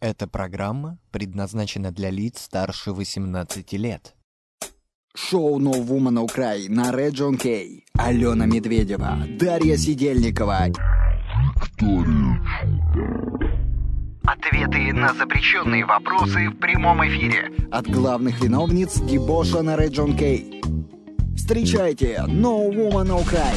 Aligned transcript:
Эта 0.00 0.26
программа 0.26 0.98
предназначена 1.10 1.90
для 1.90 2.10
лиц 2.10 2.42
старше 2.42 2.92
18 2.92 3.72
лет. 3.72 4.14
Шоу 5.14 5.58
No 5.58 5.72
Woman 5.72 6.20
Украй 6.20 6.68
на 6.68 6.92
Region 6.92 7.38
K. 7.38 7.82
Алена 7.94 8.44
Медведева, 8.44 9.16
Дарья 9.40 9.78
Сидельникова. 9.78 10.66
Ответы 14.24 14.92
на 14.92 15.14
запрещенные 15.14 15.86
вопросы 15.86 16.50
в 16.50 16.58
прямом 16.58 17.02
эфире. 17.08 17.50
От 17.70 17.86
главных 17.86 18.42
виновниц 18.42 19.00
дебоша 19.00 19.62
на 19.62 19.76
Region 19.76 20.14
K. 20.18 20.60
Встречайте 21.36 22.22
No 22.28 22.70
Woman 22.70 23.18
Украй. 23.18 23.54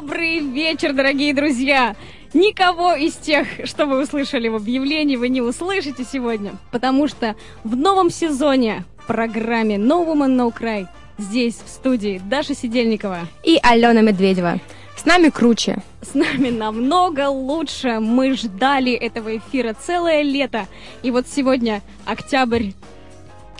Добрый 0.00 0.38
вечер, 0.38 0.94
дорогие 0.94 1.34
друзья! 1.34 1.94
Никого 2.32 2.94
из 2.94 3.12
тех, 3.16 3.46
что 3.64 3.84
вы 3.84 4.02
услышали 4.02 4.48
в 4.48 4.54
объявлении, 4.54 5.16
вы 5.16 5.28
не 5.28 5.42
услышите 5.42 6.06
сегодня, 6.10 6.52
потому 6.72 7.06
что 7.06 7.36
в 7.64 7.76
новом 7.76 8.08
сезоне 8.08 8.84
программе 9.06 9.76
No 9.76 10.06
Woman 10.06 10.36
No 10.36 10.58
Cry 10.58 10.86
здесь, 11.18 11.56
в 11.56 11.68
студии, 11.68 12.18
Даша 12.24 12.54
Сидельникова. 12.54 13.28
И 13.44 13.58
Алена 13.62 14.00
Медведева. 14.00 14.58
С 14.96 15.04
нами 15.04 15.28
круче. 15.28 15.82
С 16.00 16.14
нами 16.14 16.48
намного 16.48 17.28
лучше. 17.28 18.00
Мы 18.00 18.32
ждали 18.32 18.92
этого 18.92 19.36
эфира 19.36 19.74
целое 19.74 20.22
лето. 20.22 20.66
И 21.02 21.10
вот 21.10 21.26
сегодня 21.28 21.82
октябрь 22.06 22.70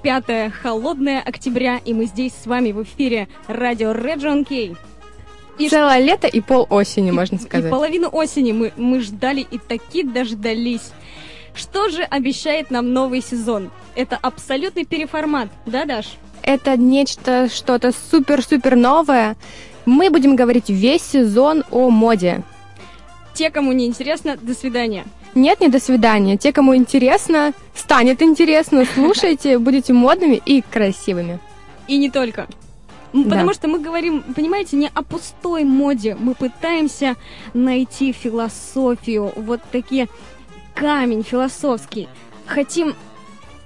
5 0.02 0.54
холодное 0.54 1.20
октября, 1.20 1.82
и 1.84 1.92
мы 1.92 2.06
здесь 2.06 2.32
с 2.32 2.46
вами 2.46 2.72
в 2.72 2.82
эфире 2.82 3.28
радио 3.46 3.92
Region 3.92 4.46
K. 4.46 4.80
И 5.60 5.68
Целое 5.68 5.98
лето 5.98 6.26
и 6.26 6.40
пол 6.40 6.66
осени, 6.70 7.10
можно 7.10 7.38
сказать. 7.38 7.66
И 7.66 7.70
половину 7.70 8.08
осени 8.10 8.52
мы, 8.52 8.72
мы 8.76 9.00
ждали 9.00 9.46
и 9.50 9.58
таки 9.58 10.02
дождались. 10.02 10.92
Что 11.54 11.90
же 11.90 12.02
обещает 12.02 12.70
нам 12.70 12.94
новый 12.94 13.20
сезон? 13.20 13.70
Это 13.94 14.16
абсолютный 14.16 14.86
переформат, 14.86 15.48
да, 15.66 15.84
Даш? 15.84 16.16
Это 16.42 16.78
нечто, 16.78 17.50
что-то 17.54 17.92
супер-супер 18.10 18.74
новое. 18.74 19.36
Мы 19.84 20.08
будем 20.08 20.34
говорить 20.34 20.70
весь 20.70 21.02
сезон 21.02 21.64
о 21.70 21.90
моде. 21.90 22.42
Те, 23.34 23.50
кому 23.50 23.72
не 23.72 23.86
интересно, 23.86 24.38
до 24.40 24.54
свидания. 24.54 25.04
Нет, 25.34 25.60
не 25.60 25.68
до 25.68 25.78
свидания. 25.78 26.38
Те, 26.38 26.54
кому 26.54 26.74
интересно, 26.74 27.52
станет 27.74 28.22
интересно, 28.22 28.86
слушайте, 28.94 29.58
будете 29.66 29.92
модными 29.92 30.40
и 30.44 30.62
красивыми. 30.62 31.38
И 31.86 31.98
не 31.98 32.10
только. 32.10 32.48
Потому 33.12 33.48
да. 33.48 33.54
что 33.54 33.68
мы 33.68 33.80
говорим, 33.80 34.22
понимаете, 34.22 34.76
не 34.76 34.88
о 34.88 35.02
пустой 35.02 35.64
моде. 35.64 36.16
Мы 36.18 36.34
пытаемся 36.34 37.16
найти 37.54 38.12
философию, 38.12 39.32
вот 39.36 39.60
такие 39.72 40.08
камень 40.74 41.24
философский. 41.24 42.08
Хотим 42.46 42.94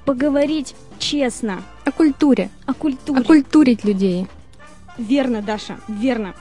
поговорить 0.05 0.75
честно. 0.98 1.62
О 1.84 1.92
культуре. 1.92 2.48
О 2.67 2.73
культуре. 2.73 3.20
Окультурить 3.20 3.84
людей. 3.84 4.27
Верно, 4.97 5.42
Даша, 5.42 5.79
верно. 5.89 6.34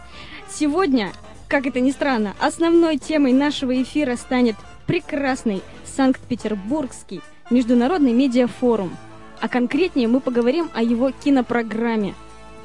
Сегодня, 0.49 1.11
как 1.49 1.65
это 1.65 1.79
ни 1.79 1.91
странно, 1.91 2.35
основной 2.39 2.97
темой 2.97 3.33
нашего 3.33 3.81
эфира 3.81 4.15
станет 4.15 4.55
прекрасный 4.85 5.61
Санкт-Петербургский 5.83 7.21
международный 7.49 8.13
медиафорум. 8.13 8.95
А 9.41 9.49
конкретнее 9.49 10.07
мы 10.07 10.21
поговорим 10.21 10.69
о 10.73 10.81
его 10.81 11.11
кинопрограмме– 11.11 12.13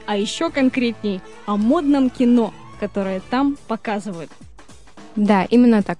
а 0.08 0.16
еще 0.16 0.48
конкретней 0.48 1.20
о 1.44 1.58
модном 1.58 2.08
кино, 2.08 2.54
которое 2.80 3.20
там 3.20 3.58
показывают. 3.68 4.30
Да, 5.16 5.44
именно 5.44 5.82
так. 5.82 5.98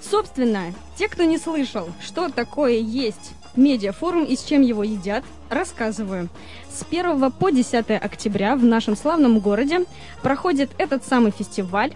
Собственно, 0.00 0.72
те, 0.96 1.08
кто 1.08 1.24
не 1.24 1.36
слышал, 1.36 1.90
что 2.00 2.30
такое 2.30 2.78
есть 2.78 3.32
медиафорум 3.54 4.24
и 4.24 4.34
с 4.34 4.44
чем 4.44 4.62
его 4.62 4.82
едят, 4.82 5.24
рассказываю. 5.50 6.30
С 6.70 6.86
1 6.90 7.30
по 7.32 7.50
10 7.50 7.90
октября 7.90 8.56
в 8.56 8.64
нашем 8.64 8.96
славном 8.96 9.40
городе 9.40 9.84
проходит 10.22 10.70
этот 10.78 11.04
самый 11.04 11.32
фестиваль, 11.32 11.92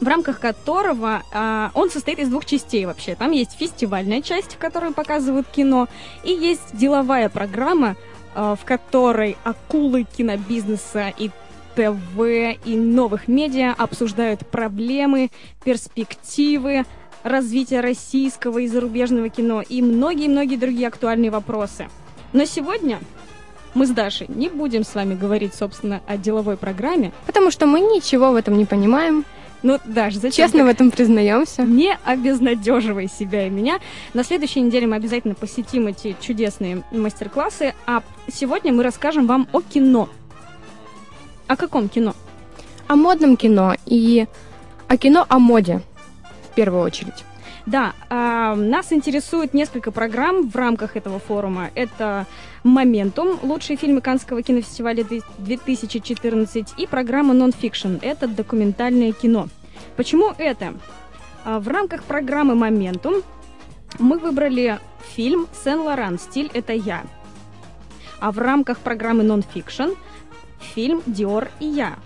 в 0.00 0.06
рамках 0.06 0.40
которого 0.40 1.22
а, 1.30 1.72
он 1.74 1.90
состоит 1.90 2.20
из 2.20 2.30
двух 2.30 2.46
частей 2.46 2.86
вообще. 2.86 3.16
Там 3.16 3.32
есть 3.32 3.52
фестивальная 3.52 4.22
часть, 4.22 4.54
в 4.54 4.58
которой 4.58 4.92
показывают 4.92 5.46
кино, 5.48 5.88
и 6.24 6.32
есть 6.32 6.74
деловая 6.74 7.28
программа, 7.28 7.96
в 8.34 8.58
которой 8.64 9.36
акулы 9.44 10.04
кинобизнеса 10.04 11.12
и 11.16 11.30
ТВ 11.74 12.58
и 12.64 12.76
новых 12.76 13.28
медиа 13.28 13.74
обсуждают 13.76 14.46
проблемы, 14.46 15.30
перспективы 15.64 16.84
развития 17.22 17.80
российского 17.80 18.58
и 18.58 18.66
зарубежного 18.66 19.28
кино 19.28 19.62
и 19.62 19.82
многие-многие 19.82 20.56
другие 20.56 20.88
актуальные 20.88 21.30
вопросы. 21.30 21.88
Но 22.32 22.44
сегодня 22.44 22.98
мы 23.74 23.86
с 23.86 23.90
Дашей 23.90 24.26
не 24.28 24.48
будем 24.48 24.84
с 24.84 24.94
вами 24.94 25.14
говорить, 25.14 25.54
собственно, 25.54 26.00
о 26.06 26.16
деловой 26.16 26.56
программе. 26.56 27.12
Потому 27.26 27.50
что 27.50 27.66
мы 27.66 27.80
ничего 27.80 28.32
в 28.32 28.36
этом 28.36 28.58
не 28.58 28.64
понимаем. 28.64 29.24
Ну, 29.62 29.78
Даш, 29.84 30.14
зачем? 30.14 30.46
Честно 30.46 30.64
в 30.64 30.68
этом 30.68 30.90
признаемся. 30.90 31.62
Не 31.66 31.98
обезнадеживай 32.04 33.08
себя 33.08 33.46
и 33.46 33.50
меня. 33.50 33.80
На 34.14 34.24
следующей 34.24 34.60
неделе 34.60 34.86
мы 34.86 34.96
обязательно 34.96 35.34
посетим 35.34 35.88
эти 35.88 36.16
чудесные 36.20 36.84
мастер-классы, 36.90 37.74
а 37.86 38.02
сегодня 38.32 38.72
мы 38.72 38.82
расскажем 38.82 39.26
вам 39.26 39.48
о 39.52 39.60
кино. 39.60 40.08
О 41.46 41.56
каком 41.56 41.88
кино? 41.88 42.14
О 42.86 42.96
модном 42.96 43.36
кино 43.36 43.74
и 43.86 44.26
о 44.86 44.96
кино 44.96 45.26
о 45.28 45.38
моде, 45.38 45.82
в 46.50 46.54
первую 46.54 46.82
очередь. 46.82 47.24
Да, 47.68 47.92
э, 48.08 48.54
нас 48.54 48.94
интересует 48.94 49.52
несколько 49.52 49.90
программ 49.90 50.48
в 50.48 50.56
рамках 50.56 50.96
этого 50.96 51.18
форума. 51.18 51.70
Это 51.74 52.24
«Momentum», 52.64 53.38
лучшие 53.42 53.76
фильмы 53.76 54.00
Канского 54.00 54.42
кинофестиваля 54.42 55.04
2014, 55.36 56.74
и 56.78 56.86
программа 56.86 57.34
«Non-fiction», 57.34 57.96
это 58.00 58.26
документальное 58.26 59.12
кино. 59.12 59.48
Почему 59.96 60.32
это? 60.38 60.76
Э, 61.44 61.58
в 61.58 61.68
рамках 61.68 62.04
программы 62.04 62.54
«Momentum» 62.54 63.16
мы 63.98 64.18
выбрали 64.18 64.78
фильм 65.14 65.46
«Сен-Лоран. 65.62 66.18
Стиль– 66.18 66.50
это 66.54 66.72
я». 66.72 67.02
А 68.18 68.32
в 68.32 68.38
рамках 68.38 68.78
программы 68.78 69.24
«Non-fiction» 69.24 69.90
фильм 70.74 71.02
«Диор 71.04 71.48
и 71.60 71.66
я». 71.66 71.96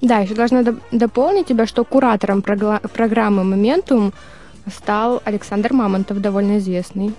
Да, 0.00 0.18
еще 0.18 0.34
должна 0.34 0.62
дополнить 0.92 1.48
тебя, 1.48 1.66
что 1.66 1.82
куратором 1.84 2.42
программы 2.42 3.42
«Momentum» 3.42 4.12
стал 4.70 5.22
Александр 5.24 5.72
Мамонтов, 5.72 6.20
довольно 6.20 6.58
известный. 6.58 7.14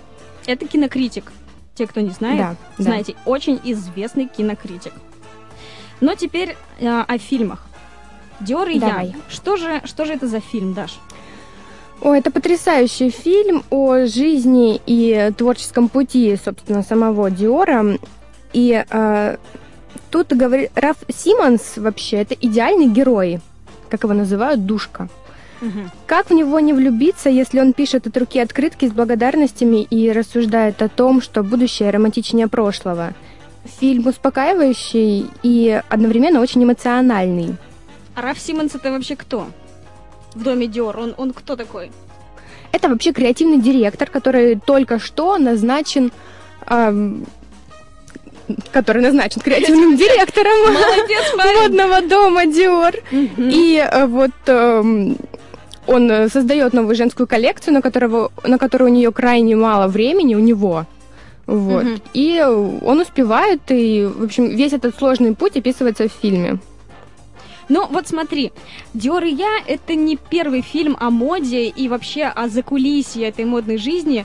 Это 0.46 0.66
кинокритик. 0.66 1.32
Те, 1.74 1.86
кто 1.86 2.00
не 2.00 2.10
знает, 2.10 2.38
да, 2.38 2.82
знаете, 2.82 3.14
да. 3.14 3.30
очень 3.30 3.60
известный 3.64 4.26
кинокритик. 4.26 4.92
Но 6.00 6.14
теперь 6.14 6.56
э, 6.78 6.88
о 6.88 7.18
фильмах. 7.18 7.64
Диор 8.40 8.68
и 8.68 8.78
Давай. 8.78 9.08
я. 9.08 9.14
Что 9.28 9.56
же, 9.56 9.82
что 9.84 10.04
же 10.04 10.14
это 10.14 10.26
за 10.26 10.40
фильм, 10.40 10.74
Даш? 10.74 10.98
О, 12.00 12.14
это 12.14 12.30
потрясающий 12.30 13.10
фильм 13.10 13.62
о 13.68 14.06
жизни 14.06 14.80
и 14.86 15.32
творческом 15.36 15.88
пути, 15.88 16.38
собственно, 16.42 16.82
самого 16.82 17.30
Диора. 17.30 17.98
И 18.54 18.84
э, 18.88 19.36
тут 20.10 20.32
говорит 20.32 20.70
Раф 20.74 20.96
Симмонс 21.08 21.76
вообще 21.76 22.18
это 22.18 22.34
идеальный 22.34 22.88
герой, 22.88 23.40
как 23.90 24.04
его 24.04 24.14
называют, 24.14 24.64
душка. 24.64 25.08
Угу. 25.60 25.90
Как 26.06 26.30
в 26.30 26.32
него 26.32 26.58
не 26.60 26.72
влюбиться, 26.72 27.28
если 27.28 27.60
он 27.60 27.72
пишет 27.72 28.06
от 28.06 28.16
руки 28.16 28.38
открытки 28.38 28.88
с 28.88 28.92
благодарностями 28.92 29.82
и 29.82 30.10
рассуждает 30.10 30.80
о 30.82 30.88
том, 30.88 31.20
что 31.20 31.42
будущее 31.42 31.90
романтичнее 31.90 32.48
прошлого? 32.48 33.14
Фильм 33.78 34.06
успокаивающий 34.06 35.26
и 35.42 35.82
одновременно 35.88 36.40
очень 36.40 36.64
эмоциональный. 36.64 37.56
А 38.14 38.22
Раф 38.22 38.38
Симмонс 38.38 38.74
это 38.74 38.90
вообще 38.90 39.16
кто? 39.16 39.48
В 40.34 40.42
доме 40.42 40.66
Диор, 40.66 40.98
он, 40.98 41.14
он 41.16 41.32
кто 41.32 41.56
такой? 41.56 41.90
Это 42.72 42.88
вообще 42.88 43.12
креативный 43.12 43.58
директор, 43.58 44.08
который 44.08 44.56
только 44.56 44.98
что 44.98 45.36
назначен 45.38 46.12
эм, 46.66 47.26
который 48.72 49.02
назначен 49.02 49.40
креативным 49.40 49.96
директором 49.96 50.74
модного 51.62 52.00
дома 52.02 52.46
Диор. 52.46 52.94
И 53.10 53.76
э, 53.76 54.06
вот 54.06 54.30
эм, 54.46 55.16
он 55.90 56.10
э, 56.10 56.28
создает 56.28 56.72
новую 56.72 56.94
женскую 56.94 57.26
коллекцию, 57.26 57.74
на, 57.74 57.82
которого, 57.82 58.30
на 58.44 58.58
которую 58.58 58.90
у 58.90 58.94
нее 58.94 59.10
крайне 59.10 59.56
мало 59.56 59.88
времени, 59.88 60.36
у 60.36 60.38
него. 60.38 60.86
Вот. 61.46 61.84
Угу. 61.84 62.00
И 62.14 62.40
он 62.40 63.00
успевает, 63.00 63.60
и, 63.70 64.06
в 64.06 64.22
общем, 64.22 64.46
весь 64.46 64.72
этот 64.72 64.96
сложный 64.96 65.34
путь 65.34 65.56
описывается 65.56 66.08
в 66.08 66.12
фильме. 66.12 66.58
Ну, 67.68 67.86
вот 67.90 68.06
смотри, 68.06 68.52
«Диор 68.94 69.24
и 69.24 69.32
я»— 69.32 69.58
это 69.66 69.96
не 69.96 70.16
первый 70.16 70.62
фильм 70.62 70.96
о 71.00 71.10
моде 71.10 71.64
и 71.66 71.88
вообще 71.88 72.24
о 72.24 72.48
закулисье 72.48 73.28
этой 73.28 73.44
модной 73.44 73.78
жизни. 73.78 74.24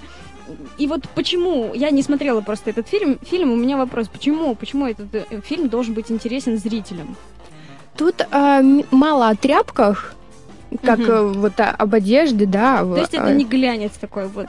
и 0.77 0.85
вот 0.85 1.09
почему, 1.15 1.73
я 1.73 1.89
не 1.89 2.03
смотрела 2.03 2.41
просто 2.41 2.69
этот 2.69 2.88
фильм, 2.88 3.18
фильм, 3.23 3.51
у 3.51 3.56
меня 3.56 3.77
вопрос, 3.77 4.07
почему, 4.07 4.53
почему 4.53 4.85
этот 4.85 5.13
э, 5.15 5.41
фильм 5.44 5.69
должен 5.69 5.95
быть 5.95 6.11
интересен 6.11 6.59
зрителям? 6.59 7.15
Тут 7.97 8.21
м- 8.31 8.83
мало 8.91 9.29
о 9.29 9.35
тряпках, 9.35 10.15
как 10.77 11.00
э, 11.00 11.22
вот 11.22 11.60
а, 11.60 11.72
об 11.72 11.94
одежде, 11.94 12.45
да. 12.45 12.83
То 12.83 12.98
есть 12.98 13.13
это 13.13 13.25
а, 13.25 13.33
не 13.33 13.45
глянец 13.45 13.92
такой 14.00 14.27
вот. 14.27 14.48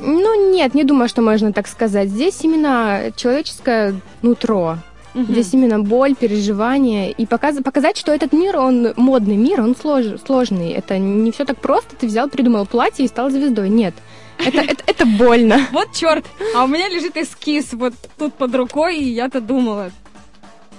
Ну, 0.00 0.52
нет, 0.52 0.74
не 0.74 0.84
думаю, 0.84 1.08
что 1.08 1.22
можно 1.22 1.52
так 1.52 1.66
сказать. 1.66 2.08
Здесь 2.08 2.40
именно 2.42 3.12
человеческое 3.16 3.94
нутро. 4.22 4.78
Мгм. 5.14 5.32
Здесь 5.32 5.54
именно 5.54 5.78
боль, 5.78 6.14
переживания. 6.16 7.10
И 7.10 7.24
показ- 7.24 7.62
показать, 7.62 7.96
что 7.96 8.12
этот 8.12 8.32
мир, 8.32 8.56
он 8.58 8.92
модный 8.96 9.36
мир, 9.36 9.60
он 9.60 9.72
слож- 9.72 10.20
сложный. 10.26 10.72
Это 10.72 10.98
не 10.98 11.30
все 11.30 11.44
так 11.44 11.58
просто. 11.58 11.94
Ты 11.94 12.06
взял, 12.08 12.28
придумал 12.28 12.66
платье 12.66 13.04
и 13.04 13.08
стал 13.08 13.30
звездой. 13.30 13.68
Нет. 13.68 13.94
Это, 14.38 14.58
это, 14.58 14.82
это 14.86 15.06
больно. 15.06 15.60
Вот 15.72 15.92
черт, 15.92 16.24
а 16.56 16.64
у 16.64 16.66
меня 16.66 16.88
лежит 16.88 17.16
эскиз 17.16 17.72
вот 17.72 17.94
тут 18.18 18.34
под 18.34 18.54
рукой, 18.56 18.98
и 18.98 19.08
я-то 19.10 19.40
думала. 19.40 19.92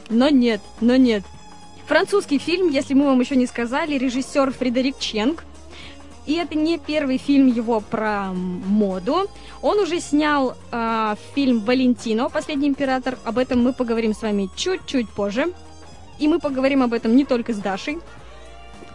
Но 0.10 0.28
нет, 0.30 0.60
но 0.82 0.98
нет. 0.98 1.24
Французский 1.88 2.40
фильм, 2.40 2.70
если 2.70 2.96
мы 2.96 3.06
вам 3.06 3.20
еще 3.20 3.36
не 3.36 3.46
сказали, 3.46 3.98
режиссер 3.98 4.52
Фредерик 4.52 4.98
Ченг. 4.98 5.44
И 6.26 6.34
это 6.34 6.58
не 6.58 6.80
первый 6.80 7.20
фильм 7.20 7.46
его 7.46 7.80
про 7.80 8.32
моду. 8.34 9.30
Он 9.62 9.80
уже 9.80 10.00
снял 10.00 10.58
а, 10.72 11.16
фильм 11.36 11.60
«Валентино. 11.60 12.30
Последний 12.30 12.68
император». 12.68 13.20
Об 13.24 13.38
этом 13.38 13.64
мы 13.64 13.74
поговорим 13.74 14.16
с 14.16 14.24
вами 14.24 14.50
чуть-чуть 14.56 15.08
позже. 15.10 15.54
И 16.18 16.28
мы 16.28 16.40
поговорим 16.40 16.82
об 16.82 16.94
этом 16.94 17.16
не 17.16 17.26
только 17.26 17.54
с 17.54 17.58
Дашей, 17.58 18.00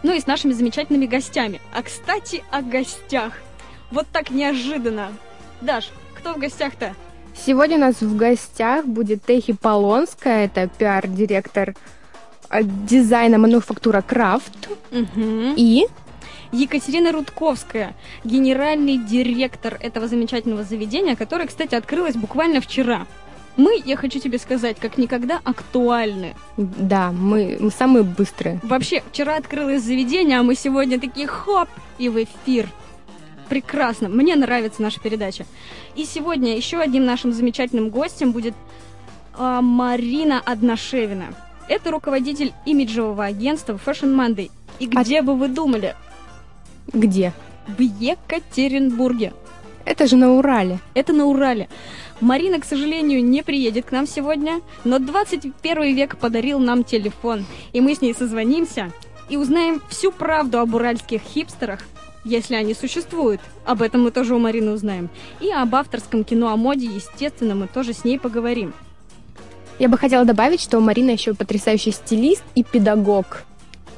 но 0.03 0.11
и 0.11 0.19
с 0.19 0.27
нашими 0.27 0.51
замечательными 0.51 1.05
гостями. 1.05 1.61
А, 1.73 1.83
кстати, 1.83 2.43
о 2.51 2.61
гостях. 2.61 3.33
Вот 3.91 4.07
так 4.11 4.31
неожиданно. 4.31 5.13
Даш, 5.61 5.91
кто 6.15 6.33
в 6.33 6.39
гостях-то? 6.39 6.95
Сегодня 7.45 7.77
у 7.77 7.81
нас 7.81 8.01
в 8.01 8.17
гостях 8.17 8.85
будет 8.85 9.23
Техи 9.25 9.53
Полонская. 9.53 10.45
Это 10.45 10.67
пиар-директор 10.67 11.69
э, 11.69 11.73
дизайна 12.61 13.37
мануфактура 13.37 14.01
Крафт. 14.01 14.69
Угу. 14.91 15.53
И 15.57 15.87
Екатерина 16.51 17.11
Рудковская, 17.11 17.95
генеральный 18.23 18.97
директор 18.97 19.77
этого 19.79 20.07
замечательного 20.07 20.63
заведения, 20.63 21.15
которое, 21.15 21.47
кстати, 21.47 21.75
открылось 21.75 22.15
буквально 22.15 22.59
вчера. 22.59 23.07
Мы, 23.57 23.81
я 23.85 23.97
хочу 23.97 24.19
тебе 24.19 24.37
сказать, 24.37 24.77
как 24.79 24.97
никогда 24.97 25.39
актуальны. 25.43 26.35
да, 26.57 27.11
мы, 27.11 27.57
мы 27.59 27.69
самые 27.69 28.03
быстрые. 28.03 28.59
Вообще, 28.63 29.03
вчера 29.11 29.35
открылось 29.35 29.83
заведение, 29.83 30.39
а 30.39 30.43
мы 30.43 30.55
сегодня 30.55 30.99
такие 30.99 31.27
хоп 31.27 31.69
и 31.97 32.09
в 32.09 32.21
эфир. 32.23 32.69
Прекрасно. 33.49 34.07
Мне 34.07 34.35
нравится 34.37 34.81
наша 34.81 35.01
передача. 35.01 35.45
И 35.95 36.05
сегодня 36.05 36.55
еще 36.55 36.79
одним 36.79 37.05
нашим 37.05 37.33
замечательным 37.33 37.89
гостем 37.89 38.31
будет 38.31 38.53
а, 39.37 39.61
Марина 39.61 40.41
Одношевина. 40.45 41.33
Это 41.71 41.89
руководитель 41.89 42.51
имиджевого 42.65 43.23
агентства 43.23 43.79
Fashion 43.85 44.13
Monday. 44.13 44.51
И 44.79 44.89
А- 44.93 45.03
где 45.03 45.21
бы 45.21 45.37
вы 45.37 45.47
думали? 45.47 45.95
Где? 46.91 47.31
В 47.65 47.79
Екатеринбурге. 47.79 49.31
Это 49.85 50.05
же 50.05 50.17
на 50.17 50.33
Урале. 50.33 50.79
Это 50.95 51.13
на 51.13 51.27
Урале. 51.27 51.69
Марина, 52.19 52.59
к 52.59 52.65
сожалению, 52.65 53.23
не 53.23 53.41
приедет 53.41 53.85
к 53.85 53.93
нам 53.93 54.05
сегодня, 54.05 54.59
но 54.83 54.99
21 54.99 55.95
век 55.95 56.17
подарил 56.17 56.59
нам 56.59 56.83
телефон, 56.83 57.45
и 57.71 57.79
мы 57.79 57.95
с 57.95 58.01
ней 58.01 58.13
созвонимся 58.13 58.91
и 59.29 59.37
узнаем 59.37 59.81
всю 59.87 60.11
правду 60.11 60.59
об 60.59 60.75
уральских 60.75 61.21
хипстерах, 61.21 61.79
если 62.25 62.55
они 62.55 62.73
существуют. 62.73 63.39
Об 63.63 63.81
этом 63.81 64.03
мы 64.03 64.11
тоже 64.11 64.35
у 64.35 64.39
Марины 64.39 64.71
узнаем. 64.71 65.09
И 65.39 65.49
об 65.49 65.73
авторском 65.73 66.25
кино 66.25 66.51
о 66.51 66.57
моде, 66.57 66.87
естественно, 66.87 67.55
мы 67.55 67.67
тоже 67.67 67.93
с 67.93 68.03
ней 68.03 68.19
поговорим. 68.19 68.73
Я 69.79 69.89
бы 69.89 69.97
хотела 69.97 70.25
добавить, 70.25 70.61
что 70.61 70.79
Марина 70.79 71.11
еще 71.11 71.33
потрясающий 71.33 71.91
стилист 71.91 72.43
и 72.55 72.63
педагог. 72.63 73.43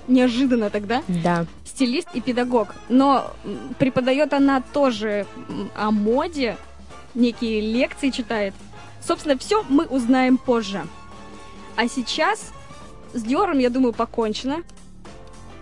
Неожиданно 0.07 0.69
тогда. 0.69 1.01
Да. 1.07 1.45
стилист 1.65 2.07
и 2.13 2.21
педагог. 2.21 2.75
Но 2.89 3.31
преподает 3.79 4.33
она 4.33 4.61
тоже 4.61 5.25
о 5.75 5.91
моде, 5.91 6.57
некие 7.15 7.61
лекции 7.61 8.09
читает. 8.09 8.53
Собственно, 9.05 9.37
все 9.37 9.63
мы 9.69 9.85
узнаем 9.85 10.37
позже. 10.37 10.83
А 11.75 11.87
сейчас 11.87 12.51
с 13.13 13.21
Диором, 13.21 13.59
я 13.59 13.69
думаю, 13.69 13.93
покончено. 13.93 14.63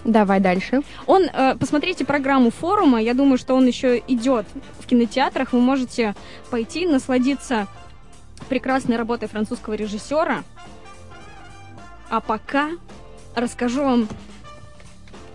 Давай 0.03 0.39
дальше. 0.39 0.81
Он, 1.05 1.23
э, 1.23 1.55
посмотрите 1.55 2.05
программу 2.05 2.49
форума, 2.49 3.01
я 3.01 3.13
думаю, 3.13 3.37
что 3.37 3.55
он 3.55 3.67
еще 3.67 4.01
идет 4.07 4.47
в 4.79 4.87
кинотеатрах. 4.87 5.53
Вы 5.53 5.59
можете 5.59 6.15
пойти 6.49 6.87
насладиться 6.87 7.67
прекрасной 8.49 8.97
работой 8.97 9.27
французского 9.27 9.73
режиссера. 9.73 10.43
А 12.09 12.19
пока 12.19 12.69
расскажу 13.35 13.83
вам 13.83 14.07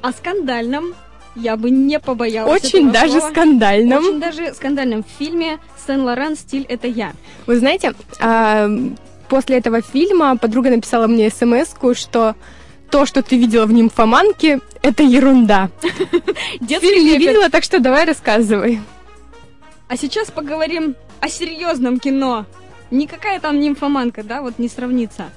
о 0.03 0.12
скандальном, 0.12 0.94
я 1.35 1.56
бы 1.56 1.70
не 1.70 1.99
побоялась 2.00 2.64
Очень 2.64 2.91
даже 2.91 3.19
слова. 3.19 3.31
скандальным. 3.31 3.99
Очень 3.99 4.20
даже 4.20 4.55
скандальном 4.55 5.05
фильме 5.19 5.58
Сен-Лоран 5.87 6.37
«Стиль– 6.37 6.67
это 6.69 6.87
я». 6.87 7.12
Вы 7.47 7.58
знаете, 7.58 7.94
а, 8.20 8.69
после 9.29 9.59
этого 9.59 9.82
фильма 9.82 10.37
подруга 10.37 10.70
написала 10.70 11.06
мне 11.06 11.31
смс 11.31 11.75
что 11.94 12.35
то, 12.91 13.05
что 13.05 13.23
ты 13.23 13.37
видела 13.37 13.67
в 13.67 13.73
нимфоманке, 13.73 14.61
это 14.82 15.02
ерунда. 15.02 15.70
Фильм 15.82 17.05
не 17.05 17.19
видела, 17.19 17.50
так 17.50 17.64
что 17.64 17.81
давай 17.81 18.05
рассказывай. 18.05 18.81
А 19.88 19.97
сейчас 19.97 20.31
поговорим 20.31 20.94
о 21.20 21.29
серьезном 21.29 21.99
кино. 21.99 22.47
Никакая 22.91 23.41
там 23.41 23.61
нимфоманка, 23.61 24.23
да, 24.23 24.43
вот 24.43 24.59
не 24.59 24.69
сравнится. 24.69 25.31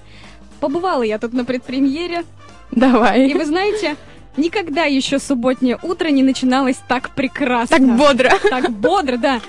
Побывала 0.59 1.03
я 1.03 1.19
тут 1.19 1.33
на 1.33 1.45
предпремьере, 1.45 2.23
Давай. 2.71 3.27
и 3.27 3.33
вы 3.33 3.45
знаете, 3.45 3.95
никогда 4.37 4.83
еще 4.83 5.19
субботнее 5.19 5.79
утро 5.81 6.09
не 6.09 6.21
начиналось 6.21 6.77
так 6.87 7.11
прекрасно. 7.15 7.77
Так 7.77 7.97
бодро. 7.97 8.31
Так 8.49 8.71
бодро, 8.71 9.17
да. 9.17 9.41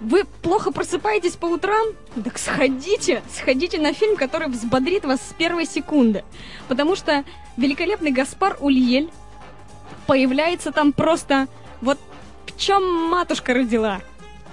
Вы 0.00 0.24
плохо 0.42 0.72
просыпаетесь 0.72 1.36
по 1.36 1.46
утрам? 1.46 1.86
Так 2.24 2.36
сходите, 2.36 3.22
сходите 3.32 3.78
на 3.78 3.92
фильм, 3.92 4.16
который 4.16 4.48
взбодрит 4.48 5.04
вас 5.04 5.20
с 5.20 5.32
первой 5.34 5.64
секунды. 5.64 6.24
Потому 6.66 6.96
что 6.96 7.24
великолепный 7.56 8.10
Гаспар 8.10 8.56
Ульель 8.60 9.10
появляется 10.06 10.72
там 10.72 10.92
просто 10.92 11.46
вот 11.80 11.98
в 12.46 12.58
чем 12.58 12.82
матушка 13.08 13.54
родила. 13.54 14.00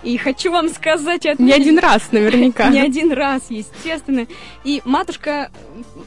И 0.03 0.17
хочу 0.17 0.51
вам 0.51 0.69
сказать 0.69 1.25
и 1.25 1.29
Не 1.29 1.33
отметить- 1.33 1.61
один 1.61 1.79
раз 1.79 2.11
наверняка. 2.11 2.69
не 2.69 2.79
один 2.79 3.11
раз, 3.11 3.43
естественно. 3.49 4.27
И 4.63 4.81
матушка 4.85 5.51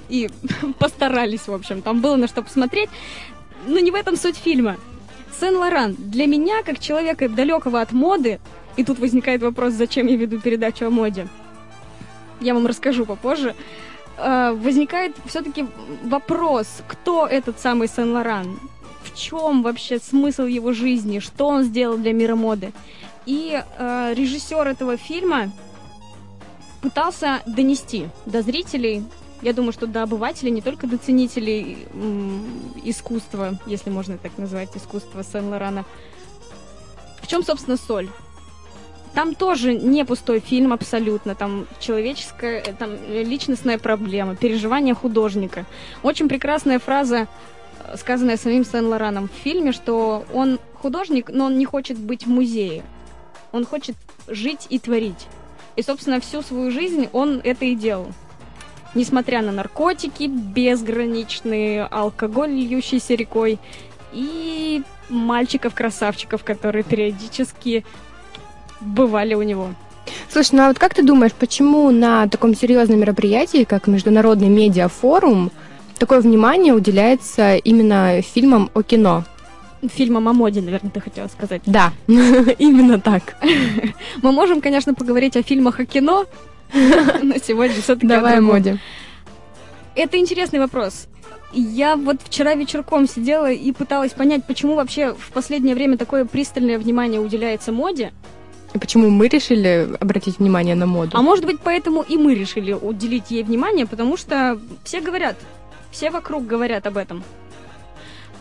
и 0.08 0.30
постарались, 0.78 1.46
в 1.48 1.52
общем. 1.52 1.82
Там 1.82 2.00
было 2.00 2.16
на 2.16 2.26
что 2.28 2.42
посмотреть. 2.42 2.88
Но 3.66 3.78
не 3.78 3.90
в 3.90 3.94
этом 3.94 4.16
суть 4.16 4.36
фильма. 4.36 4.76
Сен-Лоран 5.40 5.94
для 5.98 6.26
меня, 6.26 6.62
как 6.62 6.78
человека 6.78 7.28
далекого 7.28 7.80
от 7.80 7.92
моды, 7.92 8.38
и 8.76 8.84
тут 8.84 8.98
возникает 8.98 9.42
вопрос, 9.42 9.74
зачем 9.74 10.06
я 10.06 10.16
веду 10.16 10.38
передачу 10.40 10.86
о 10.86 10.90
моде. 10.90 11.28
Я 12.40 12.54
вам 12.54 12.66
расскажу 12.66 13.06
попозже. 13.06 13.54
э, 14.18 14.52
Возникает 14.52 15.14
все-таки 15.26 15.66
вопрос, 16.04 16.66
кто 16.88 17.26
этот 17.26 17.60
самый 17.60 17.88
Сен-Лоран? 17.88 18.58
В 19.04 19.16
чем 19.18 19.62
вообще 19.62 19.98
смысл 19.98 20.44
его 20.44 20.72
жизни? 20.72 21.18
Что 21.18 21.46
он 21.48 21.64
сделал 21.64 21.98
для 21.98 22.12
мира 22.12 22.36
моды? 22.36 22.72
И 23.26 23.62
э, 23.62 24.14
режиссер 24.14 24.66
этого 24.66 24.96
фильма 24.96 25.50
пытался 26.80 27.40
донести 27.46 28.08
до 28.26 28.42
зрителей, 28.42 29.04
я 29.42 29.52
думаю, 29.52 29.72
что 29.72 29.86
до 29.86 30.04
обывателей, 30.04 30.52
не 30.52 30.60
только 30.60 30.86
до 30.86 30.98
ценителей 30.98 31.86
искусства, 32.84 33.58
если 33.66 33.90
можно 33.90 34.16
так 34.16 34.38
назвать, 34.38 34.76
искусство 34.76 35.24
Сен-Лорана. 35.24 35.84
В 37.20 37.26
чем, 37.26 37.42
собственно, 37.42 37.76
соль? 37.76 38.08
Там 39.14 39.34
тоже 39.34 39.74
не 39.74 40.04
пустой 40.04 40.40
фильм 40.40 40.72
абсолютно, 40.72 41.34
там 41.34 41.66
человеческая, 41.80 42.60
э, 42.60 42.72
там 42.72 42.94
личностная 43.10 43.78
проблема, 43.78 44.36
переживания 44.36 44.94
художника. 44.94 45.66
Очень 46.02 46.28
прекрасная 46.28 46.78
фраза, 46.78 47.28
э, 47.84 47.96
сказанная 47.96 48.36
самим 48.36 48.64
Сен-Лораном 48.64 49.28
в 49.28 49.32
фильме, 49.42 49.72
что 49.72 50.24
он 50.32 50.58
художник, 50.80 51.28
но 51.28 51.46
он 51.46 51.58
не 51.58 51.66
хочет 51.66 51.98
быть 51.98 52.26
в 52.26 52.30
музее. 52.30 52.82
Он 53.52 53.64
хочет 53.64 53.96
жить 54.28 54.66
и 54.70 54.78
творить. 54.78 55.26
И, 55.76 55.82
собственно, 55.82 56.20
всю 56.20 56.42
свою 56.42 56.70
жизнь 56.70 57.08
он 57.12 57.40
это 57.44 57.64
и 57.64 57.74
делал. 57.74 58.08
Несмотря 58.94 59.40
на 59.40 59.52
наркотики, 59.52 60.24
безграничный 60.24 61.86
алкоголь, 61.86 62.50
льющийся 62.50 63.14
рекой, 63.14 63.58
и 64.12 64.82
мальчиков-красавчиков, 65.08 66.44
которые 66.44 66.82
периодически 66.82 67.84
бывали 68.80 69.34
у 69.34 69.42
него. 69.42 69.68
Слушай, 70.28 70.56
ну 70.56 70.62
а 70.62 70.68
вот 70.68 70.78
как 70.78 70.94
ты 70.94 71.02
думаешь, 71.02 71.32
почему 71.32 71.90
на 71.90 72.28
таком 72.28 72.54
серьезном 72.54 73.00
мероприятии, 73.00 73.64
как 73.64 73.86
Международный 73.86 74.48
медиафорум, 74.48 75.50
такое 75.98 76.20
внимание 76.20 76.74
уделяется 76.74 77.56
именно 77.56 78.20
фильмам 78.22 78.70
о 78.74 78.82
кино? 78.82 79.24
Фильмом 79.88 80.28
о 80.28 80.32
моде, 80.32 80.60
наверное, 80.60 80.90
ты 80.90 81.00
хотела 81.00 81.28
сказать. 81.28 81.62
Да, 81.66 81.92
именно 82.06 83.00
так. 83.00 83.36
Мы 84.22 84.32
можем, 84.32 84.60
конечно, 84.60 84.94
поговорить 84.94 85.36
о 85.36 85.42
фильмах 85.42 85.80
о 85.80 85.86
кино, 85.86 86.26
но 86.72 87.34
сегодня 87.42 87.80
все-таки 87.80 88.06
Давай 88.06 88.38
о 88.38 88.42
моде. 88.42 88.78
Это 89.94 90.18
интересный 90.18 90.58
вопрос. 90.58 91.06
Я 91.52 91.96
вот 91.96 92.22
вчера 92.22 92.54
вечерком 92.54 93.06
сидела 93.06 93.50
и 93.50 93.72
пыталась 93.72 94.12
понять, 94.12 94.46
почему 94.46 94.74
вообще 94.74 95.12
в 95.12 95.32
последнее 95.32 95.74
время 95.74 95.98
такое 95.98 96.24
пристальное 96.24 96.78
внимание 96.78 97.20
уделяется 97.20 97.72
моде. 97.72 98.12
И 98.72 98.78
почему 98.78 99.10
мы 99.10 99.28
решили 99.28 99.94
обратить 100.00 100.38
внимание 100.38 100.74
на 100.74 100.86
моду? 100.86 101.10
А 101.14 101.20
может 101.20 101.44
быть, 101.44 101.60
поэтому 101.62 102.00
и 102.00 102.16
мы 102.16 102.34
решили 102.34 102.72
уделить 102.72 103.30
ей 103.30 103.42
внимание, 103.42 103.86
потому 103.86 104.16
что 104.16 104.58
все 104.82 105.02
говорят, 105.02 105.36
все 105.90 106.10
вокруг 106.10 106.46
говорят 106.46 106.86
об 106.86 106.96
этом. 106.96 107.22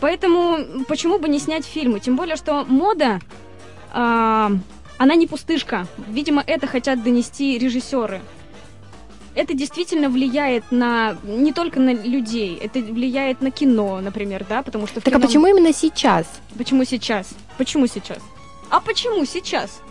Поэтому 0.02 0.84
почему 0.88 1.18
бы 1.20 1.28
не 1.28 1.38
снять 1.38 1.64
фильмы? 1.64 2.00
Тем 2.00 2.16
более, 2.16 2.34
что 2.34 2.64
мода, 2.64 3.20
а, 3.92 4.50
она 4.98 5.14
не 5.14 5.28
пустышка. 5.28 5.86
Видимо, 6.08 6.42
это 6.44 6.66
хотят 6.66 7.04
донести 7.04 7.56
режиссеры. 7.56 8.20
Это 9.36 9.54
действительно 9.54 10.08
влияет 10.08 10.72
на 10.72 11.16
не 11.22 11.52
только 11.52 11.78
на 11.78 11.94
людей, 11.94 12.58
это 12.60 12.80
влияет 12.80 13.42
на 13.42 13.52
кино, 13.52 14.00
например, 14.00 14.44
да, 14.48 14.64
потому 14.64 14.88
что. 14.88 15.00
Так 15.00 15.14
а 15.14 15.18
кино- 15.18 15.26
почему 15.26 15.46
именно 15.46 15.72
сейчас? 15.72 16.26
Почему 16.58 16.82
сейчас? 16.84 17.28
Почему 17.56 17.86
сейчас? 17.86 18.18
А 18.70 18.80
почему 18.80 19.24
сейчас? 19.24 19.82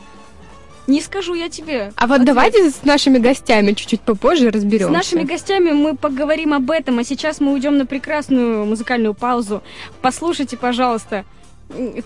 Не 0.87 0.99
скажу 1.01 1.33
я 1.35 1.47
тебе. 1.49 1.93
А 1.95 2.07
вот 2.07 2.15
Ответ. 2.15 2.27
давайте 2.27 2.69
с 2.69 2.83
нашими 2.83 3.17
гостями 3.19 3.73
чуть-чуть 3.73 4.01
попозже 4.01 4.49
С 4.49 4.53
разберемся. 4.53 4.91
нашими 4.91 5.23
гостями 5.23 5.71
мы 5.71 5.95
поговорим 5.95 6.53
об 6.53 6.69
этом, 6.71 6.99
а 6.99 7.03
сейчас 7.03 7.39
мы 7.39 7.53
уйдем 7.53 7.77
на 7.77 7.85
прекрасную 7.85 8.65
музыкальную 8.65 9.13
паузу. 9.13 9.61
Послушайте, 10.01 10.57
пожалуйста, 10.57 11.23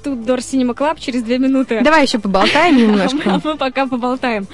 тут 0.03 0.25
Дор 0.25 0.39
Cinema 0.39 0.75
Club 0.75 0.99
через 0.99 1.23
две 1.23 1.39
минуты. 1.39 1.81
Давай 1.81 2.03
еще 2.03 2.19
поболтаем 2.19 2.75
А 2.77 2.79
немножко. 2.79 3.41
мы 3.43 3.55
пока 3.57 3.87
поболтаем. 3.87 4.45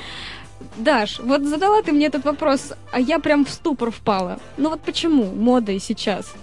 Даш, 0.77 1.19
вот 1.19 1.41
задала 1.43 1.81
ты 1.81 1.91
мне 1.91 2.05
этот 2.05 2.23
вопрос, 2.23 2.73
а 2.91 2.99
я 2.99 3.17
прям 3.19 3.45
в 3.45 3.49
ступор 3.49 3.89
впала. 3.91 4.39
Ну 4.57 4.69
вот 4.69 4.81
почему 4.81 5.25
мода 5.25 5.71
и 5.71 5.79
сейчас? 5.79 6.33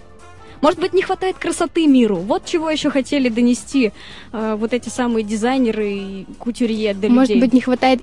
Может 0.60 0.80
быть, 0.80 0.92
не 0.92 1.02
хватает 1.02 1.36
красоты 1.38 1.86
миру? 1.86 2.16
Вот 2.16 2.44
чего 2.44 2.70
еще 2.70 2.90
хотели 2.90 3.28
донести 3.28 3.92
э, 4.32 4.56
вот 4.58 4.72
эти 4.72 4.88
самые 4.88 5.24
дизайнеры 5.24 5.92
и 5.92 6.26
кутюрье 6.38 6.94
до 6.94 7.08
Может 7.08 7.30
людей. 7.30 7.40
быть, 7.40 7.52
не 7.52 7.60
хватает 7.60 8.02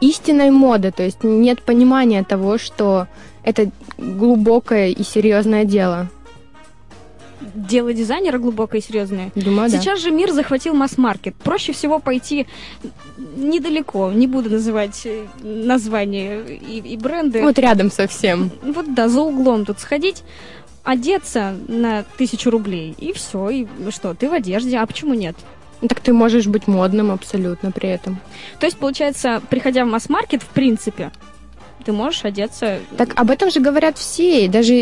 истинной 0.00 0.50
моды, 0.50 0.92
то 0.92 1.02
есть 1.02 1.24
нет 1.24 1.62
понимания 1.62 2.22
того, 2.22 2.58
что 2.58 3.08
это 3.42 3.70
глубокое 3.96 4.88
и 4.88 5.02
серьезное 5.02 5.64
дело. 5.64 6.08
Дело 7.54 7.92
дизайнера 7.92 8.38
глубокое 8.38 8.80
и 8.80 8.84
серьезное. 8.84 9.30
Думаю, 9.34 9.70
да. 9.70 9.78
Сейчас 9.78 10.00
же 10.00 10.10
мир 10.10 10.32
захватил 10.32 10.74
масс-маркет. 10.74 11.34
Проще 11.36 11.72
всего 11.72 11.98
пойти 11.98 12.46
недалеко, 13.16 14.10
не 14.12 14.26
буду 14.26 14.50
называть 14.50 15.02
э, 15.04 15.24
названия 15.42 16.40
и, 16.44 16.78
и 16.78 16.96
бренды. 16.96 17.42
Вот 17.42 17.58
рядом 17.58 17.90
совсем. 17.90 18.50
Вот 18.62 18.92
да, 18.92 19.08
за 19.08 19.20
углом 19.20 19.64
тут 19.64 19.78
сходить, 19.78 20.24
одеться 20.88 21.54
на 21.68 22.02
тысячу 22.16 22.50
рублей, 22.50 22.94
и 22.96 23.12
все, 23.12 23.50
и 23.50 23.66
что, 23.90 24.14
ты 24.14 24.30
в 24.30 24.32
одежде, 24.32 24.78
а 24.78 24.86
почему 24.86 25.12
нет? 25.12 25.36
Так 25.86 26.00
ты 26.00 26.14
можешь 26.14 26.46
быть 26.46 26.66
модным 26.66 27.10
абсолютно 27.10 27.70
при 27.72 27.90
этом. 27.90 28.18
То 28.58 28.64
есть, 28.64 28.78
получается, 28.78 29.42
приходя 29.50 29.84
в 29.84 29.88
масс-маркет, 29.88 30.42
в 30.42 30.46
принципе, 30.46 31.12
ты 31.84 31.92
можешь 31.92 32.24
одеться... 32.24 32.78
Так 32.96 33.20
об 33.20 33.30
этом 33.30 33.50
же 33.50 33.60
говорят 33.60 33.98
все, 33.98 34.48
даже 34.48 34.72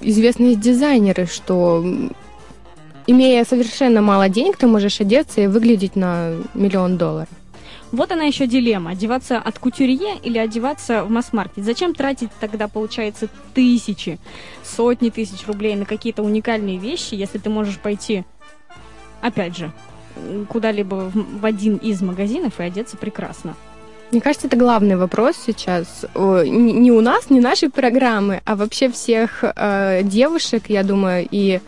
известные 0.00 0.54
дизайнеры, 0.54 1.26
что 1.26 1.84
имея 3.08 3.44
совершенно 3.44 4.00
мало 4.00 4.28
денег, 4.28 4.58
ты 4.58 4.68
можешь 4.68 5.00
одеться 5.00 5.40
и 5.40 5.48
выглядеть 5.48 5.96
на 5.96 6.34
миллион 6.54 6.98
долларов. 6.98 7.28
Вот 7.90 8.12
она 8.12 8.24
еще 8.24 8.46
дилемма, 8.46 8.90
одеваться 8.90 9.38
от 9.38 9.58
кутюрье 9.58 10.18
или 10.22 10.36
одеваться 10.36 11.04
в 11.04 11.10
масс-маркет. 11.10 11.64
Зачем 11.64 11.94
тратить 11.94 12.30
тогда, 12.38 12.68
получается, 12.68 13.28
тысячи, 13.54 14.18
сотни 14.62 15.08
тысяч 15.10 15.46
рублей 15.46 15.74
на 15.74 15.86
какие-то 15.86 16.22
уникальные 16.22 16.76
вещи, 16.76 17.14
если 17.14 17.38
ты 17.38 17.48
можешь 17.48 17.78
пойти, 17.78 18.24
опять 19.22 19.56
же, 19.56 19.72
куда-либо 20.48 21.10
в 21.14 21.44
один 21.44 21.76
из 21.76 22.02
магазинов 22.02 22.60
и 22.60 22.62
одеться 22.62 22.96
прекрасно. 22.96 23.54
Мне 24.10 24.20
кажется, 24.20 24.46
это 24.46 24.56
главный 24.56 24.96
вопрос 24.96 25.36
сейчас. 25.44 26.06
Не 26.14 26.90
у 26.92 27.00
нас, 27.00 27.30
не 27.30 27.40
нашей 27.40 27.70
программы, 27.70 28.40
а 28.44 28.56
вообще 28.56 28.90
всех 28.90 29.44
э, 29.44 30.00
девушек, 30.02 30.64
я 30.68 30.82
думаю, 30.82 31.28
и 31.30 31.60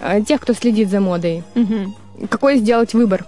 э, 0.00 0.22
тех, 0.22 0.40
кто 0.40 0.54
следит 0.54 0.88
за 0.88 1.00
модой. 1.00 1.42
Мгм. 1.54 1.94
Какой 2.30 2.56
сделать 2.56 2.94
выбор? 2.94 3.26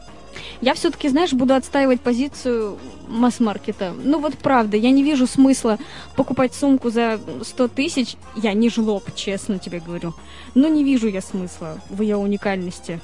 Я 0.61 0.75
все-таки, 0.75 1.09
знаешь, 1.09 1.33
буду 1.33 1.55
отстаивать 1.55 2.01
позицию 2.01 2.79
масс-маркета. 3.09 3.93
Ну 4.03 4.19
вот 4.19 4.39
правда, 4.39 4.77
я 4.77 4.91
не 4.91 5.03
вижу 5.03 5.27
смысла 5.27 5.79
покупать 6.17 6.55
сумку 6.55 6.91
за 6.91 7.21
100 7.43 7.69
тысяч. 7.69 8.17
Я 8.35 8.53
не 8.53 8.71
жлоб, 8.71 9.05
честно 9.15 9.59
тебе 9.59 9.81
говорю. 9.81 10.15
Но 10.55 10.69
не 10.69 10.85
вижу 10.85 11.09
я 11.09 11.21
смысла 11.21 11.79
в 11.91 12.03
ее 12.03 12.17
уникальности. 12.17 13.01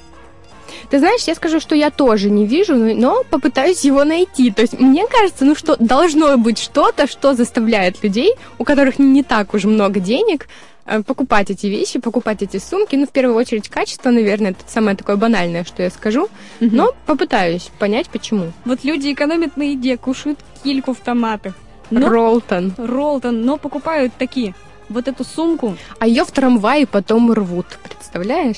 Ты 0.89 0.99
знаешь, 0.99 1.23
я 1.23 1.35
скажу, 1.35 1.59
что 1.59 1.75
я 1.75 1.91
тоже 1.91 2.29
не 2.29 2.45
вижу, 2.45 2.75
но, 2.75 3.23
попытаюсь 3.29 3.83
его 3.83 4.03
найти. 4.03 4.51
То 4.51 4.61
есть 4.61 4.79
мне 4.79 5.05
кажется, 5.07 5.45
ну 5.45 5.55
что 5.55 5.75
должно 5.77 6.37
быть 6.37 6.57
что-то, 6.57 7.07
что 7.07 7.33
заставляет 7.33 8.03
людей, 8.03 8.33
у 8.57 8.63
которых 8.63 8.99
не 8.99 9.23
так 9.23 9.53
уж 9.53 9.65
много 9.65 9.99
денег, 9.99 10.47
покупать 11.05 11.49
эти 11.49 11.67
вещи, 11.67 11.99
покупать 11.99 12.41
эти 12.41 12.57
сумки. 12.57 12.95
Ну, 12.95 13.05
в 13.05 13.09
первую 13.11 13.35
очередь, 13.37 13.69
качество, 13.69 14.09
наверное, 14.11 14.51
это 14.51 14.61
самое 14.67 14.95
такое 14.97 15.15
банальное, 15.15 15.63
что 15.63 15.83
я 15.83 15.89
скажу. 15.89 16.27
Но 16.59 16.93
попытаюсь 17.05 17.69
понять, 17.79 18.09
почему. 18.09 18.51
Вот 18.65 18.83
люди 18.83 19.13
экономят 19.13 19.57
на 19.57 19.63
еде, 19.63 19.97
кушают 19.97 20.39
кильку 20.63 20.93
в 20.93 20.99
томатах. 20.99 21.53
Но... 21.89 22.09
Ролтон. 22.09 22.73
Роллтон, 22.77 23.41
но 23.45 23.57
покупают 23.57 24.13
такие. 24.17 24.55
Вот 24.89 25.07
эту 25.07 25.23
сумку 25.23 25.77
А 25.99 26.07
ее 26.07 26.25
в 26.25 26.31
трамвае 26.31 26.85
потом 26.87 27.31
рвут, 27.31 27.65
представляешь? 27.83 28.57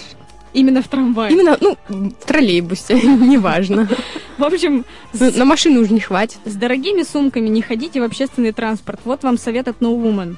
именно 0.53 0.82
в 0.82 0.88
трамвае. 0.88 1.34
Именно, 1.34 1.58
ну, 1.60 1.77
в 1.89 2.25
троллейбусе, 2.25 2.94
неважно. 3.01 3.89
В 4.38 4.44
общем, 4.46 4.86
Ну, 5.13 5.29
с, 5.32 5.36
На 5.36 5.44
машину 5.44 5.82
уже 5.82 5.94
не 5.94 6.00
хватит. 6.00 6.38
с 6.46 6.55
дорогими 6.55 7.03
сумками 7.03 7.50
не 7.50 7.62
ходите 7.62 8.00
в 8.00 8.03
общественный 8.05 8.53
транспорт. 8.53 9.01
Вот 9.03 9.24
вам 9.24 9.38
совет 9.38 9.67
от 9.67 9.79
No 9.82 10.01
Woman. 10.01 10.38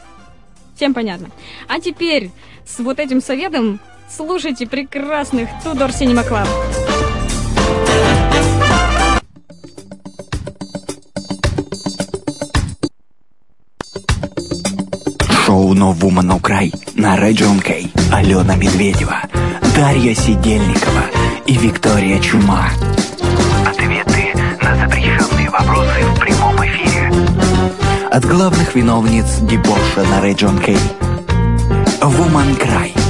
Всем 0.77 0.93
понятно. 0.93 1.31
А 1.67 1.79
теперь 1.79 2.29
с 2.63 2.77
вот 2.77 2.99
этим 2.99 3.19
советом 3.19 3.79
слушайте 4.09 4.67
прекрасных 4.67 5.49
Tudor 5.65 5.89
Cinema 5.89 6.23
Club. 6.23 6.47
Шоу 15.45 15.73
«No 15.73 15.97
Woman 15.97 16.27
No 16.27 16.39
Cry» 16.39 16.71
на 16.93 17.17
Region 17.17 17.59
K. 17.59 17.89
Алена 18.13 18.55
Медведева, 18.55 19.23
Дарья 19.75 20.13
Сидельникова 20.13 21.05
и 21.47 21.57
Виктория 21.57 22.19
Чума. 22.19 22.69
Ответы 23.65 24.31
на 24.61 24.75
запрещенные 24.75 25.49
вопросы 25.49 26.03
в. 26.03 26.16
От 28.17 28.25
главных 28.25 28.73
виновниц 28.73 29.41
дебоша 29.41 30.01
на 30.09 30.19
Region 30.25 30.59
K. 30.59 30.75
Woman 32.01 32.57
Cry. 32.57 33.06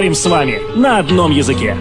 Говорим 0.00 0.14
с 0.14 0.24
вами 0.24 0.62
на 0.76 0.98
одном 0.98 1.30
языке. 1.30 1.76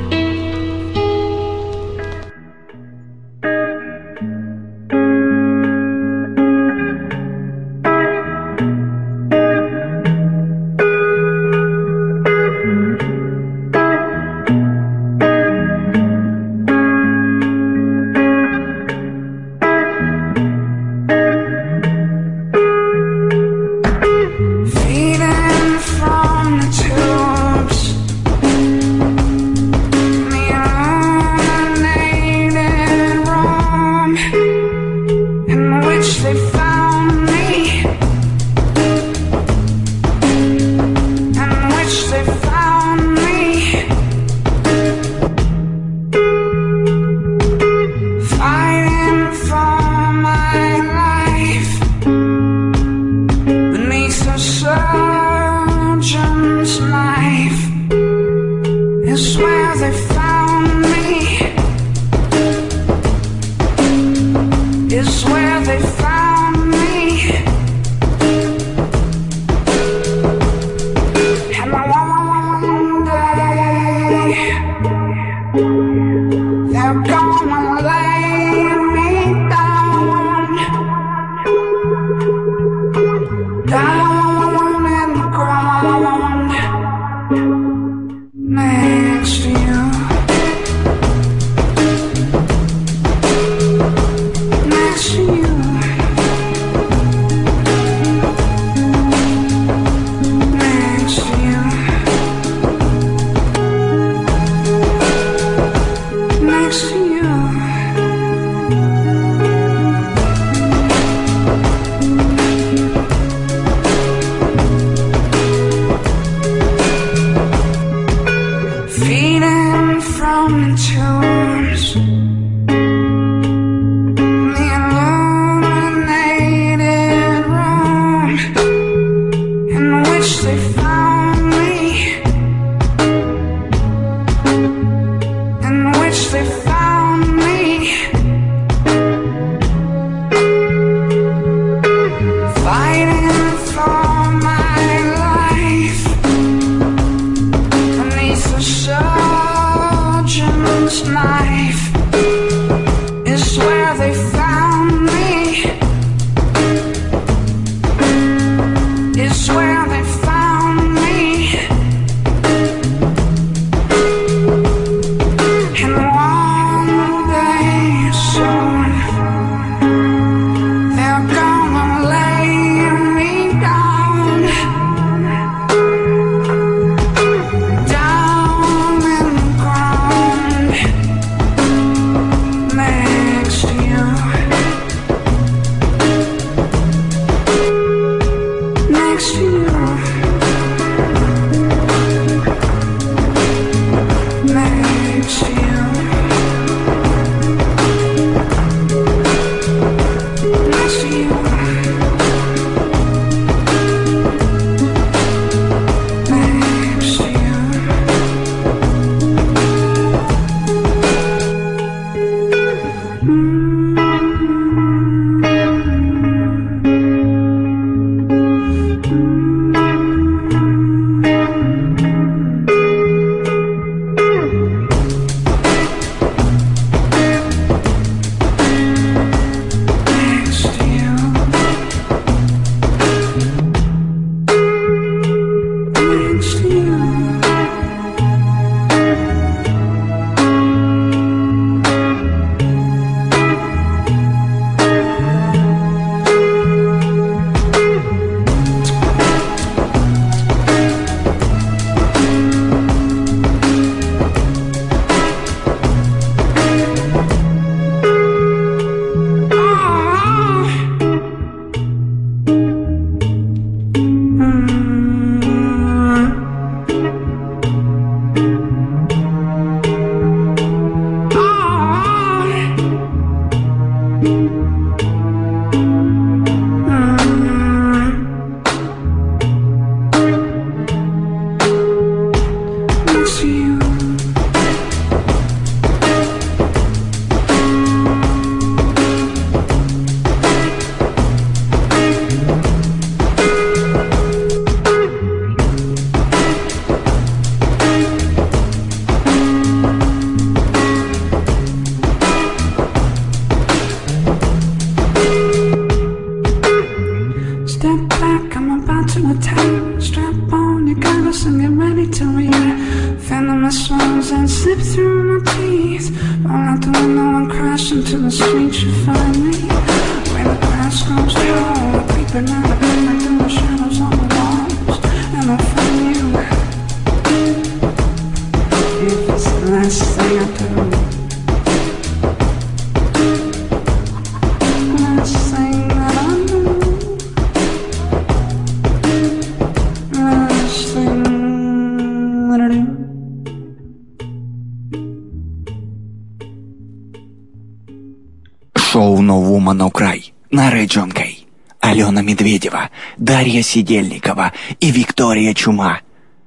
Сидельникова 353.69 354.51
и 354.79 354.91
Виктория 354.91 355.53
Чума. 355.53 355.99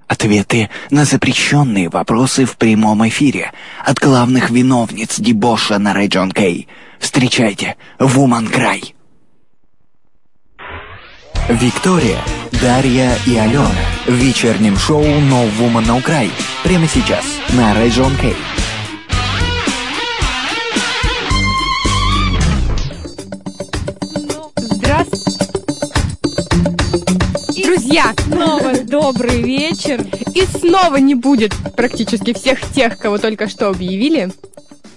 Ответы 0.09 0.69
на 0.91 1.05
запрещенные 1.05 1.89
вопросы 1.89 2.45
в 2.45 2.57
прямом 2.57 3.07
эфире 3.09 3.53
от 3.85 3.99
главных 3.99 4.51
виновниц 4.51 5.19
дебоша 5.19 5.79
на 5.79 5.95
Region 5.95 6.33
K. 6.33 6.67
Встречайте, 6.99 7.77
Woman 7.99 8.53
Cry. 8.53 8.93
Виктория, 11.49 12.19
Дарья 12.61 13.17
и 13.27 13.37
Алена 13.37 13.71
в 14.07 14.13
вечернем 14.13 14.77
шоу 14.77 15.03
«No 15.05 15.49
Woman 15.59 15.87
No 15.87 16.05
Cry» 16.05 16.31
прямо 16.63 16.87
сейчас 16.89 17.25
на 17.51 17.73
Region 17.75 18.15
K. 18.21 18.35
Друзья, 27.93 28.15
Снова 28.25 28.79
добрый 28.85 29.43
вечер. 29.43 30.03
и 30.35 30.47
снова 30.47 30.97
не 30.97 31.15
будет 31.15 31.53
практически 31.77 32.33
всех 32.33 32.59
тех, 32.73 32.97
кого 32.97 33.19
только 33.19 33.49
что 33.49 33.69
объявили. 33.69 34.31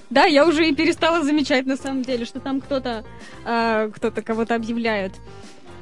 Да, 0.10 0.24
я 0.24 0.48
уже 0.48 0.70
и 0.70 0.74
перестала 0.74 1.22
замечать 1.22 1.66
на 1.66 1.76
самом 1.76 2.04
деле, 2.04 2.24
что 2.24 2.40
там 2.40 2.62
кто-то 2.62 3.04
а, 3.44 3.90
кто-то 3.90 4.22
кого-то 4.22 4.56
объявляют. 4.56 5.12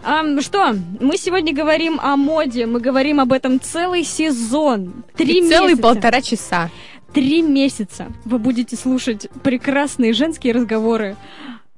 Ам, 0.02 0.42
что, 0.42 0.76
мы 1.00 1.18
сегодня 1.18 1.54
говорим 1.54 2.00
о 2.02 2.18
моде, 2.18 2.66
мы 2.66 2.80
говорим 2.80 3.20
об 3.20 3.32
этом 3.32 3.62
целый 3.62 4.04
сезон. 4.04 5.04
Три 5.16 5.38
И 5.38 5.42
месяца. 5.42 5.80
полтора 5.84 6.20
часа. 6.20 6.72
Три 7.14 7.44
месяца 7.44 8.08
вы 8.26 8.40
будете 8.40 8.76
слушать 8.76 9.28
прекрасные 9.44 10.14
женские 10.14 10.54
разговоры 10.54 11.16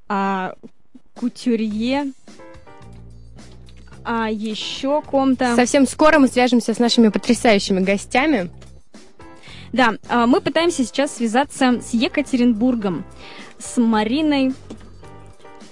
о 0.08 0.54
кутюрье, 1.14 2.14
а 4.06 4.30
еще 4.30 5.02
ком-то. 5.02 5.56
Совсем 5.56 5.88
скоро 5.88 6.20
мы 6.20 6.28
свяжемся 6.28 6.74
с 6.74 6.80
нашими 6.80 7.10
потрясающими 7.10 7.80
гостями. 7.80 8.50
Да, 9.74 9.96
а, 10.08 10.26
мы 10.26 10.40
пытаемся 10.42 10.86
сейчас 10.86 11.18
связаться 11.18 11.82
с 11.82 11.94
Екатеринбургом, 11.94 13.04
с 13.60 13.76
Мариной, 13.82 14.54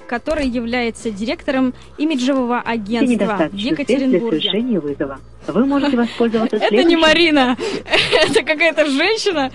которая 0.08 0.46
является 0.46 1.10
директором 1.10 1.74
имиджевого 1.98 2.60
агентства 2.60 3.50
в 3.52 3.56
Екатеринбурге. 3.56 4.42
совершения 4.42 4.80
вызова. 4.80 5.20
Вы 5.48 5.66
можете 5.66 5.98
воспользоваться 5.98 6.56
Это 6.62 6.74
не 6.76 6.82
следующим- 6.84 7.00
Марина, 7.00 7.58
это 8.14 8.44
какая-то 8.44 8.86
женщина, 8.86 9.52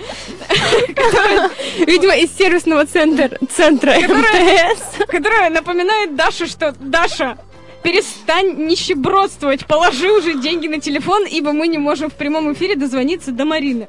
Видимо, 1.86 2.14
из 2.16 2.30
сервисного 2.36 2.86
центра, 2.86 3.28
МТС. 3.40 5.06
которая 5.08 5.50
напоминает 5.50 6.14
Даше, 6.16 6.46
что 6.46 6.74
Даша, 6.80 7.38
перестань 7.82 8.66
нищебродствовать, 8.66 9.66
положи 9.66 10.10
уже 10.10 10.34
деньги 10.40 10.66
на 10.68 10.80
телефон, 10.80 11.24
ибо 11.26 11.52
мы 11.52 11.68
не 11.68 11.78
можем 11.78 12.10
в 12.10 12.14
прямом 12.14 12.52
эфире 12.52 12.76
дозвониться 12.76 13.32
до 13.32 13.44
Марины. 13.44 13.88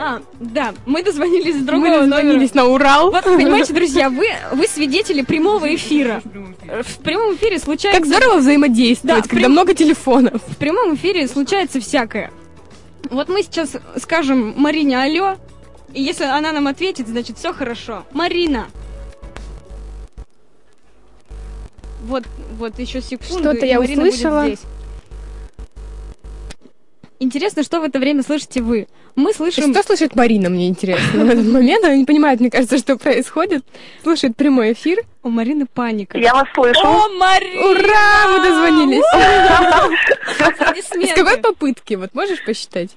А, 0.00 0.20
да, 0.38 0.74
мы 0.86 1.02
дозвонились 1.02 1.56
с 1.56 1.64
другого 1.64 1.88
Мы 1.88 2.06
номера. 2.06 2.16
дозвонились 2.22 2.54
на 2.54 2.66
Урал. 2.66 3.10
Вот, 3.10 3.24
понимаете, 3.24 3.72
друзья, 3.72 4.10
вы, 4.10 4.28
вы 4.52 4.68
свидетели 4.68 5.22
прямого 5.22 5.74
эфира. 5.74 6.22
В 6.24 6.98
прямом 7.02 7.34
эфире 7.34 7.58
случается... 7.58 7.98
Как 8.00 8.06
здорово 8.08 8.38
взаимодействовать, 8.38 9.24
Да, 9.24 9.28
когда 9.28 9.36
прям- 9.40 9.52
много 9.52 9.74
телефонов. 9.74 10.40
В 10.46 10.56
прямом 10.56 10.94
эфире 10.94 11.26
случается 11.26 11.80
всякое. 11.80 12.30
Вот 13.10 13.28
мы 13.28 13.42
сейчас 13.42 13.72
скажем 13.96 14.54
Марине 14.56 15.00
алло, 15.02 15.34
и 15.92 16.00
если 16.02 16.24
она 16.24 16.52
нам 16.52 16.68
ответит, 16.68 17.08
значит 17.08 17.38
все 17.38 17.52
хорошо. 17.52 18.04
Марина! 18.12 18.66
Вот, 22.08 22.24
вот 22.56 22.78
еще 22.78 23.02
секунду. 23.02 23.50
Что-то 23.50 23.66
я 23.66 23.78
Марина 23.78 24.02
будет 24.02 24.14
услышала. 24.14 24.46
здесь. 24.46 24.60
Интересно, 27.20 27.62
что 27.62 27.80
в 27.80 27.84
это 27.84 27.98
время 27.98 28.22
слышите 28.22 28.62
вы? 28.62 28.86
Мы 29.16 29.34
слышим... 29.34 29.72
Что 29.72 29.82
слышит 29.82 30.14
Марина, 30.14 30.48
мне 30.48 30.68
интересно, 30.68 31.24
в 31.24 31.28
этот 31.28 31.46
момент? 31.46 31.84
Она 31.84 31.96
не 31.96 32.04
понимает, 32.04 32.38
мне 32.40 32.50
кажется, 32.50 32.78
что 32.78 32.96
происходит. 32.96 33.64
Слушает 34.04 34.36
прямой 34.36 34.72
эфир. 34.72 35.00
У 35.24 35.28
Марины 35.28 35.66
паника. 35.66 36.16
Я 36.16 36.32
вас 36.32 36.46
слышу. 36.54 36.80
О, 36.82 37.08
Марина! 37.08 37.66
Ура, 37.66 38.28
мы 38.32 38.48
дозвонились. 38.48 39.04
Аплодисменты. 40.40 41.14
какой 41.14 41.38
попытки? 41.38 41.94
Вот 41.94 42.14
можешь 42.14 42.42
посчитать? 42.44 42.90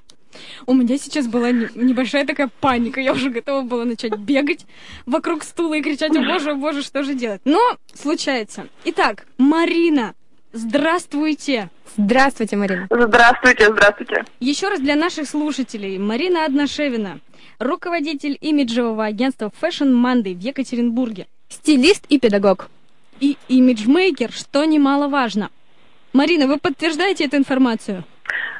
У 0.66 0.74
меня 0.74 0.98
сейчас 0.98 1.26
была 1.26 1.50
не- 1.50 1.68
небольшая 1.74 2.26
такая 2.26 2.50
паника. 2.60 3.00
Я 3.00 3.12
уже 3.12 3.30
готова 3.30 3.62
была 3.62 3.84
начать 3.84 4.16
бегать 4.16 4.66
вокруг 5.06 5.42
стула 5.44 5.74
и 5.74 5.82
кричать, 5.82 6.16
о 6.16 6.20
боже, 6.22 6.50
о 6.52 6.54
боже, 6.54 6.82
что 6.82 7.02
же 7.02 7.14
делать? 7.14 7.40
Но 7.44 7.60
случается. 7.94 8.66
Итак, 8.84 9.26
Марина, 9.38 10.14
здравствуйте. 10.52 11.68
Здравствуйте, 11.96 12.56
Марина. 12.56 12.86
Здравствуйте, 12.90 13.70
здравствуйте. 13.72 14.24
Еще 14.40 14.68
раз 14.68 14.80
для 14.80 14.96
наших 14.96 15.28
слушателей. 15.28 15.98
Марина 15.98 16.44
Одношевина, 16.46 17.20
руководитель 17.58 18.38
имиджевого 18.40 19.04
агентства 19.04 19.52
Fashion 19.60 19.92
Monday 19.92 20.34
в 20.34 20.40
Екатеринбурге 20.40 21.26
Стилист 21.48 22.06
и 22.08 22.18
педагог. 22.18 22.68
и 23.20 23.36
имиджмейкер, 23.48 24.32
что 24.32 24.64
немаловажно. 24.64 25.50
Марина, 26.14 26.46
вы 26.46 26.58
подтверждаете 26.58 27.24
эту 27.26 27.36
информацию? 27.36 28.04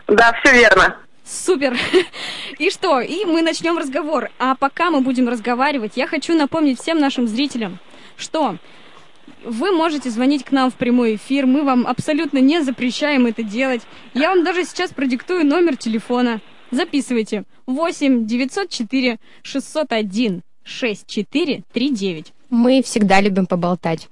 Да, 0.09 0.33
все 0.43 0.53
верно. 0.55 0.97
Супер. 1.25 1.77
И 2.59 2.71
что? 2.71 3.01
И 3.01 3.25
мы 3.25 3.43
начнем 3.43 3.79
разговор. 3.79 4.31
А 4.39 4.55
пока 4.55 4.91
мы 4.91 5.01
будем 5.01 5.29
разговаривать, 5.29 5.93
я 5.97 6.07
хочу 6.07 6.37
напомнить 6.37 6.81
всем 6.81 6.99
нашим 6.99 7.27
зрителям, 7.29 7.79
что 8.17 8.57
вы 9.45 9.71
можете 9.73 10.11
звонить 10.11 10.45
к 10.45 10.51
нам 10.53 10.71
в 10.71 10.75
прямой 10.75 11.17
эфир. 11.17 11.47
Мы 11.47 11.63
вам 11.63 11.87
абсолютно 11.87 12.39
не 12.39 12.61
запрещаем 12.63 13.27
это 13.27 13.43
делать. 13.43 13.83
Я 14.15 14.31
вам 14.31 14.45
даже 14.45 14.65
сейчас 14.65 14.91
продиктую 14.93 15.47
номер 15.47 15.77
телефона. 15.77 16.41
Записывайте. 16.71 17.45
8 17.67 18.27
904 18.27 19.19
601 19.43 20.43
6439. 20.65 22.33
Мы 22.51 22.83
всегда 22.83 23.21
любим 23.21 23.47
поболтать. 23.47 24.09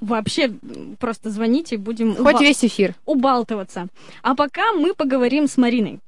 Вообще, 0.00 0.52
просто 0.98 1.30
звоните, 1.30 1.76
будем 1.76 2.14
Хоть 2.16 2.36
уба- 2.36 2.40
весь 2.40 2.64
эфир. 2.64 2.94
убалтываться. 3.04 3.88
А 4.22 4.34
пока 4.34 4.72
мы 4.72 4.94
поговорим 4.94 5.46
с 5.48 5.56
Мариной. 5.58 6.00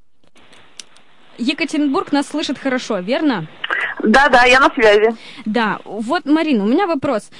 Екатеринбург 1.38 2.12
нас 2.12 2.29
слышит 2.29 2.59
хорошо, 2.59 2.98
верно? 2.98 3.48
Да, 4.03 4.29
да, 4.29 4.44
я 4.44 4.61
на 4.61 4.70
связи. 4.70 5.16
Да, 5.44 5.81
вот, 5.85 6.24
Марина, 6.27 6.64
у 6.64 6.68
меня 6.68 6.87
вопрос. 6.87 7.31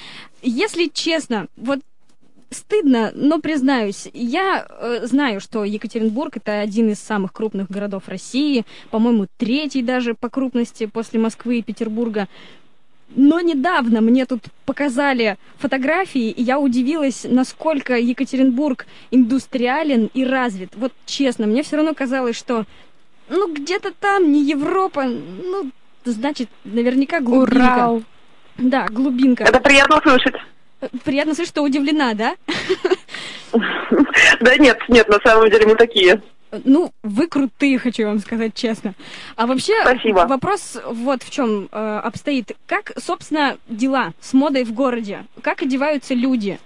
Если 0.41 0.87
честно, 0.87 1.47
вот 1.57 1.79
стыдно, 2.49 3.11
но 3.13 3.39
признаюсь, 3.39 4.07
я 4.13 4.65
э, 4.67 5.05
знаю, 5.05 5.39
что 5.39 5.63
Екатеринбург 5.63 6.37
это 6.37 6.59
один 6.59 6.89
из 6.89 6.99
самых 6.99 7.31
крупных 7.33 7.69
городов 7.69 8.07
России, 8.07 8.65
по-моему, 8.89 9.27
третий 9.37 9.81
даже 9.81 10.15
по 10.15 10.29
крупности 10.29 10.85
после 10.85 11.19
Москвы 11.19 11.59
и 11.59 11.63
Петербурга. 11.63 12.27
Но 13.15 13.39
недавно 13.39 14.01
мне 14.01 14.25
тут 14.25 14.43
показали 14.65 15.37
фотографии, 15.57 16.29
и 16.29 16.43
я 16.43 16.59
удивилась, 16.59 17.25
насколько 17.27 17.97
Екатеринбург 17.97 18.85
индустриален 19.09 20.11
и 20.13 20.23
развит. 20.23 20.73
Вот 20.75 20.93
честно, 21.05 21.47
мне 21.47 21.63
все 21.63 21.77
равно 21.77 21.95
казалось, 21.95 22.35
что 22.35 22.65
ну 23.29 23.53
где-то 23.53 23.91
там, 23.99 24.31
не 24.31 24.43
Европа, 24.43 25.03
ну 25.03 25.71
значит, 26.05 26.49
наверняка 26.63 27.19
глубинка. 27.19 27.55
Урал. 27.55 28.03
Да, 28.57 28.87
глубинка. 28.89 29.43
Это 29.43 29.59
приятно 29.59 30.01
слышать. 30.01 30.35
Приятно 31.03 31.33
слышать, 31.33 31.53
что 31.53 31.63
удивлена, 31.63 32.13
да? 32.13 32.35
Да 34.41 34.55
нет, 34.57 34.77
нет, 34.87 35.09
на 35.09 35.19
самом 35.19 35.49
деле 35.49 35.65
мы 35.65 35.75
такие. 35.75 36.21
Ну, 36.63 36.91
вы 37.03 37.27
крутые, 37.27 37.77
хочу 37.77 38.05
вам 38.05 38.19
сказать 38.19 38.53
честно. 38.55 38.93
А 39.35 39.45
вообще, 39.45 39.73
Спасибо. 39.81 40.25
вопрос 40.27 40.77
вот 40.85 41.21
в 41.23 41.29
чем 41.29 41.67
обстоит. 41.71 42.51
Как, 42.65 42.91
собственно, 42.97 43.57
дела 43.67 44.13
с 44.19 44.33
модой 44.33 44.63
в 44.63 44.73
городе? 44.73 45.25
Как 45.41 45.61
одеваются 45.61 46.13
люди? 46.13 46.59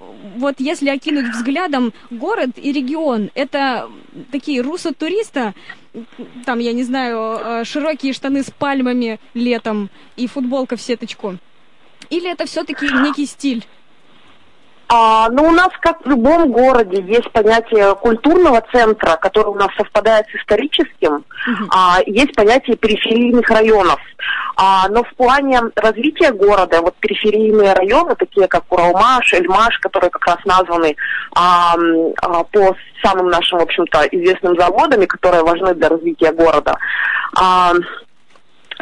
Вот 0.00 0.56
если 0.58 0.88
окинуть 0.88 1.28
взглядом 1.28 1.92
город 2.10 2.50
и 2.56 2.72
регион, 2.72 3.30
это 3.34 3.90
такие 4.32 4.62
руссо-туриста, 4.62 5.54
там, 6.46 6.58
я 6.58 6.72
не 6.72 6.84
знаю, 6.84 7.38
э, 7.38 7.64
широкие 7.64 8.14
штаны 8.14 8.42
с 8.42 8.50
пальмами 8.50 9.20
летом 9.34 9.90
и 10.16 10.26
футболка 10.26 10.76
в 10.76 10.80
сеточку. 10.80 11.36
Или 12.08 12.32
это 12.32 12.46
все-таки 12.46 12.86
некий 12.86 13.26
стиль? 13.26 13.66
А, 14.92 15.28
ну, 15.30 15.44
у 15.44 15.52
нас, 15.52 15.68
как 15.80 16.04
в 16.04 16.08
любом 16.08 16.50
городе, 16.50 17.00
есть 17.00 17.30
понятие 17.30 17.94
культурного 17.94 18.60
центра, 18.72 19.16
который 19.16 19.46
у 19.46 19.54
нас 19.54 19.68
совпадает 19.76 20.26
с 20.26 20.34
историческим, 20.34 21.24
а, 21.72 21.98
есть 22.06 22.34
понятие 22.34 22.76
периферийных 22.76 23.48
районов. 23.48 24.00
А, 24.56 24.88
но 24.88 25.04
в 25.04 25.14
плане 25.14 25.60
развития 25.76 26.32
города, 26.32 26.80
вот 26.82 26.96
периферийные 26.96 27.72
районы, 27.72 28.16
такие 28.16 28.48
как 28.48 28.64
Уралмаш, 28.68 29.32
Эльмаш, 29.32 29.78
которые 29.78 30.10
как 30.10 30.26
раз 30.26 30.38
названы 30.44 30.96
а, 31.36 31.76
а, 32.22 32.42
по 32.42 32.74
самым 33.00 33.28
нашим, 33.28 33.60
в 33.60 33.62
общем-то, 33.62 34.08
известным 34.10 34.58
заводам, 34.58 35.02
и 35.02 35.06
которые 35.06 35.44
важны 35.44 35.72
для 35.74 35.88
развития 35.88 36.32
города, 36.32 36.76
а, 37.36 37.74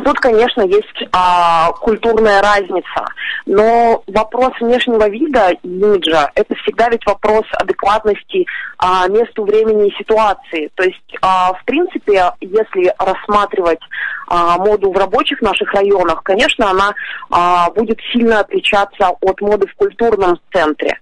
Тут, 0.05 0.19
конечно, 0.21 0.63
есть 0.63 1.09
а, 1.13 1.73
культурная 1.73 2.41
разница, 2.43 3.05
но 3.47 4.03
вопрос 4.07 4.53
внешнего 4.61 5.09
вида 5.09 5.51
имиджа– 5.63 6.31
это 6.35 6.55
всегда 6.57 6.89
ведь 6.89 7.05
вопрос 7.07 7.45
адекватности 7.53 8.47
а, 8.79 9.09
месту, 9.09 9.45
времени 9.45 9.89
и 9.89 9.99
ситуации. 9.99 10.71
То 10.75 10.85
есть, 10.85 11.17
а, 11.23 11.53
в 11.55 11.65
принципе, 11.65 12.33
если 12.41 12.93
рассматривать 12.99 13.81
а, 14.29 14.59
моду 14.59 14.93
в 14.93 14.97
рабочих 14.97 15.41
наших 15.43 15.73
районах, 15.73 16.23
конечно, 16.23 16.71
она 16.71 16.95
а, 17.31 17.71
будет 17.71 17.99
сильно 18.13 18.41
отличаться 18.41 19.09
от 19.21 19.41
моды 19.41 19.67
в 19.67 19.75
культурном 19.75 20.39
центре. 20.53 20.99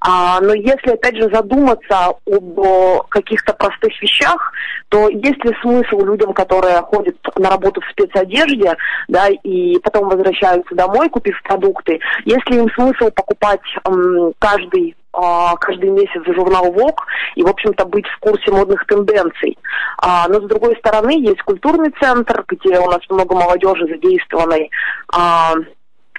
А, 0.00 0.40
но 0.40 0.54
если, 0.54 0.90
опять 0.90 1.16
же, 1.16 1.30
задуматься 1.32 2.14
об 2.26 2.60
каких-то 3.08 3.52
простых 3.52 4.00
вещах, 4.02 4.52
то 4.88 5.08
есть 5.08 5.44
ли 5.44 5.54
смысл 5.62 6.04
людям, 6.04 6.32
которые 6.32 6.80
ходят 6.82 7.16
на 7.36 7.50
работу 7.50 7.80
в 7.80 7.90
спецодежде, 7.90 8.76
да, 9.08 9.28
и 9.28 9.78
потом 9.78 10.08
возвращаются 10.08 10.74
домой, 10.74 11.08
купив 11.08 11.40
продукты, 11.42 12.00
есть 12.24 12.48
ли 12.50 12.58
им 12.58 12.68
смысл 12.74 13.10
покупать 13.10 13.60
м, 13.84 14.32
каждый 14.38 14.96
каждый 15.12 15.90
месяц 15.90 16.22
журнал 16.26 16.72
Vogue 16.72 17.00
и, 17.34 17.42
в 17.42 17.48
общем-то, 17.48 17.84
быть 17.86 18.06
в 18.06 18.18
курсе 18.20 18.50
модных 18.50 18.86
тенденций. 18.86 19.58
А, 19.98 20.28
но, 20.28 20.40
с 20.40 20.44
другой 20.44 20.76
стороны, 20.76 21.20
есть 21.20 21.42
культурный 21.42 21.92
центр, 22.00 22.44
где 22.48 22.78
у 22.78 22.86
нас 22.90 23.00
много 23.08 23.34
молодежи 23.34 23.86
задействованной 23.88 24.70
а, 25.12 25.54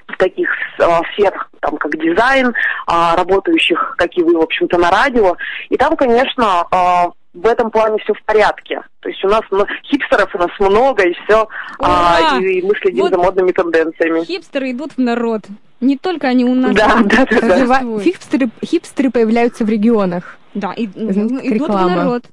в 0.07 0.17
таких 0.17 0.49
а, 0.79 1.01
сферах, 1.13 1.49
там, 1.61 1.77
как 1.77 1.97
дизайн, 1.97 2.53
а, 2.87 3.15
работающих, 3.15 3.95
как 3.97 4.15
и 4.17 4.23
вы, 4.23 4.37
в 4.37 4.41
общем-то, 4.41 4.77
на 4.77 4.91
радио. 4.91 5.35
И 5.69 5.77
там, 5.77 5.95
конечно, 5.95 6.67
а, 6.71 7.11
в 7.33 7.47
этом 7.47 7.71
плане 7.71 7.97
все 8.03 8.13
в 8.13 8.23
порядке. 8.23 8.81
То 8.99 9.09
есть 9.09 9.23
у 9.23 9.29
нас 9.29 9.41
ну, 9.51 9.65
хипстеров 9.85 10.33
у 10.35 10.37
нас 10.37 10.51
много, 10.59 11.03
и 11.07 11.13
все, 11.13 11.47
Ура! 11.79 12.37
и 12.39 12.61
мы 12.61 12.75
следим 12.81 13.03
Вот 13.03 13.11
за 13.11 13.17
модными 13.17 13.51
тенденциями. 13.51 14.25
Хипстеры 14.25 14.71
идут 14.71 14.93
в 14.93 14.97
народ. 14.99 15.41
Не 15.81 15.97
только 15.97 16.27
они 16.27 16.45
у 16.45 16.53
нас 16.53 16.75
Да, 16.75 17.01
да, 17.03 17.25
да, 17.25 17.25
да. 17.25 17.47
Развива-. 17.47 18.01
Хипстеры, 18.01 18.49
хипстеры 18.63 19.09
появляются 19.09 19.65
в 19.65 19.69
регионах. 19.69 20.37
Да, 20.53 20.73
и, 20.73 20.87
ну, 20.95 21.11
Знаете, 21.11 21.35
как 21.35 21.45
идут 21.45 21.69
в 21.69 21.87
народ. 21.87 22.23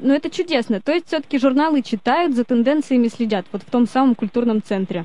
Ну, 0.00 0.14
это 0.14 0.30
чудесно. 0.30 0.80
То 0.80 0.92
есть 0.92 1.08
все-таки 1.08 1.38
журналы 1.38 1.82
читают, 1.82 2.34
за 2.36 2.44
тенденциями 2.44 3.08
следят, 3.08 3.46
вот 3.52 3.62
в 3.62 3.70
том 3.70 3.86
самом 3.86 4.14
культурном 4.14 4.62
центре. 4.62 5.04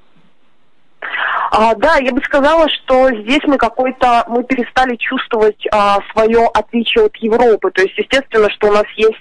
А, 1.51 1.73
да, 1.75 1.95
я 1.97 2.11
бы 2.11 2.21
сказала, 2.21 2.67
что 2.69 3.09
здесь 3.09 3.41
мы 3.45 3.57
какой-то, 3.57 4.25
мы 4.27 4.43
перестали 4.43 4.95
чувствовать 4.97 5.65
а, 5.71 5.99
свое 6.11 6.47
отличие 6.53 7.05
от 7.05 7.15
Европы. 7.17 7.71
То 7.71 7.81
есть, 7.81 7.97
естественно, 7.97 8.49
что 8.51 8.67
у 8.67 8.73
нас 8.73 8.85
есть, 8.95 9.15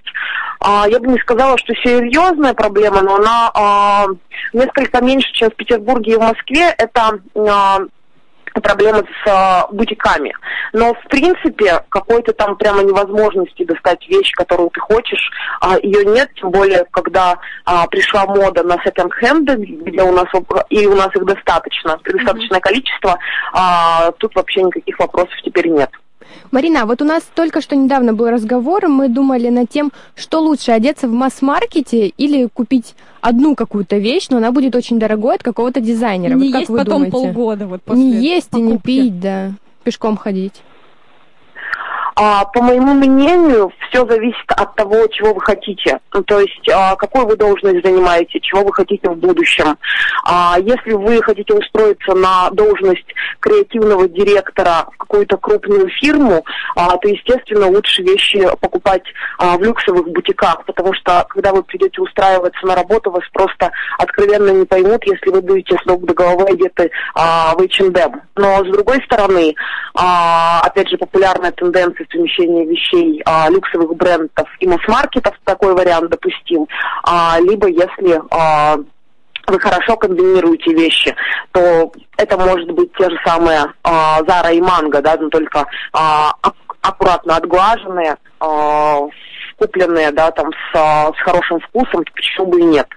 а, 0.60 0.86
я 0.88 0.98
бы 0.98 1.06
не 1.06 1.18
сказала, 1.18 1.56
что 1.58 1.72
серьезная 1.74 2.52
проблема, 2.52 3.02
но 3.02 3.16
она 3.16 3.50
а, 3.54 4.06
несколько 4.52 5.02
меньше, 5.02 5.32
чем 5.32 5.50
в 5.50 5.54
Петербурге 5.54 6.14
и 6.14 6.16
в 6.16 6.20
Москве. 6.20 6.74
Это 6.76 7.20
а, 7.36 7.78
проблема 8.60 8.98
с 8.98 9.28
а, 9.28 9.66
бутиками. 9.70 10.34
Но, 10.72 10.94
в 10.94 11.08
принципе, 11.08 11.82
какой-то 11.88 12.32
там 12.32 12.56
прямо 12.56 12.82
невозможности 12.82 13.64
достать 13.64 14.06
вещь, 14.08 14.32
которую 14.32 14.70
ты 14.70 14.80
хочешь, 14.80 15.30
а, 15.60 15.78
ее 15.78 16.04
нет, 16.04 16.30
тем 16.34 16.50
более, 16.50 16.86
когда 16.90 17.38
а, 17.64 17.86
пришла 17.86 18.26
мода 18.26 18.62
на 18.62 18.76
секонд-хенды, 18.84 19.56
где 19.56 20.02
у 20.02 20.12
нас, 20.12 20.26
и 20.70 20.86
у 20.86 20.94
нас 20.94 21.14
их 21.14 21.24
достаточно, 21.24 21.98
достаточное 22.04 22.60
количество, 22.60 23.18
а, 23.52 24.12
тут 24.12 24.34
вообще 24.34 24.62
никаких 24.62 24.98
вопросов 24.98 25.34
теперь 25.44 25.68
нет. 25.68 25.90
Марина, 26.50 26.86
вот 26.86 27.02
у 27.02 27.04
нас 27.04 27.22
только 27.34 27.60
что 27.60 27.76
недавно 27.76 28.12
был 28.12 28.30
разговор, 28.30 28.88
мы 28.88 29.08
думали 29.08 29.48
над 29.48 29.68
тем, 29.68 29.92
что 30.14 30.40
лучше 30.40 30.72
одеться 30.72 31.08
в 31.08 31.12
масс-маркете 31.12 32.08
или 32.08 32.48
купить 32.52 32.94
одну 33.20 33.55
какую-то 33.55 33.96
вещь, 33.98 34.29
но 34.31 34.37
она 34.38 34.52
будет 34.52 34.74
очень 34.74 34.98
дорогой 34.98 35.37
от 35.37 35.42
какого-то 35.42 35.81
дизайнера. 35.81 36.35
не 36.35 36.44
вот 36.44 36.52
как 36.52 36.61
есть 36.61 36.70
вы 36.70 36.79
потом 36.79 36.92
думаете? 37.05 37.12
полгода 37.12 37.66
вот 37.66 37.83
после 37.83 38.02
Не 38.05 38.12
есть 38.22 38.48
и 38.55 38.61
не 38.61 38.68
покупки. 38.72 38.87
пить, 38.87 39.20
да. 39.20 39.52
Пешком 39.85 40.16
ходить. 40.16 40.55
А, 42.18 42.46
по 42.46 42.62
моему 42.62 42.94
мнению, 42.94 43.70
все 43.88 44.07
зависит 44.07 44.50
от 44.50 44.74
того, 44.74 45.07
чего 45.09 45.35
вы 45.35 45.40
хотите. 45.42 46.00
Ну, 46.14 46.22
То 46.22 46.40
есть, 46.40 46.66
а, 46.72 46.96
какую 46.96 47.26
вы 47.26 47.37
должность 47.37 47.85
занимаете, 47.85 48.40
чего 48.40 48.64
вы 48.64 48.72
хотите 48.72 49.11
в 49.11 49.16
будущем. 49.16 49.76
А, 50.24 50.57
если 50.59 50.94
вы 50.94 51.22
хотите 51.22 51.52
устроиться 51.52 52.14
на 52.14 52.48
должность 52.52 53.05
креативного 53.40 54.09
директора 54.09 54.87
в 54.94 54.96
какую-то 54.96 55.37
крупную 55.37 55.90
фирму, 55.90 56.42
а, 56.74 56.96
то, 56.96 57.07
естественно, 57.07 57.66
лучше 57.66 58.02
вещи 58.02 58.48
покупать 58.62 59.05
а, 59.38 59.59
в 59.59 59.62
люксовых 59.62 60.09
бутиках, 60.09 60.64
потому 60.64 60.94
что, 60.94 61.26
когда 61.29 61.52
вы 61.52 61.62
придете 61.64 62.00
устраиваться 62.00 62.66
на 62.66 62.76
работу, 62.76 63.11
вас 63.11 63.24
просто 63.35 63.70
откровенно 63.98 64.52
не 64.52 64.64
поймут, 64.64 65.05
если 65.05 65.29
вы 65.29 65.42
будете 65.42 65.76
с 65.76 65.85
ног 65.85 66.02
до 66.07 66.14
головы 66.14 66.46
одеты 66.48 66.90
а, 67.14 67.55
в 67.55 67.61
H&M. 67.61 68.22
Но, 68.37 68.64
с 68.64 68.72
другой 68.72 69.02
стороны, 69.05 69.55
а, 69.94 70.62
опять 70.62 70.88
же, 70.88 70.96
популярная 70.96 71.52
тенденция 71.52 72.05
совмещения 72.10 72.64
вещей 72.64 73.22
а, 73.24 73.48
люксовых 73.50 73.94
брендов 73.96 74.48
и 74.60 74.66
масс-маркетов, 74.66 75.34
такой 75.44 75.74
вариант 75.74 76.10
допустим. 76.10 76.66
А, 77.04 77.38
либо 77.40 77.68
если 77.68 78.20
а, 78.30 78.76
вы 79.46 79.60
хорошо 79.60 79.96
комбинируете 79.96 80.72
вещи, 80.72 81.14
то 81.52 81.92
это 82.16 82.36
может 82.36 82.70
быть 82.72 82.92
те 82.98 83.08
же 83.08 83.16
самые 83.24 83.66
а, 83.82 84.20
Zara 84.22 84.54
и 84.54 84.60
Mango, 84.60 85.00
да, 85.00 85.16
но 85.18 85.28
только 85.28 85.66
а, 85.92 86.32
ак- 86.42 86.76
аккуратно 86.80 87.36
отглаженные, 87.36 88.16
а, 88.40 89.00
купленные, 89.58 90.10
да, 90.12 90.30
там 90.30 90.50
с, 90.52 90.76
с 90.76 91.22
хорошим 91.22 91.60
вкусом, 91.60 92.04
почему 92.14 92.46
бы 92.46 92.60
и 92.60 92.64
нет. 92.64 92.88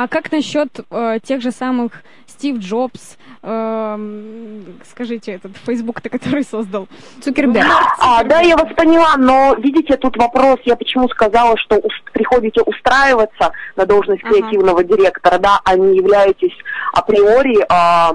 А 0.00 0.06
как 0.06 0.30
насчет 0.30 0.68
э, 0.92 1.18
тех 1.24 1.42
же 1.42 1.50
самых 1.50 1.90
Стив 2.28 2.58
Джобс, 2.58 3.16
эм, 3.42 4.64
скажите, 4.88 5.32
этот 5.32 5.56
Facebook-то, 5.56 6.08
который 6.08 6.44
создал? 6.44 6.86
Цукерберг. 7.20 7.66
А, 7.98 8.22
да, 8.22 8.38
я 8.38 8.56
вас 8.56 8.72
поняла, 8.76 9.16
но 9.16 9.56
видите, 9.58 9.96
тут 9.96 10.16
вопрос, 10.16 10.60
я 10.66 10.76
почему 10.76 11.08
сказала, 11.08 11.56
что 11.58 11.78
ус- 11.78 12.00
приходите 12.12 12.62
устраиваться 12.62 13.50
на 13.74 13.86
должность 13.86 14.22
Ага. 14.22 14.34
креативного 14.34 14.84
директора, 14.84 15.38
да, 15.38 15.58
а 15.64 15.74
не 15.76 15.96
являетесь 15.96 16.54
априори 16.92 17.56
а, 17.68 18.12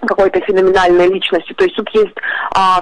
какой-то 0.00 0.40
феноменальной 0.40 1.08
личностью. 1.08 1.54
То 1.56 1.64
есть 1.64 1.76
тут 1.76 1.88
есть 1.94 2.14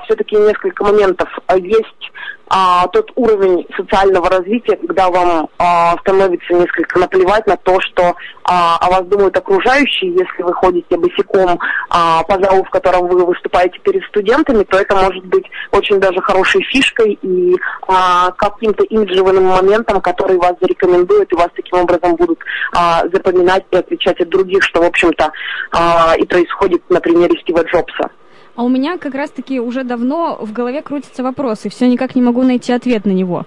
все-таки 0.05 0.37
несколько 0.37 0.85
моментов. 0.85 1.29
А, 1.47 1.57
Есть 1.57 2.11
а, 2.49 2.87
тот 2.89 3.11
уровень 3.17 3.67
социального 3.77 4.29
развития, 4.29 4.77
когда 4.77 5.11
вам 5.11 5.49
а, 5.59 5.97
становится 5.99 6.53
несколько 6.55 6.99
наплевать 6.99 7.47
на 7.47 7.57
то, 7.57 7.81
что 7.81 8.15
а, 8.45 8.77
о 8.77 8.91
вас 8.91 9.07
думают 9.07 9.37
окружающие, 9.37 10.13
если 10.13 10.43
вы 10.43 10.53
ходите 10.53 10.97
босиком 10.97 11.59
а, 11.89 12.23
по 12.25 12.43
залу, 12.43 12.65
в 12.65 12.71
котором 12.71 13.09
вы 13.09 13.25
выступаете 13.25 13.79
перед 13.81 14.05
студентами, 14.05 14.63
то 14.65 14.79
это 14.79 14.95
может 14.95 15.25
быть 15.25 15.47
очень 15.73 15.99
даже 15.99 16.21
хорошей 16.21 16.63
фишкой 16.65 17.19
и 17.23 17.57
а, 17.89 18.31
каким-то 18.33 18.85
имиджевым 18.85 19.45
моментом, 19.45 20.01
который 20.01 20.37
вас 20.37 20.55
зарекомендует 20.61 21.33
и 21.33 21.37
вас 21.37 21.49
таким 21.57 21.81
образом 21.81 22.15
будут 22.17 22.39
а, 22.77 23.03
запоминать 23.13 23.65
и 23.71 23.77
отличать 23.77 24.21
от 24.21 24.29
других, 24.29 24.63
что, 24.63 24.83
в 24.83 24.87
общем-то, 24.87 25.33
а, 25.73 26.15
и 26.19 26.27
происходит 26.27 26.83
на 26.91 27.01
примере 27.05 27.39
Стива 27.41 27.63
Джобса. 27.63 28.11
А 28.57 28.63
у 28.63 28.69
меня 28.69 28.99
как 28.99 29.15
раз-таки 29.15 29.59
уже 29.59 29.83
давно 29.83 30.39
в 30.41 30.53
голове 30.53 30.81
крутится 30.81 31.23
вопрос, 31.25 31.65
и 31.65 31.69
все 31.69 31.89
никак 31.89 32.15
не 32.15 32.23
могу 32.23 32.43
найти 32.43 32.73
ответ 32.73 33.05
на 33.05 33.11
него. 33.11 33.47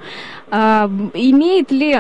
А, 0.51 0.89
имеет 1.13 1.71
ли 1.71 1.99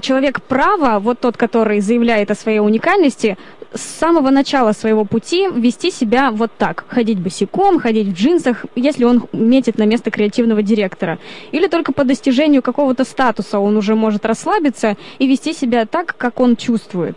человек 0.00 0.42
право, 0.42 0.98
вот 0.98 1.20
тот, 1.20 1.36
который 1.36 1.80
заявляет 1.80 2.30
о 2.30 2.34
своей 2.34 2.58
уникальности, 2.58 3.38
с 3.72 3.82
самого 3.82 4.30
начала 4.30 4.72
своего 4.72 5.04
пути 5.04 5.48
вести 5.48 5.92
себя 5.92 6.32
вот 6.32 6.50
так, 6.58 6.84
ходить 6.88 7.20
босиком, 7.20 7.78
ходить 7.78 8.08
в 8.08 8.14
джинсах, 8.14 8.66
если 8.74 9.04
он 9.04 9.28
метит 9.32 9.78
на 9.78 9.84
место 9.84 10.10
креативного 10.10 10.62
директора? 10.62 11.20
Или 11.52 11.68
только 11.68 11.92
по 11.92 12.02
достижению 12.02 12.62
какого-то 12.62 13.04
статуса 13.04 13.60
он 13.60 13.76
уже 13.76 13.94
может 13.94 14.26
расслабиться 14.26 14.96
и 15.20 15.28
вести 15.28 15.52
себя 15.52 15.86
так, 15.86 16.16
как 16.18 16.40
он 16.40 16.56
чувствует? 16.56 17.16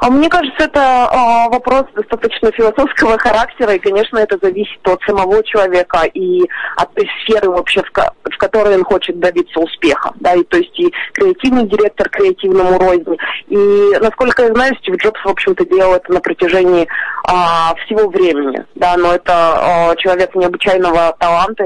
А 0.00 0.10
мне 0.10 0.28
кажется, 0.28 0.64
это 0.64 0.80
а, 0.80 1.48
вопрос 1.48 1.84
достаточно 1.94 2.52
философского 2.52 3.18
характера, 3.18 3.74
и, 3.74 3.78
конечно, 3.78 4.18
это 4.18 4.38
зависит 4.40 4.86
от 4.86 5.00
самого 5.02 5.42
человека 5.44 6.02
и 6.14 6.42
от 6.76 6.92
той 6.94 7.08
сферы 7.22 7.50
вообще, 7.50 7.82
в, 7.82 7.90
ко- 7.90 8.12
в 8.24 8.36
которой 8.38 8.76
он 8.76 8.84
хочет 8.84 9.18
добиться 9.18 9.58
успеха. 9.60 10.12
Да, 10.20 10.34
и, 10.34 10.44
то 10.44 10.58
есть 10.58 10.78
и 10.78 10.92
креативный 11.12 11.66
директор 11.66 12.08
креативному 12.08 12.78
рознь. 12.78 13.16
И, 13.48 13.56
насколько 14.00 14.44
я 14.44 14.54
знаю, 14.54 14.76
Стив 14.76 14.96
Джобс, 14.96 15.20
в 15.24 15.28
общем-то, 15.28 15.64
делал 15.66 15.94
это 15.94 16.12
на 16.12 16.20
протяжении 16.20 16.86
а, 17.24 17.74
всего 17.84 18.08
времени. 18.08 18.64
Да, 18.74 18.96
но 18.96 19.14
это 19.14 19.94
человек 19.98 20.34
необычайного 20.34 21.16
таланта, 21.18 21.64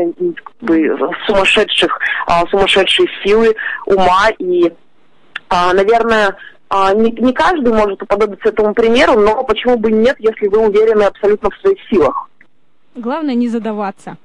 сумасшедших, 1.26 1.98
а, 2.26 2.46
сумасшедшей 2.46 3.08
силы, 3.24 3.54
ума 3.86 4.28
и 4.38 4.72
наверное, 5.74 6.34
не, 6.94 7.11
не 7.11 7.32
каждый 7.32 7.72
может 7.72 8.02
уподобиться 8.02 8.48
этому 8.48 8.72
примеру, 8.74 9.18
но 9.20 9.44
почему 9.44 9.76
бы 9.76 9.90
нет, 9.92 10.16
если 10.18 10.48
вы 10.48 10.58
уверены 10.68 11.02
абсолютно 11.04 11.50
в 11.50 11.56
своих 11.61 11.78
силах. 11.90 12.28
Главное 12.94 13.35
не 13.35 13.48
задаваться. 13.48 14.16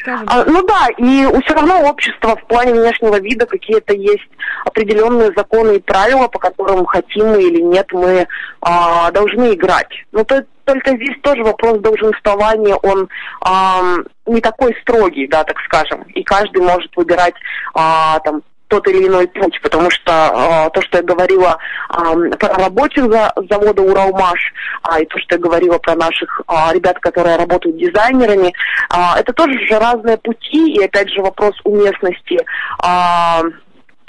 Скажем, 0.00 0.26
А, 0.30 0.44
ну 0.44 0.62
да, 0.62 0.86
и 0.96 1.26
все 1.42 1.54
равно 1.54 1.88
общества 1.88 2.36
в 2.36 2.46
плане 2.46 2.72
внешнего 2.74 3.18
вида 3.20 3.46
какие-то 3.46 3.94
есть 3.94 4.28
определенные 4.64 5.32
законы 5.36 5.76
и 5.76 5.80
правила, 5.80 6.28
по 6.28 6.38
которым 6.38 6.84
хотим 6.86 7.26
мы 7.28 7.42
или 7.42 7.60
нет, 7.60 7.86
мы 7.92 8.28
а, 8.60 9.10
должны 9.10 9.54
играть. 9.54 9.88
Но 10.12 10.22
то- 10.24 10.44
только 10.64 10.94
здесь 10.96 11.16
тоже 11.22 11.42
вопрос 11.42 11.80
долженствования, 11.80 12.74
он 12.76 13.08
ам, 13.40 14.04
не 14.26 14.40
такой 14.40 14.76
строгий, 14.82 15.26
да, 15.26 15.42
так 15.42 15.56
скажем. 15.64 16.02
И 16.14 16.22
каждый 16.22 16.62
может 16.62 16.94
выбирать 16.96 17.34
а, 17.74 18.20
там 18.20 18.42
тот 18.68 18.86
или 18.88 19.06
иной 19.06 19.26
путь, 19.28 19.60
потому 19.62 19.90
что 19.90 20.12
а, 20.12 20.70
то, 20.70 20.80
что 20.82 20.98
я 20.98 21.02
говорила 21.02 21.58
ам, 21.88 22.30
про 22.32 22.54
работе 22.54 23.02
завода 23.02 23.82
Уралмаш, 23.82 24.52
а, 24.82 25.00
и 25.00 25.06
то, 25.06 25.18
что 25.18 25.36
я 25.36 25.40
говорила 25.40 25.78
про 25.78 25.94
наших 25.96 26.42
а, 26.46 26.72
ребят, 26.72 26.98
которые 27.00 27.36
работают 27.36 27.78
дизайнерами, 27.78 28.52
а, 28.90 29.18
это 29.18 29.32
тоже 29.32 29.58
же 29.66 29.78
разные 29.78 30.18
пути, 30.18 30.72
и 30.72 30.84
опять 30.84 31.10
же 31.10 31.22
вопрос 31.22 31.54
уместности 31.64 32.38
а, 32.82 33.42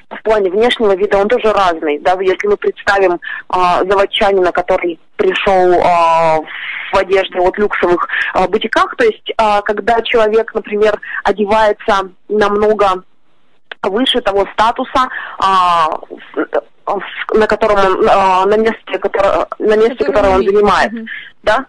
в 0.10 0.24
плане 0.24 0.50
внешнего 0.50 0.96
вида, 0.96 1.18
он 1.18 1.28
тоже 1.28 1.54
разный. 1.54 2.00
Да, 2.00 2.18
если 2.20 2.48
мы 2.48 2.58
представим 2.58 3.20
а, 3.48 3.84
заводчанина, 3.86 4.52
который 4.52 5.00
пришел 5.16 5.80
а, 5.82 6.40
в 6.92 6.98
одежде 6.98 7.40
от 7.40 7.58
люксовых 7.58 8.08
а, 8.34 8.48
бутиках, 8.48 8.96
то 8.98 9.06
есть 9.06 9.32
а, 9.38 9.62
когда 9.62 10.02
человек, 10.02 10.54
например, 10.54 11.00
одевается 11.24 12.10
намного 12.28 13.04
выше 13.84 14.22
того 14.22 14.46
статуса, 14.54 15.08
а, 15.40 15.88
в- 16.86 17.34
на 17.34 17.48
котором 17.48 17.78
он, 17.78 18.10
а, 18.10 18.46
на 18.46 18.58
месте, 18.58 18.98
которое, 19.00 19.48
на 19.60 19.76
месте, 19.78 19.96
Который 20.06 20.14
которое 20.14 20.36
он 20.36 20.44
занимает, 20.44 20.92
Мгм. 20.92 21.06
да, 21.44 21.66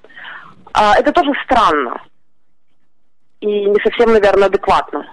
А, 0.73 0.95
это 0.97 1.11
тоже 1.13 1.33
странно 1.45 2.01
и 3.41 3.47
не 3.65 3.81
совсем, 3.83 4.13
наверное, 4.13 4.47
адекватно. 4.47 5.05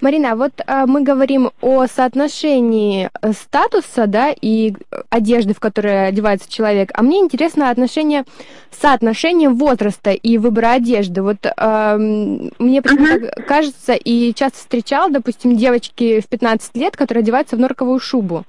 Марина, 0.00 0.32
а 0.32 0.36
вот 0.36 0.52
а, 0.66 0.86
мы 0.86 1.02
говорим 1.02 1.50
о 1.60 1.86
соотношении 1.86 3.10
э, 3.20 3.32
статуса, 3.32 4.06
да, 4.06 4.30
и 4.30 4.72
э, 4.72 5.02
одежды, 5.10 5.54
в 5.54 5.60
которой 5.60 6.08
одевается 6.08 6.50
человек. 6.50 6.90
А 6.94 7.02
мне 7.02 7.18
интересно 7.18 7.70
отношение, 7.70 8.24
соотношение 8.70 9.48
возраста 9.48 10.10
и 10.10 10.38
выбора 10.38 10.72
одежды. 10.72 11.22
Вот 11.22 11.38
ам, 11.56 12.50
мне 12.58 12.80
почему-то 12.80 13.42
кажется, 13.42 13.94
и 13.94 14.32
часто 14.34 14.58
встречал, 14.58 15.10
допустим, 15.10 15.56
девочки 15.56 16.20
в 16.20 16.28
15 16.28 16.76
лет, 16.76 16.96
которые 16.96 17.22
одеваются 17.22 17.56
в 17.56 17.58
норковую 17.58 17.98
шубу. 17.98 18.44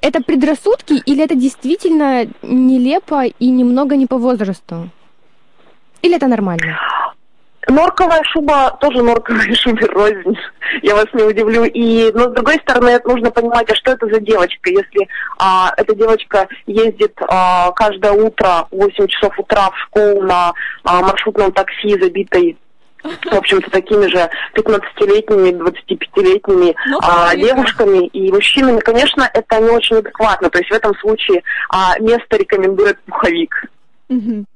Это 0.00 0.22
предрассудки 0.22 0.94
или 0.94 1.22
это 1.22 1.34
действительно 1.34 2.26
нелепо 2.42 3.24
и 3.26 3.50
немного 3.50 3.96
не 3.96 4.06
по 4.06 4.18
возрасту? 4.18 4.90
Или 6.02 6.16
это 6.16 6.26
нормально? 6.26 6.78
Норковая 7.68 8.22
шуба 8.24 8.76
тоже 8.80 9.02
норковая 9.02 9.54
шубе 9.54 9.86
рознь. 9.86 10.36
Я 10.82 10.94
вас 10.94 11.06
не 11.12 11.22
удивлю. 11.22 11.64
И, 11.64 12.10
но 12.12 12.30
с 12.30 12.32
другой 12.32 12.56
стороны, 12.56 12.90
это 12.90 13.08
нужно 13.08 13.30
понимать, 13.30 13.70
а 13.70 13.74
что 13.74 13.92
это 13.92 14.06
за 14.06 14.20
девочка? 14.20 14.70
Если 14.70 15.08
а, 15.38 15.72
эта 15.76 15.94
девочка 15.94 16.48
ездит 16.66 17.16
а, 17.28 17.72
каждое 17.72 18.12
утро 18.12 18.66
в 18.70 18.76
8 18.76 19.06
часов 19.08 19.38
утра 19.38 19.70
в 19.70 19.78
школу 19.78 20.22
на 20.22 20.52
а, 20.84 21.00
маршрутном 21.02 21.52
такси, 21.52 21.98
забитой 22.00 22.56
в 23.04 23.34
общем-то, 23.34 23.70
такими 23.70 24.06
же 24.06 24.30
15-летними, 24.54 25.50
25-летними 25.50 26.74
Ну, 26.86 26.98
а, 27.02 27.36
девушками 27.36 28.06
и 28.06 28.32
мужчинами, 28.32 28.80
конечно, 28.80 29.28
это 29.32 29.60
не 29.60 29.70
очень 29.70 29.96
адекватно. 29.96 30.48
То 30.50 30.58
есть 30.58 30.70
в 30.70 30.74
этом 30.74 30.94
случае 30.96 31.42
а, 31.68 31.98
место 31.98 32.36
рекомендует 32.36 32.98
пуховик. 33.02 33.66
Мгм. 34.08 34.46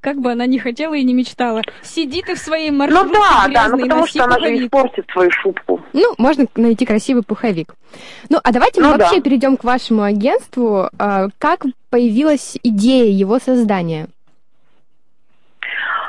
Как 0.00 0.20
бы 0.20 0.30
она 0.32 0.46
не 0.46 0.58
хотела 0.58 0.94
и 0.94 1.02
не 1.02 1.12
мечтала. 1.14 1.62
Сиди 1.82 2.22
ты 2.22 2.34
в 2.34 2.38
своей 2.38 2.70
Ну 2.70 2.78
маршрутке 2.78 3.12
да, 3.14 3.48
да, 3.48 3.68
ну 3.68 3.76
грязной, 3.76 3.82
потому 3.84 4.06
что 4.06 4.24
она 4.24 4.34
же 4.38 4.40
пуховик. 4.46 4.62
испортит 4.66 5.06
свою 5.12 5.30
шубку. 5.32 5.80
Ну, 5.92 6.14
можно 6.18 6.46
найти 6.56 6.86
красивый 6.86 7.22
пуховик. 7.22 7.74
Ну, 8.28 8.38
а 8.42 8.52
давайте 8.52 8.80
мы 8.80 8.88
Ну 8.88 8.96
вообще 8.98 9.16
да. 9.16 9.22
перейдем 9.22 9.56
к 9.56 9.64
вашему 9.64 10.02
агентству. 10.02 10.88
А, 10.98 11.28
Как 11.38 11.64
появилась 11.90 12.56
идея 12.62 13.10
его 13.10 13.38
создания? 13.38 14.08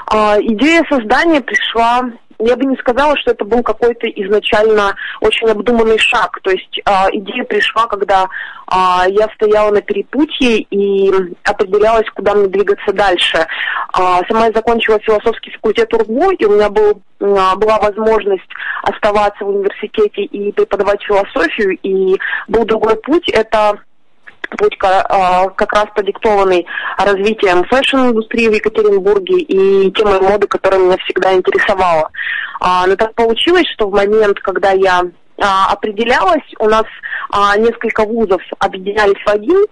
А, 0.07 0.37
идея 0.41 0.83
создания 0.89 1.41
пришла, 1.41 2.11
я 2.39 2.55
бы 2.55 2.65
не 2.65 2.77
сказала, 2.77 3.17
что 3.17 3.31
это 3.31 3.43
был 3.43 3.61
какой-то 3.63 4.07
изначально 4.07 4.95
очень 5.19 5.47
обдуманный 5.49 5.97
шаг. 5.97 6.39
То 6.41 6.51
есть 6.51 6.79
а, 6.85 7.07
идея 7.11 7.43
пришла, 7.43 7.87
когда 7.87 8.27
а, 8.67 9.05
я 9.09 9.27
стояла 9.35 9.71
на 9.71 9.81
перепутье 9.81 10.61
и 10.61 11.11
определялась, 11.43 12.07
куда 12.15 12.35
мне 12.35 12.47
двигаться 12.47 12.93
дальше. 12.93 13.45
А, 13.93 14.21
сама 14.27 14.45
я 14.45 14.51
закончила 14.53 14.99
философский 14.99 15.51
факультет 15.51 15.93
УрГУ, 15.93 16.31
и 16.31 16.45
у 16.45 16.55
меня 16.55 16.69
был, 16.69 17.01
а, 17.19 17.55
была 17.55 17.77
возможность 17.79 18.49
оставаться 18.83 19.43
в 19.43 19.49
университете 19.49 20.23
и 20.23 20.51
преподавать 20.53 21.03
философию, 21.03 21.77
и 21.83 22.17
был 22.47 22.63
другой 22.63 22.95
путь, 22.97 23.29
это 23.29 23.79
путь 24.57 24.77
а, 24.81 25.49
как 25.49 25.73
раз 25.73 25.85
продиктованный 25.95 26.65
развитием 26.97 27.63
fashion-индустрии 27.65 28.49
в 28.49 28.53
Екатеринбурге 28.53 29.39
и 29.39 29.91
темой 29.91 30.19
моды, 30.19 30.47
которая 30.47 30.79
меня 30.79 30.97
всегда 31.05 31.33
интересовала. 31.33 32.09
А, 32.59 32.87
Но 32.87 32.95
так 32.95 33.13
получилось, 33.15 33.67
что 33.73 33.87
в 33.87 33.93
момент, 33.93 34.39
когда 34.39 34.71
я 34.71 35.03
а, 35.41 35.71
определялась, 35.71 36.43
у 36.59 36.67
нас 36.67 36.85
несколько 37.57 38.05
вузов 38.05 38.41
объединялись 38.57 39.21
в 39.23 39.29
один, 39.29 39.65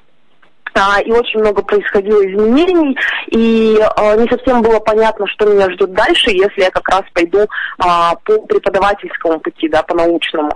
и 1.04 1.12
очень 1.12 1.40
много 1.40 1.64
происходило 1.64 2.22
изменений, 2.22 2.96
и 3.32 3.80
не 3.80 4.30
совсем 4.30 4.62
было 4.62 4.80
понятно, 4.80 5.26
что 5.26 5.48
меня 5.48 5.72
ждет 5.72 5.92
дальше, 5.94 6.30
если 6.30 6.62
я 6.62 6.70
как 6.70 6.88
раз 6.88 7.02
пойду 7.14 7.48
по 7.80 8.16
преподавательскому 8.48 9.40
пути, 9.40 9.70
да, 9.70 9.82
по 9.82 9.96
научному. 9.96 10.52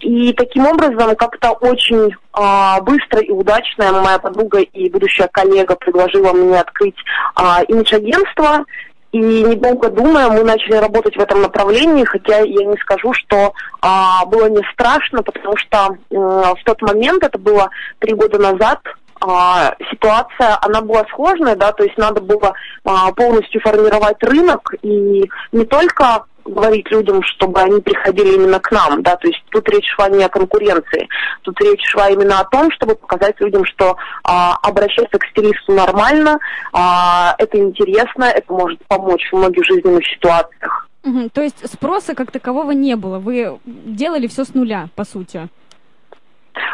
И 0.00 0.32
таким 0.32 0.66
образом 0.66 1.14
как-то 1.16 1.52
очень 1.52 2.14
а, 2.32 2.80
быстро 2.80 3.20
и 3.20 3.30
удачно 3.30 3.92
моя 3.92 4.18
подруга 4.18 4.60
и 4.60 4.88
будущая 4.90 5.28
коллега 5.28 5.76
предложила 5.76 6.32
мне 6.32 6.60
открыть 6.60 6.96
а, 7.34 7.62
имидж-агентство, 7.62 8.64
и 9.12 9.18
недолго 9.18 9.90
думая, 9.90 10.28
мы 10.28 10.44
начали 10.44 10.74
работать 10.74 11.16
в 11.16 11.20
этом 11.20 11.42
направлении, 11.42 12.04
хотя 12.04 12.38
я 12.38 12.64
не 12.64 12.76
скажу, 12.76 13.12
что 13.12 13.54
а, 13.80 14.24
было 14.26 14.48
не 14.48 14.62
страшно, 14.72 15.22
потому 15.24 15.56
что 15.56 15.96
м, 16.12 16.54
в 16.54 16.58
тот 16.64 16.80
момент, 16.82 17.24
это 17.24 17.36
было 17.36 17.70
три 17.98 18.14
года 18.14 18.38
назад, 18.38 18.78
а, 19.20 19.74
ситуация, 19.90 20.58
она 20.62 20.80
была 20.80 21.04
сложная, 21.14 21.54
да, 21.54 21.72
то 21.72 21.84
есть 21.84 21.98
надо 21.98 22.20
было 22.20 22.54
а, 22.84 23.12
полностью 23.12 23.60
формировать 23.60 24.22
рынок. 24.22 24.74
И 24.82 25.28
не 25.52 25.64
только 25.66 26.24
говорить 26.50 26.90
людям, 26.90 27.22
чтобы 27.22 27.60
они 27.60 27.80
приходили 27.80 28.34
именно 28.34 28.60
к 28.60 28.70
нам, 28.70 29.02
да, 29.02 29.16
то 29.16 29.28
есть 29.28 29.42
тут 29.50 29.68
речь 29.68 29.88
шла 29.94 30.08
не 30.08 30.22
о 30.24 30.28
конкуренции, 30.28 31.08
тут 31.42 31.60
речь 31.60 31.84
шла 31.86 32.08
именно 32.08 32.40
о 32.40 32.44
том, 32.44 32.70
чтобы 32.72 32.94
показать 32.94 33.40
людям, 33.40 33.64
что 33.64 33.96
а, 34.24 34.56
обращаться 34.62 35.18
к 35.18 35.26
стилисту 35.26 35.72
нормально, 35.72 36.38
а, 36.72 37.34
это 37.38 37.58
интересно, 37.58 38.24
это 38.24 38.52
может 38.52 38.78
помочь 38.86 39.28
в 39.30 39.36
многих 39.36 39.64
жизненных 39.64 40.06
ситуациях. 40.06 40.88
Мгм. 41.02 41.30
То 41.30 41.42
есть 41.42 41.66
спроса 41.70 42.14
как 42.14 42.30
такового 42.30 42.72
не 42.72 42.94
было. 42.94 43.18
Вы 43.18 43.58
делали 43.64 44.26
все 44.26 44.44
с 44.44 44.54
нуля, 44.54 44.88
по 44.96 45.04
сути. 45.04 45.48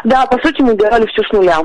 Да, 0.04 0.26
по 0.26 0.38
сути, 0.38 0.62
мы 0.62 0.76
делали 0.76 1.06
все 1.06 1.22
с 1.22 1.32
нуля. 1.32 1.60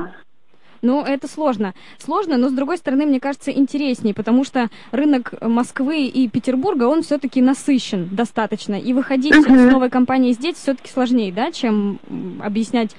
Ну, 0.84 1.04
это 1.04 1.28
сложно. 1.28 1.74
Сложно, 2.04 2.36
но 2.38 2.48
с 2.48 2.52
другой 2.52 2.76
стороны, 2.76 3.06
мне 3.06 3.20
кажется, 3.20 3.52
интереснее, 3.52 4.14
потому 4.14 4.44
что 4.44 4.68
рынок 4.90 5.32
Москвы 5.40 6.06
и 6.06 6.28
Петербурга, 6.28 6.84
он 6.88 7.02
все-таки 7.02 7.40
насыщен 7.40 8.08
достаточно. 8.10 8.74
И 8.74 8.92
выходить 8.92 9.32
Мгм. 9.36 9.68
с 9.68 9.72
новой 9.72 9.90
компанией 9.90 10.32
здесь 10.32 10.56
все-таки 10.56 10.90
сложнее, 10.90 11.32
да, 11.32 11.52
чем 11.52 12.00
объяснять. 12.42 12.96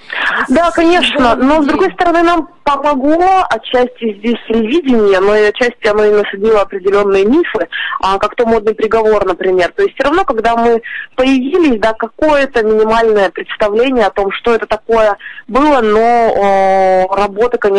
Да, 0.47 0.71
с- 0.71 0.73
конечно, 0.75 1.35
но 1.35 1.61
с 1.61 1.65
другой 1.65 1.91
стороны 1.91 2.23
нам 2.23 2.47
помогло 2.63 3.43
отчасти 3.49 4.17
здесь 4.19 4.37
телевидение, 4.47 5.19
но 5.19 5.35
и 5.35 5.43
отчасти 5.49 5.85
оно 5.87 6.05
и 6.05 6.11
насадило 6.11 6.61
определенные 6.61 7.25
мифы, 7.25 7.67
а, 7.99 8.17
как 8.17 8.35
то 8.35 8.45
модный 8.45 8.73
приговор, 8.75 9.25
например. 9.25 9.73
То 9.75 9.83
есть 9.83 9.95
все 9.95 10.05
равно, 10.05 10.23
когда 10.23 10.55
мы 10.55 10.81
появились, 11.17 11.81
да, 11.81 11.91
какое-то 11.91 12.63
минимальное 12.63 13.29
представление 13.29 14.05
о 14.05 14.11
том, 14.11 14.31
что 14.31 14.55
это 14.55 14.67
такое 14.67 15.17
было, 15.49 15.81
но 15.81 16.33
о, 17.09 17.13
работы, 17.17 17.57
конечно, 17.57 17.72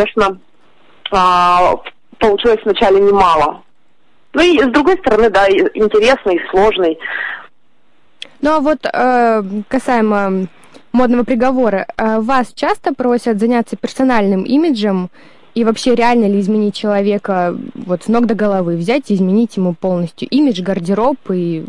а, 1.11 1.77
получилось 2.19 2.61
вначале 2.65 3.01
немало. 3.01 3.63
Ну 4.33 4.43
и 4.43 4.59
с 4.59 4.67
другой 4.67 4.99
стороны, 4.99 5.31
да, 5.31 5.49
интересный, 5.49 6.41
сложный. 6.51 6.99
Ну 8.41 8.51
а 8.51 8.61
вот 8.61 8.85
э, 8.85 9.43
касаемо 9.69 10.49
модного 10.93 11.25
приговора, 11.25 11.87
э, 11.97 12.21
вас 12.21 12.53
часто 12.55 12.93
просят 12.93 13.39
заняться 13.39 13.77
персональным 13.77 14.43
имиджем 14.43 15.11
и 15.55 15.65
вообще 15.65 15.95
реально 15.95 16.27
ли 16.27 16.41
изменить 16.41 16.75
человека 16.75 17.57
вот 17.75 18.03
с 18.03 18.09
ног 18.09 18.27
до 18.27 18.35
головы, 18.35 18.77
взять 18.77 19.11
и 19.11 19.15
изменить 19.15 19.57
ему 19.57 19.75
полностью 19.75 20.29
имидж, 20.29 20.63
гардероб 20.63 21.17
и 21.31 21.65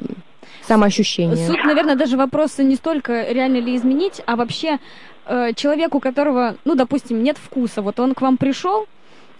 самоощущение? 0.67 1.47
Суть, 1.47 1.63
наверное, 1.63 1.95
даже 1.95 2.17
вопроса 2.17 2.63
не 2.63 2.75
столько 2.75 3.31
реально 3.31 3.57
ли 3.57 3.75
изменить, 3.75 4.21
а 4.25 4.35
вообще 4.35 4.79
э, 5.25 5.53
человеку, 5.53 5.97
у 5.97 6.01
которого, 6.01 6.55
ну, 6.65 6.75
допустим, 6.75 7.23
нет 7.23 7.37
вкуса, 7.37 7.81
вот 7.81 7.99
он 7.99 8.13
к 8.13 8.21
вам 8.21 8.37
пришел, 8.37 8.87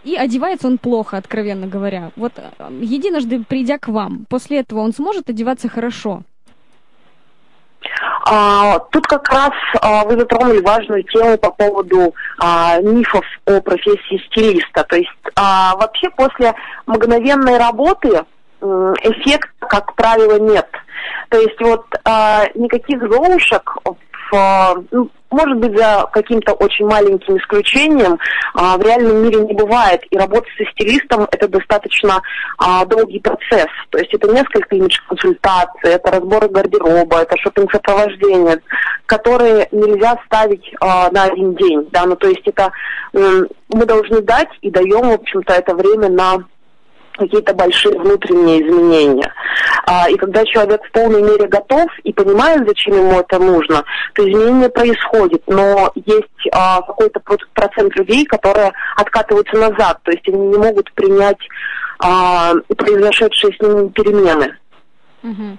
и 0.03 0.15
одевается 0.15 0.67
он 0.67 0.77
плохо, 0.77 1.17
откровенно 1.17 1.67
говоря. 1.67 2.11
Вот 2.15 2.33
э, 2.38 2.69
единожды 2.81 3.43
придя 3.43 3.77
к 3.77 3.88
вам, 3.88 4.25
после 4.29 4.59
этого 4.59 4.79
он 4.81 4.93
сможет 4.93 5.29
одеваться 5.29 5.67
хорошо? 5.67 6.23
А, 8.27 8.79
тут 8.91 9.05
как 9.07 9.29
раз 9.29 9.51
а, 9.81 10.03
вы 10.05 10.17
затронули 10.17 10.59
важную 10.61 11.03
тему 11.03 11.38
по 11.38 11.51
поводу 11.51 12.15
а, 12.39 12.79
мифов 12.79 13.23
о 13.45 13.61
профессии 13.61 14.23
стилиста. 14.27 14.83
То 14.83 14.95
есть 14.95 15.09
а, 15.36 15.75
вообще 15.75 16.09
после 16.09 16.53
мгновенной 16.88 17.57
работы 17.57 18.25
м, 18.61 18.93
эффекта, 19.03 19.49
как 19.59 19.93
правило, 19.95 20.39
нет. 20.39 20.67
То 21.29 21.39
есть 21.39 21.59
вот 21.59 21.86
а, 22.03 22.45
никаких 22.55 22.99
золушек 23.01 23.77
в, 24.31 24.83
ну, 24.91 25.09
может 25.36 25.57
быть, 25.57 25.77
за 25.77 26.07
каким-то 26.11 26.53
очень 26.53 26.86
маленьким 26.86 27.38
исключением, 27.38 28.17
а, 28.53 28.77
в 28.77 28.81
реальном 28.81 29.17
мире 29.17 29.41
не 29.41 29.53
бывает. 29.53 30.01
И 30.09 30.17
работа 30.17 30.47
со 30.57 30.65
стилистом– 30.71 31.27
это 31.31 31.47
достаточно 31.47 32.21
а, 32.57 32.86
долгий 32.86 33.19
процесс. 33.19 33.67
То 33.89 33.99
есть 33.99 34.13
это 34.13 34.31
несколько 34.31 34.75
имидж-консультаций, 34.75 35.91
это 35.91 36.11
разборы 36.11 36.47
гардероба, 36.47 37.21
это 37.21 37.36
шопинг-сопровождение, 37.38 38.61
которые 39.05 39.67
нельзя 39.71 40.17
ставить 40.25 40.73
а, 40.79 41.11
на 41.11 41.23
один 41.25 41.55
день. 41.55 41.88
Да? 41.91 42.05
Ну, 42.05 42.15
то 42.15 42.27
есть 42.29 42.47
это 42.47 42.71
мы 43.13 43.86
должны 43.86 44.21
дать 44.21 44.49
и 44.61 44.69
даем, 44.69 45.09
в 45.09 45.13
общем-то, 45.13 45.53
это 45.53 45.73
время 45.73 46.09
на 46.09 46.43
какие-то 47.18 47.53
большие 47.53 47.97
внутренние 47.97 48.61
изменения. 48.61 49.32
А, 49.88 50.09
и 50.09 50.16
когда 50.16 50.43
человек 50.45 50.84
в 50.84 50.91
полной 50.91 51.22
мере 51.22 51.47
готов 51.47 51.88
и 52.03 52.11
понимает, 52.13 52.68
зачем 52.68 52.95
ему 52.95 53.20
это 53.20 53.39
нужно, 53.39 53.84
то 54.13 54.30
изменение 54.30 54.70
происходит. 54.70 55.43
Но 55.47 55.91
есть 55.95 56.49
а, 56.51 56.82
какой-то 56.82 57.22
процент 57.53 57.95
людей, 57.95 58.26
которые 58.26 58.72
откатываются 58.95 59.57
назад, 59.57 59.99
то 60.03 60.11
есть 60.11 60.28
они 60.28 60.47
не 60.47 60.57
могут 60.57 60.91
принять 60.93 61.39
а, 61.99 62.53
произошедшие 62.76 63.53
с 63.53 63.61
ними 63.61 63.89
перемены. 63.89 64.57
Угу. 65.24 65.57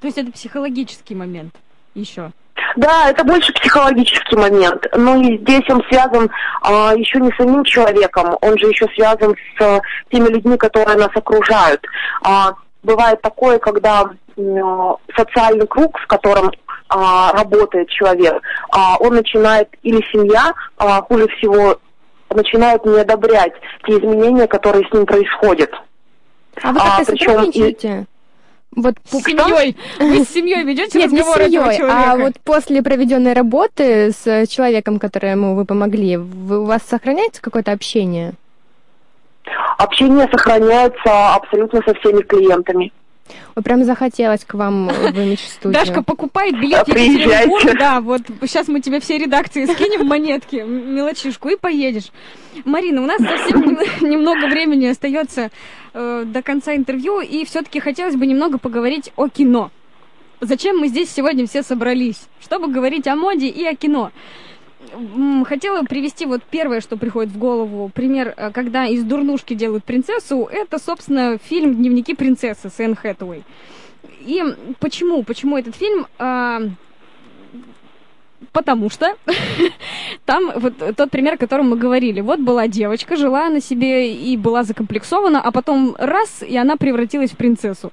То 0.00 0.06
есть 0.06 0.18
это 0.18 0.32
психологический 0.32 1.14
момент 1.14 1.54
еще? 1.94 2.32
Да, 2.80 3.10
это 3.10 3.24
больше 3.24 3.52
психологический 3.52 4.36
момент. 4.36 4.86
Но 4.96 5.14
и 5.16 5.36
здесь 5.36 5.68
он 5.68 5.82
связан 5.90 6.30
а, 6.62 6.94
еще 6.96 7.20
не 7.20 7.30
с 7.30 7.36
самим 7.36 7.62
человеком, 7.62 8.38
он 8.40 8.58
же 8.58 8.68
еще 8.68 8.86
связан 8.94 9.34
с 9.34 9.62
а, 9.62 9.80
теми 10.10 10.28
людьми, 10.28 10.56
которые 10.56 10.96
нас 10.96 11.10
окружают. 11.14 11.84
А, 12.22 12.54
бывает 12.82 13.20
такое, 13.20 13.58
когда 13.58 14.04
а, 14.04 14.96
социальный 15.14 15.66
круг, 15.66 15.98
в 15.98 16.06
котором 16.06 16.50
а, 16.88 17.32
работает 17.32 17.90
человек, 17.90 18.42
а, 18.70 18.96
он 18.98 19.14
начинает, 19.14 19.68
или 19.82 20.02
семья, 20.10 20.54
а, 20.78 21.02
хуже 21.02 21.28
всего, 21.36 21.78
начинает 22.30 22.82
не 22.86 22.98
одобрять 22.98 23.52
те 23.86 23.98
изменения, 23.98 24.46
которые 24.46 24.88
с 24.88 24.92
ним 24.94 25.04
происходят. 25.04 25.70
А 26.62 26.72
вы 26.72 26.78
как-то 26.78 27.04
сотрудничаете? 27.04 28.06
Вот 28.76 28.94
с 29.04 29.22
семьей. 29.22 29.76
Вы 29.98 30.24
с 30.24 30.28
семьей 30.28 30.62
ведете 30.64 30.98
Нет, 30.98 31.12
разговор 31.12 31.38
не 31.40 31.44
с 31.44 31.46
семьей, 31.46 31.58
этого 31.58 31.74
человека? 31.76 32.12
а 32.12 32.16
вот 32.16 32.32
после 32.44 32.82
проведенной 32.82 33.32
работы 33.32 34.12
с 34.12 34.46
человеком, 34.46 34.98
которому 34.98 35.56
вы 35.56 35.64
помогли, 35.64 36.16
вы, 36.16 36.60
у 36.60 36.64
вас 36.64 36.82
сохраняется 36.88 37.42
какое-то 37.42 37.72
общение? 37.72 38.34
Общение 39.78 40.28
сохраняется 40.30 41.34
абсолютно 41.34 41.80
со 41.84 41.94
всеми 41.94 42.22
клиентами. 42.22 42.92
Ой, 43.56 43.62
прям 43.62 43.84
захотелось 43.84 44.44
к 44.44 44.54
вам 44.54 44.88
в 44.88 45.18
имидж-студию. 45.18 45.72
Дашка, 45.72 46.02
покупай 46.02 46.52
билет 46.52 46.86
в 46.86 46.92
Приезжайте. 46.92 47.22
Екатеринбург. 47.22 47.78
Да, 47.78 48.00
вот 48.00 48.22
сейчас 48.42 48.68
мы 48.68 48.80
тебе 48.80 49.00
все 49.00 49.18
редакции 49.18 49.66
скинем 49.66 50.06
монетки, 50.06 50.56
мелочишку, 50.56 51.48
и 51.48 51.56
поедешь. 51.56 52.10
Марина, 52.64 53.02
у 53.02 53.06
нас 53.06 53.18
совсем 53.18 53.60
нем- 53.62 53.78
немного 54.00 54.46
времени 54.46 54.86
остается 54.86 55.50
э, 55.94 56.24
до 56.26 56.42
конца 56.42 56.74
интервью, 56.74 57.20
и 57.20 57.44
все-таки 57.44 57.80
хотелось 57.80 58.16
бы 58.16 58.26
немного 58.26 58.58
поговорить 58.58 59.12
о 59.16 59.28
кино. 59.28 59.70
Зачем 60.40 60.78
мы 60.78 60.88
здесь 60.88 61.10
сегодня 61.10 61.46
все 61.46 61.62
собрались? 61.62 62.22
Чтобы 62.42 62.68
говорить 62.68 63.06
о 63.06 63.16
моде 63.16 63.48
и 63.48 63.64
о 63.66 63.74
кино. 63.74 64.10
Хотела 65.44 65.82
привести 65.84 66.26
вот 66.26 66.42
первое, 66.42 66.80
что 66.80 66.96
приходит 66.96 67.32
в 67.32 67.38
голову. 67.38 67.90
Пример, 67.94 68.34
э, 68.36 68.50
когда 68.50 68.86
из 68.86 69.04
дурнушки 69.04 69.54
делают 69.54 69.84
принцессу, 69.84 70.48
это, 70.50 70.78
собственно, 70.78 71.38
фильм 71.38 71.74
«Дневники 71.74 72.14
принцессы» 72.14 72.70
с 72.70 72.80
Энн 72.80 72.96
Хэтэуэй. 72.96 73.44
И 74.20 74.42
почему? 74.80 75.22
Почему 75.22 75.58
этот 75.58 75.76
фильм? 75.76 76.06
А, 76.18 76.62
Потому 78.52 78.90
что 78.90 79.14
там 80.24 80.52
вот 80.56 80.74
тот 80.96 81.10
пример, 81.10 81.34
о 81.34 81.36
котором 81.36 81.70
мы 81.70 81.76
говорили. 81.76 82.20
Вот 82.20 82.40
была 82.40 82.68
девочка, 82.68 83.16
жила 83.16 83.48
на 83.48 83.60
себе 83.60 84.14
и 84.14 84.36
была 84.36 84.64
закомплексована, 84.64 85.40
а 85.40 85.52
потом 85.52 85.94
раз, 85.98 86.42
и 86.42 86.56
она 86.56 86.76
превратилась 86.76 87.30
в 87.30 87.36
принцессу. 87.36 87.92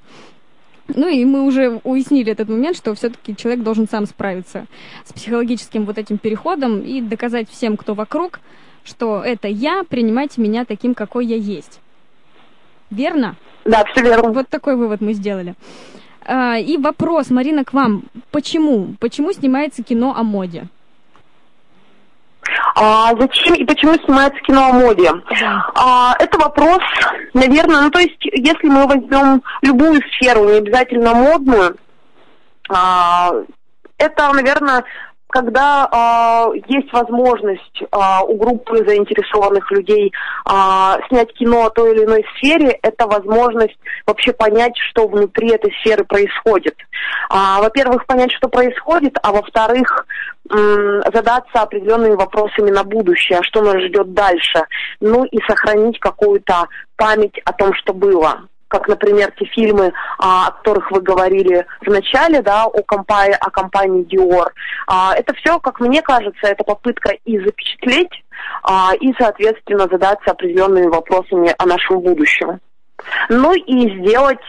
Ну 0.88 1.08
и 1.08 1.26
мы 1.26 1.44
уже 1.44 1.82
уяснили 1.84 2.32
этот 2.32 2.50
момент, 2.50 2.78
что 2.78 2.94
все-таки 2.96 3.36
человек 3.36 3.64
должен 3.64 3.88
сам 3.90 4.06
справиться 4.06 4.68
с 5.06 5.14
психологическим 5.14 5.86
вот 5.86 5.98
этим 5.98 6.18
переходом 6.18 6.82
и 6.82 7.02
доказать 7.02 7.50
всем, 7.50 7.76
кто 7.78 7.94
вокруг, 7.94 8.40
что 8.84 9.22
это 9.22 9.48
я, 9.48 9.84
принимайте 9.84 10.42
меня 10.42 10.66
таким, 10.66 10.96
какой 10.96 11.26
я 11.26 11.36
есть. 11.36 11.80
Верно? 12.90 13.36
Да, 13.66 13.84
все 13.92 14.02
верно. 14.02 14.32
Вот 14.32 14.48
такой 14.48 14.78
вывод 14.78 15.02
мы 15.02 15.14
сделали. 15.14 15.56
А, 16.26 16.58
И 16.58 16.78
вопрос, 16.78 17.30
Марина, 17.30 17.66
к 17.66 17.74
вам. 17.74 18.04
Почему? 18.32 18.96
Почему 19.00 19.34
снимается 19.34 19.84
кино 19.84 20.16
о 20.16 20.24
моде? 20.24 20.68
А 22.76 23.14
зачем 23.20 23.56
и 23.56 23.66
почему 23.66 23.94
снимается 23.96 24.40
кино 24.42 24.70
о 24.70 24.74
моде? 24.74 25.12
А, 25.76 26.14
это 26.20 26.38
вопрос, 26.38 26.80
наверное, 27.34 27.82
ну 27.82 27.90
то 27.90 28.00
есть, 28.00 28.20
если 28.22 28.68
мы 28.68 28.88
возьмем 28.88 29.42
любую 29.62 30.02
сферу, 30.14 30.46
не 30.46 30.58
обязательно 30.58 31.14
модную, 31.14 31.78
а, 32.70 33.32
это, 33.98 34.32
наверное, 34.34 34.84
когда 35.30 35.88
а, 35.92 36.50
есть 36.68 36.92
возможность 36.94 37.84
а, 37.92 38.24
у 38.24 38.38
группы 38.38 38.78
заинтересованных 38.86 39.70
людей 39.72 40.14
а, 40.46 40.98
снять 41.10 41.34
кино 41.34 41.66
о 41.66 41.70
той 41.70 41.96
или 41.96 42.06
иной 42.06 42.26
сфере, 42.38 42.80
это 42.82 43.08
возможность 43.08 43.78
вообще 44.06 44.32
понять, 44.32 44.78
что 44.78 45.08
внутри 45.08 45.52
этой 45.52 45.72
сферы 45.82 46.06
происходит. 46.06 46.76
А, 47.30 47.60
во-первых, 47.62 48.06
понять, 48.06 48.32
что 48.32 48.48
происходит, 48.48 49.18
а 49.22 49.34
во-вторых, 49.34 50.08
м, 50.50 51.02
задаться 51.14 51.62
определенными 51.62 52.16
вопросами 52.16 52.72
на 52.72 52.84
будущее, 52.84 53.40
что 53.44 53.62
нас 53.62 53.82
ждет 53.84 54.14
дальше, 54.14 54.66
ну 55.02 55.26
и 55.26 55.38
сохранить 55.48 56.00
какую-то 56.00 56.68
память 56.96 57.38
о 57.44 57.52
том, 57.52 57.74
что 57.74 57.94
было 57.94 58.48
как, 58.68 58.88
например, 58.88 59.32
те 59.38 59.46
фильмы, 59.46 59.94
а, 60.18 60.48
о 60.48 60.52
которых 60.52 60.92
вы 60.92 61.02
говорили 61.02 61.66
в 61.82 61.90
начале, 61.90 62.42
да, 62.42 62.66
о, 62.66 62.84
компании, 62.84 63.38
о 63.40 63.50
компании 63.50 64.06
Dior. 64.06 64.48
А, 64.88 65.14
это 65.16 65.34
все, 65.36 65.60
как 65.60 65.80
мне 65.80 66.02
кажется, 66.02 66.48
это 66.48 66.64
попытка 66.64 67.14
и 67.26 67.40
запечатлеть, 67.40 68.24
а, 68.64 68.92
и, 69.00 69.14
соответственно, 69.18 69.88
задаться 69.90 70.32
определенными 70.32 70.88
вопросами 70.88 71.54
о 71.58 71.66
нашем 71.66 72.00
будущем. 72.00 72.60
Ну 73.30 73.54
и 73.54 74.00
сделать, 74.00 74.42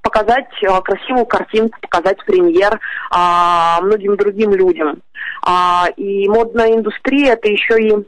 показать 0.00 0.48
красивую 0.84 1.26
картинку, 1.26 1.78
показать 1.82 2.16
премьер 2.24 2.80
многим 3.82 4.16
другим 4.16 4.54
людям. 4.54 5.02
И 5.96 6.26
модная 6.26 6.76
индустрия 6.76 7.34
это 7.34 7.46
еще 7.48 7.78
и 7.78 8.06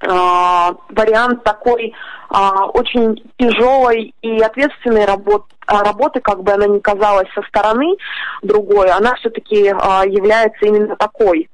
вариант 0.00 1.42
такой 1.42 1.94
а, 2.28 2.66
очень 2.66 3.22
тяжелой 3.38 4.14
и 4.20 4.40
ответственной 4.42 5.06
работы, 5.06 5.46
работы, 5.66 6.20
как 6.20 6.42
бы 6.42 6.52
она 6.52 6.66
ни 6.66 6.78
казалась 6.80 7.28
со 7.34 7.42
стороны 7.48 7.96
другой, 8.42 8.90
она 8.90 9.14
все-таки 9.14 9.56
является 9.56 10.66
именно 10.66 10.96
такой. 10.96 11.48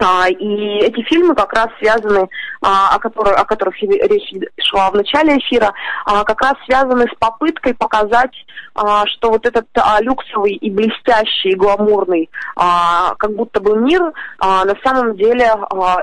А, 0.00 0.28
И 0.28 0.78
эти 0.78 1.02
фильмы 1.02 1.34
как 1.34 1.52
раз 1.52 1.68
связаны, 1.78 2.28
а, 2.62 2.94
о 2.94 2.98
которых, 2.98 3.38
о 3.38 3.44
которых 3.44 3.80
речь 3.82 4.32
шла 4.62 4.90
в 4.90 4.94
начале 4.94 5.36
эфира, 5.36 5.72
а, 6.06 6.24
как 6.24 6.40
раз 6.40 6.54
связаны 6.64 7.06
с 7.06 7.14
попыткой 7.18 7.74
показать, 7.74 8.32
что 9.06 9.30
вот 9.30 9.44
этот 9.46 9.66
люксовый 10.00 10.52
и 10.52 10.70
блестящий, 10.70 11.50
и 11.50 11.54
гламурный, 11.54 12.30
как 12.54 13.34
будто 13.34 13.60
бы 13.60 13.76
мир 13.76 14.00
на 14.40 14.74
самом 14.84 15.16
деле 15.16 15.52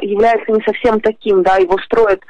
является 0.02 0.52
не 0.52 0.62
совсем 0.64 1.00
таким, 1.00 1.44
да, 1.44 1.56
его 1.56 1.78
строят 1.80 2.22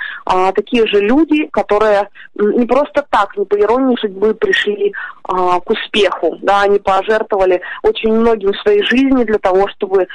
такие 0.56 0.86
же 0.88 1.00
люди, 1.02 1.48
которые 1.48 2.10
не 2.36 2.66
просто 2.68 3.04
так, 3.10 3.36
не 3.36 3.46
по 3.46 3.60
иронии 3.60 3.98
судьбы 4.00 4.36
пришли 4.36 4.94
к 5.24 5.70
успеху, 5.70 6.38
да, 6.44 6.62
они 6.62 6.80
пожертвовали 6.80 7.62
очень 7.82 8.14
многим 8.14 8.54
своей 8.56 8.84
жизни 8.84 9.24
для 9.24 9.40
того, 9.40 9.68
чтобы 9.70 10.08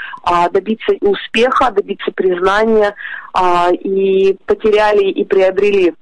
добиться 0.52 0.92
и 0.92 1.06
успеха, 1.42 1.70
добиться 1.70 2.10
признания, 2.12 2.94
а, 3.32 3.70
и 3.72 4.36
потеряли 4.46 5.04
и 5.04 5.24
приобрели 5.24 5.94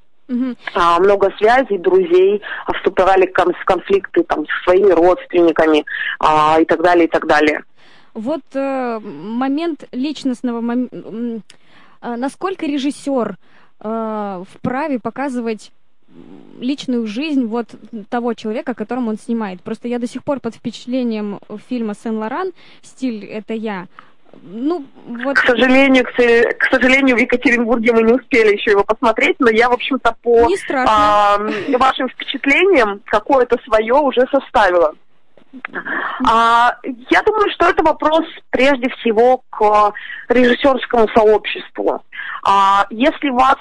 а, 0.75 1.01
много 1.01 1.33
связей, 1.39 1.79
друзей, 1.79 2.41
а, 2.67 2.73
вступали 2.75 3.27
в 3.27 3.33
кон- 3.33 3.55
в 3.55 3.65
конфликты 3.65 4.23
там, 4.23 4.47
со 4.47 4.65
своими 4.65 4.93
родственниками 4.93 5.85
а, 6.21 6.59
и 6.61 6.65
так 6.65 6.83
далее, 6.83 7.07
и 7.07 7.11
так 7.11 7.27
далее. 7.27 7.65
Вот 8.15 8.43
э, 8.55 8.99
момент 9.01 9.85
личностного... 9.93 10.61
мом- 10.61 11.43
а, 12.01 12.17
насколько 12.17 12.67
режиссер 12.67 13.37
э, 13.81 14.45
вправе 14.53 14.99
показывать 14.99 15.71
личную 16.59 17.07
жизнь 17.07 17.45
вот 17.47 17.69
того 18.09 18.35
человека, 18.35 18.75
которым 18.75 19.09
он 19.09 19.17
снимает. 19.17 19.63
Просто 19.63 19.87
я 19.87 19.99
до 19.99 20.09
сих 20.09 20.25
пор 20.25 20.41
под 20.41 20.55
впечатлением 20.57 21.39
фильма 21.69 21.95
«Сен-Лоран», 21.95 22.53
стиль 22.83 23.25
«Это 23.25 23.55
я». 23.55 23.87
Ну, 24.43 24.85
вот... 25.25 25.37
К 25.37 25.47
сожалению, 25.47 26.05
к, 26.05 26.13
к 26.13 26.65
сожалению, 26.71 27.17
в 27.17 27.21
Екатеринбурге 27.21 27.93
мы 27.93 28.03
не 28.03 28.13
успели 28.13 28.57
еще 28.57 28.73
его 28.73 28.85
посмотреть, 28.85 29.37
но 29.39 29.51
я, 29.51 29.69
в 29.69 29.73
общем-то, 29.73 30.15
по 30.23 30.49
а, 30.87 31.39
вашим 31.79 32.09
впечатлениям 32.09 33.01
какое-то 33.07 33.59
свое 33.65 33.95
уже 33.95 34.27
составила. 34.31 34.95
А, 36.29 36.77
я 37.11 37.23
думаю, 37.23 37.51
что 37.51 37.69
это 37.69 37.83
вопрос 37.83 38.25
прежде 38.51 38.89
всего 38.91 39.43
к 39.51 39.93
режиссерскому 40.29 41.09
сообществу. 41.15 42.03
А, 42.47 42.87
если 42.91 43.31
вас 43.31 43.59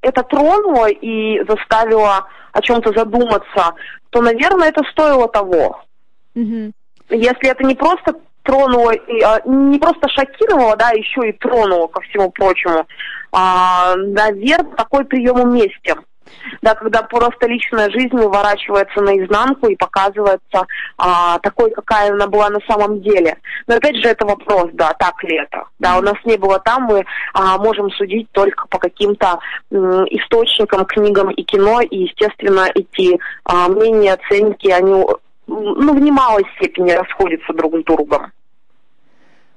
это 0.00 0.22
тронуло 0.22 0.88
и 0.88 1.42
заставило 1.48 2.26
о 2.52 2.62
чем-то 2.62 2.92
задуматься, 2.96 3.74
то, 4.10 4.22
наверное, 4.22 4.68
это 4.68 4.82
стоило 4.90 5.28
того. 5.28 5.82
Мгм. 6.34 6.72
Если 7.10 7.50
это 7.50 7.64
не 7.64 7.74
просто 7.74 8.14
тронуло, 8.46 8.92
и, 8.92 9.20
а, 9.20 9.40
не 9.44 9.78
просто 9.78 10.08
шокировало, 10.08 10.76
да, 10.76 10.90
еще 10.90 11.28
и 11.28 11.32
тронуло 11.32 11.88
ко 11.88 12.00
всему 12.02 12.30
прочему, 12.30 12.86
а, 13.32 13.94
наверное, 13.96 14.76
такой 14.76 15.04
прием 15.04 15.40
уместен. 15.40 15.96
Да, 16.62 16.74
когда 16.74 17.02
просто 17.02 17.46
личная 17.46 17.90
жизнь 17.90 18.16
выворачивается 18.16 19.00
наизнанку 19.00 19.68
и 19.68 19.76
показывается 19.76 20.66
а, 20.98 21.38
такой, 21.38 21.70
какая 21.70 22.12
она 22.12 22.26
была 22.26 22.50
на 22.50 22.60
самом 22.68 23.00
деле. 23.00 23.38
Но 23.66 23.76
опять 23.76 23.96
же, 23.96 24.08
это 24.08 24.26
вопрос, 24.26 24.70
да, 24.72 24.92
так 24.98 25.22
ли 25.22 25.36
это. 25.36 25.64
Да, 25.78 25.98
у 25.98 26.02
нас 26.02 26.16
не 26.24 26.36
было 26.36 26.58
там, 26.58 26.84
мы 26.84 27.04
а, 27.32 27.58
можем 27.58 27.90
судить 27.90 28.30
только 28.32 28.66
по 28.68 28.78
каким-то 28.78 29.38
источникам, 29.70 30.84
книгам 30.84 31.30
и 31.30 31.42
кино, 31.42 31.80
и, 31.80 32.04
естественно, 32.04 32.66
эти 32.74 33.18
а, 33.44 33.68
мнения, 33.68 34.14
оценки, 34.14 34.68
они 34.68 35.04
ну, 35.46 35.94
в 35.94 36.00
немалой 36.00 36.44
степени 36.56 36.90
расходятся 36.90 37.52
друг 37.52 37.76
с 37.76 37.84
другом. 37.84 38.32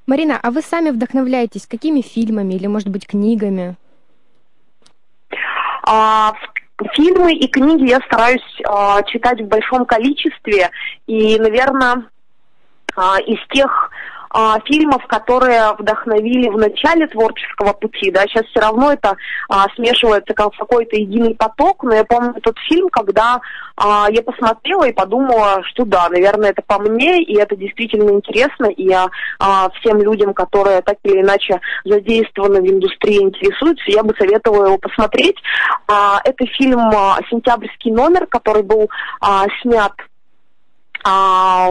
Марина, 0.06 0.40
а 0.42 0.52
вы 0.52 0.62
сами 0.62 0.90
вдохновляетесь 0.90 1.68
какими 1.68 2.02
фильмами 2.02 2.56
или, 2.56 2.68
может 2.68 2.90
быть, 2.90 3.06
книгами? 3.06 3.76
А, 5.84 6.34
фильмы 6.94 7.34
и 7.34 7.48
книги 7.48 7.90
я 7.90 8.00
стараюсь 8.02 8.62
а, 8.68 9.04
читать 9.04 9.42
в 9.42 9.48
большом 9.48 9.86
количестве. 9.86 10.72
И, 11.08 11.38
наверное, 11.40 12.06
а, 12.96 13.20
из 13.22 13.40
тех 13.50 13.92
а, 14.30 14.60
фильмов, 14.66 15.06
которые 15.08 15.74
вдохновили 15.78 16.50
в 16.50 16.58
начале 16.58 17.08
творческого 17.08 17.74
пути, 17.74 18.12
да, 18.12 18.22
сейчас 18.24 18.46
все 18.46 18.60
равно 18.60 18.92
это 18.92 19.16
а, 19.50 19.66
смешивается 19.76 20.34
как 20.34 20.54
какой-то 20.56 20.96
единый 20.96 21.36
поток, 21.36 21.84
но 21.84 21.96
я 21.96 22.04
помню 22.04 22.34
тот 22.42 22.58
фильм, 22.68 22.90
когда 22.90 23.42
а, 23.76 24.08
я 24.12 24.22
посмотрела 24.22 24.88
и 24.88 24.94
подумала, 24.94 25.64
что 25.64 25.86
да, 25.86 26.10
наверное, 26.10 26.52
это 26.52 26.62
по 26.62 26.80
мне, 26.80 27.22
и 27.24 27.38
это 27.38 27.56
действительно 27.56 28.12
интересно, 28.12 28.66
и 28.66 28.84
я 28.84 29.08
а, 29.40 29.70
всем 29.80 30.02
людям, 30.02 30.34
которые 30.34 30.82
так 30.82 30.98
или 31.04 31.22
иначе 31.22 31.60
задействованы 31.86 32.62
в 32.62 32.66
индустрии, 32.66 33.22
интересуются, 33.22 33.86
я 33.88 34.04
бы 34.04 34.14
советовала 34.18 34.68
его 34.68 34.78
посмотреть. 34.78 35.38
А, 35.88 36.20
это 36.24 36.46
фильм 36.46 36.80
а, 36.80 37.18
«Сентябрьский 37.30 37.92
номер», 37.92 38.28
который 38.28 38.64
был 38.64 38.90
а, 39.22 39.46
снят 39.62 39.94
а, 41.04 41.70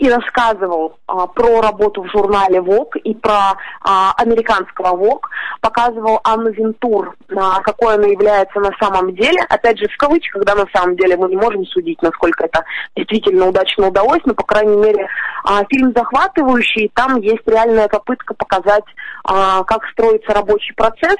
и 0.00 0.08
рассказывал 0.08 0.96
а, 1.06 1.26
про 1.26 1.60
работу 1.60 2.02
в 2.02 2.10
журнале 2.10 2.60
Vogue 2.60 2.98
и 3.04 3.14
про 3.14 3.52
а, 3.82 4.14
американского 4.16 4.96
Vogue, 4.96 5.26
показывал 5.60 6.20
Анну 6.24 6.50
Винтур, 6.50 7.14
а, 7.36 7.60
какой 7.60 7.96
она 7.96 8.06
является 8.06 8.60
на 8.60 8.70
самом 8.80 9.14
деле, 9.14 9.42
опять 9.50 9.78
же 9.78 9.88
в 9.88 9.96
кавычках, 9.98 10.42
да, 10.44 10.54
на 10.54 10.64
самом 10.74 10.96
деле 10.96 11.18
мы 11.18 11.28
не 11.28 11.36
можем 11.36 11.66
судить, 11.66 12.00
насколько 12.00 12.46
это 12.46 12.64
действительно 12.96 13.46
удачно 13.46 13.88
удалось, 13.88 14.22
но, 14.24 14.32
по 14.32 14.42
крайней 14.42 14.78
мере, 14.78 15.06
а, 15.44 15.64
фильм 15.66 15.92
захватывающий, 15.94 16.90
там 16.94 17.20
есть 17.20 17.46
реальная 17.46 17.88
попытка 17.88 18.32
показать, 18.32 18.84
а, 19.24 19.64
как 19.64 19.84
строится 19.92 20.32
рабочий 20.32 20.72
процесс, 20.74 21.18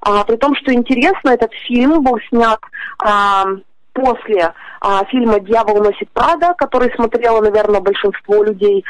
а, 0.00 0.24
при 0.24 0.36
том, 0.36 0.56
что 0.56 0.72
интересно, 0.72 1.30
этот 1.30 1.52
фильм 1.66 2.02
был 2.02 2.18
снят 2.30 2.60
а, 3.04 3.44
после 3.92 4.54
а, 4.80 5.04
фильма 5.06 5.40
«Дьявол 5.40 5.82
носит 5.82 6.10
Прада», 6.10 6.54
который 6.54 6.92
смотрело, 6.94 7.40
наверное, 7.40 7.80
большинство 7.80 8.42
людей. 8.42 8.84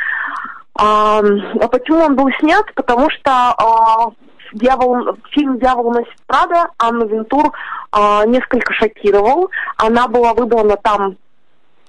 А, 0.75 1.19
а 1.19 1.69
почему 1.69 2.01
он 2.05 2.17
был 2.17 2.29
снят? 2.41 2.65
Потому 2.75 3.11
что 3.11 3.31
а, 3.31 4.13
Дьявол, 4.53 5.17
фильм 5.31 5.59
«Дьявол 5.59 5.93
носит 5.93 6.17
Прада» 6.27 6.69
Анну 6.79 7.07
Винтур 7.07 7.53
а, 7.91 8.25
несколько 8.27 8.73
шокировал. 8.75 9.51
Она 9.77 10.09
была 10.09 10.35
выбрана 10.35 10.77
там 10.77 11.17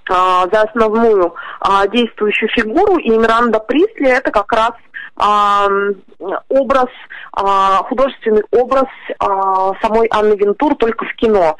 а, 0.09 0.47
за 0.51 0.61
основную 0.63 1.35
а, 1.59 1.87
действующую 1.87 2.49
фигуру, 2.49 2.97
и 2.97 3.09
Миранда 3.09 3.59
Присли 3.59 4.09
это 4.09 4.31
как 4.31 4.51
раз 4.51 4.71
образ, 5.15 6.89
а, 7.33 7.83
художественный 7.83 8.43
образ 8.51 8.87
а, 9.19 9.73
самой 9.81 10.07
Анны 10.11 10.35
Винтур 10.35 10.75
только 10.75 11.05
в 11.05 11.13
кино. 11.15 11.55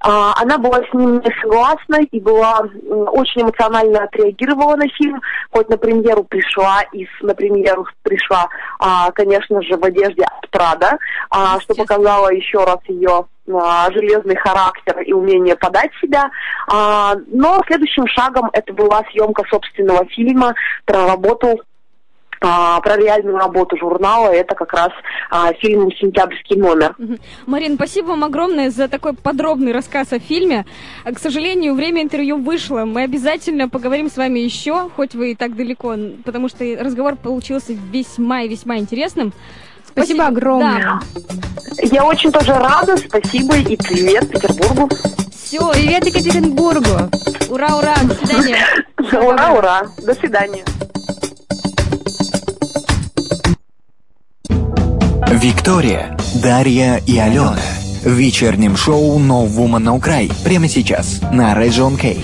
А, 0.00 0.34
она 0.40 0.58
была 0.58 0.78
с 0.78 0.94
ним 0.94 1.20
не 1.20 1.40
согласна 1.40 2.02
и 2.10 2.20
была 2.20 2.60
очень 2.88 3.42
эмоционально 3.42 4.04
отреагировала 4.04 4.76
на 4.76 4.88
фильм, 4.88 5.20
хоть 5.50 5.68
на 5.68 5.78
премьеру 5.78 6.24
пришла, 6.24 6.82
и 6.92 7.06
на 7.22 7.34
премьеру 7.34 7.86
пришла, 8.02 8.48
конечно 9.14 9.62
же, 9.62 9.76
в 9.76 9.84
одежде 9.84 10.24
от 10.24 10.50
Прада, 10.50 10.98
что 11.60 11.74
показало 11.74 12.32
еще 12.32 12.64
раз 12.64 12.78
ее 12.86 13.26
железный 13.46 14.36
характер 14.36 15.00
и 15.00 15.12
умение 15.12 15.56
подать 15.56 15.90
себя. 16.00 16.30
Но 16.68 17.62
следующим 17.66 18.06
шагом 18.06 18.50
это 18.52 18.72
была 18.72 19.02
съемка 19.10 19.44
собственного 19.48 20.06
фильма 20.06 20.54
про 20.84 21.06
работу 21.06 21.60
а, 22.40 22.80
про 22.80 22.96
реальную 22.96 23.36
работу 23.36 23.76
журнала. 23.76 24.28
Это 24.28 24.54
как 24.54 24.72
раз 24.72 24.90
а, 25.30 25.52
фильм 25.54 25.90
«Сентябрьский 25.92 26.56
номер». 26.56 26.94
Марин, 27.46 27.74
спасибо 27.76 28.08
вам 28.08 28.24
огромное 28.24 28.70
за 28.70 28.88
такой 28.88 29.14
подробный 29.14 29.72
рассказ 29.72 30.12
о 30.12 30.18
фильме. 30.18 30.64
К 31.04 31.18
сожалению, 31.18 31.74
время 31.74 32.02
интервью 32.02 32.38
вышло. 32.38 32.84
Мы 32.84 33.02
обязательно 33.02 33.68
поговорим 33.68 34.10
с 34.10 34.16
вами 34.16 34.40
еще, 34.40 34.88
хоть 34.94 35.14
вы 35.14 35.32
и 35.32 35.34
так 35.34 35.56
далеко, 35.56 35.94
потому 36.24 36.48
что 36.48 36.64
разговор 36.80 37.16
получился 37.16 37.72
весьма 37.72 38.42
и 38.42 38.48
весьма 38.48 38.78
интересным. 38.78 39.32
Спасибо 39.86 40.26
огромное. 40.26 40.80
Да. 40.80 41.00
Я 41.82 42.04
очень 42.04 42.30
тоже 42.30 42.52
рада. 42.52 42.96
Спасибо 42.96 43.56
и 43.56 43.76
привет 43.76 44.30
Петербургу. 44.30 44.88
Все, 45.32 45.72
Привет 45.72 46.04
Екатеринбургу! 46.04 47.08
ура, 47.48 47.76
ура, 47.78 47.94
до 48.04 48.14
свидания. 48.14 48.58
Ура, 48.98 49.52
ура. 49.52 49.82
До 50.04 50.14
свидания. 50.14 50.62
Виктория, 55.26 56.16
Дарья 56.42 57.00
и 57.06 57.18
Алена. 57.18 57.58
В 58.04 58.10
вечернем 58.10 58.76
шоу 58.76 59.18
No 59.18 59.46
Woman 59.46 59.82
No 59.82 60.00
Cry. 60.00 60.32
Прямо 60.44 60.68
сейчас 60.68 61.20
на 61.32 61.54
Region 61.54 61.96
K. 61.98 62.16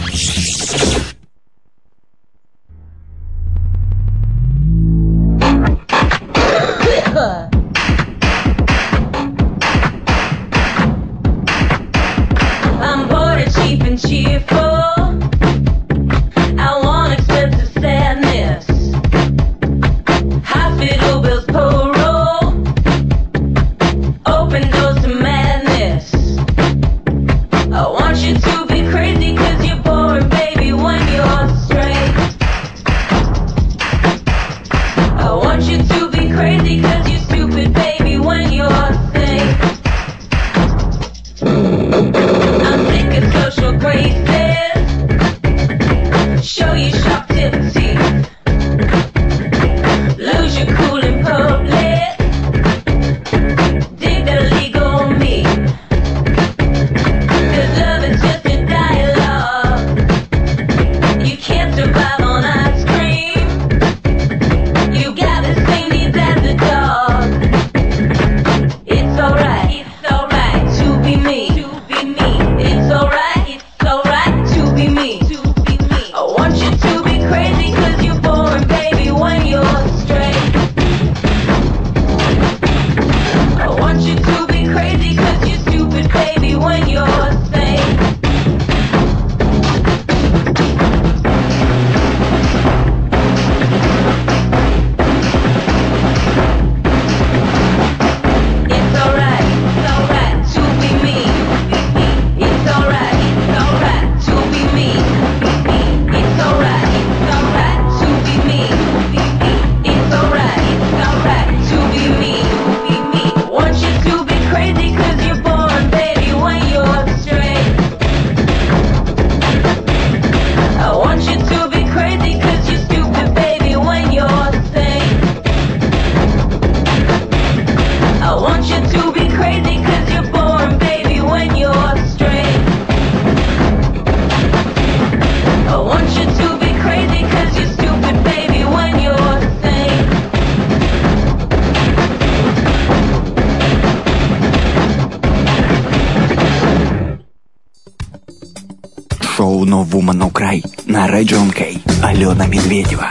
Медведева, 152.55 153.11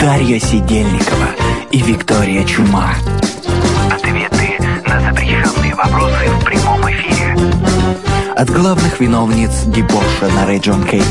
Дарья 0.00 0.40
Сидельникова 0.40 1.28
и 1.70 1.78
Виктория 1.82 2.42
Чума. 2.44 2.94
Ответы 3.92 4.56
на 4.86 4.98
запрещенные 4.98 5.74
вопросы 5.74 6.24
в 6.40 6.44
прямом 6.46 6.90
эфире. 6.90 7.36
От 8.34 8.48
главных 8.48 8.98
виновниц 8.98 9.64
дебоша 9.66 10.28
на 10.34 10.50
Region 10.50 10.88
K. 10.88 11.02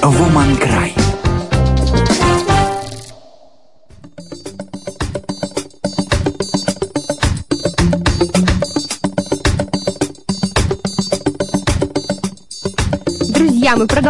Woman 0.00 0.58
Cry. 0.58 0.93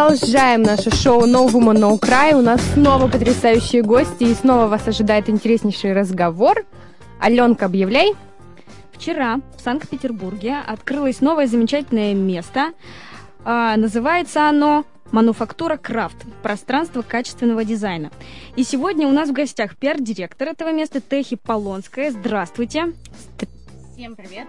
Продолжаем 0.05 0.61
наше 0.61 0.91
шоу 0.91 1.25
No 1.25 1.47
Woman 1.47 1.79
No 1.79 1.99
Cry. 1.99 2.35
У 2.35 2.41
нас 2.41 2.61
снова 2.73 3.07
потрясающие 3.07 3.81
гости, 3.81 4.25
и 4.25 4.35
снова 4.35 4.67
вас 4.67 4.87
ожидает 4.87 5.31
интереснейший 5.31 5.93
разговор. 5.93 6.63
Аленка, 7.19 7.65
объявляй. 7.65 8.13
Вчера 8.91 9.39
в 9.57 9.61
Санкт-Петербурге 9.61 10.57
открылось 10.67 11.21
новое 11.21 11.47
замечательное 11.47 12.13
место. 12.13 12.73
А, 13.43 13.75
называется 13.77 14.47
оно 14.47 14.85
Мануфактура 15.11 15.75
Крафт. 15.75 16.17
Пространство 16.43 17.01
качественного 17.01 17.65
дизайна. 17.65 18.11
И 18.55 18.63
сегодня 18.63 19.07
у 19.07 19.11
нас 19.11 19.29
в 19.29 19.33
гостях 19.33 19.75
пиар-директор 19.75 20.49
этого 20.49 20.71
места 20.71 21.01
Техи 21.01 21.35
Полонская. 21.35 22.11
Здравствуйте. 22.11 22.93
Всем 23.95 24.15
привет. 24.15 24.47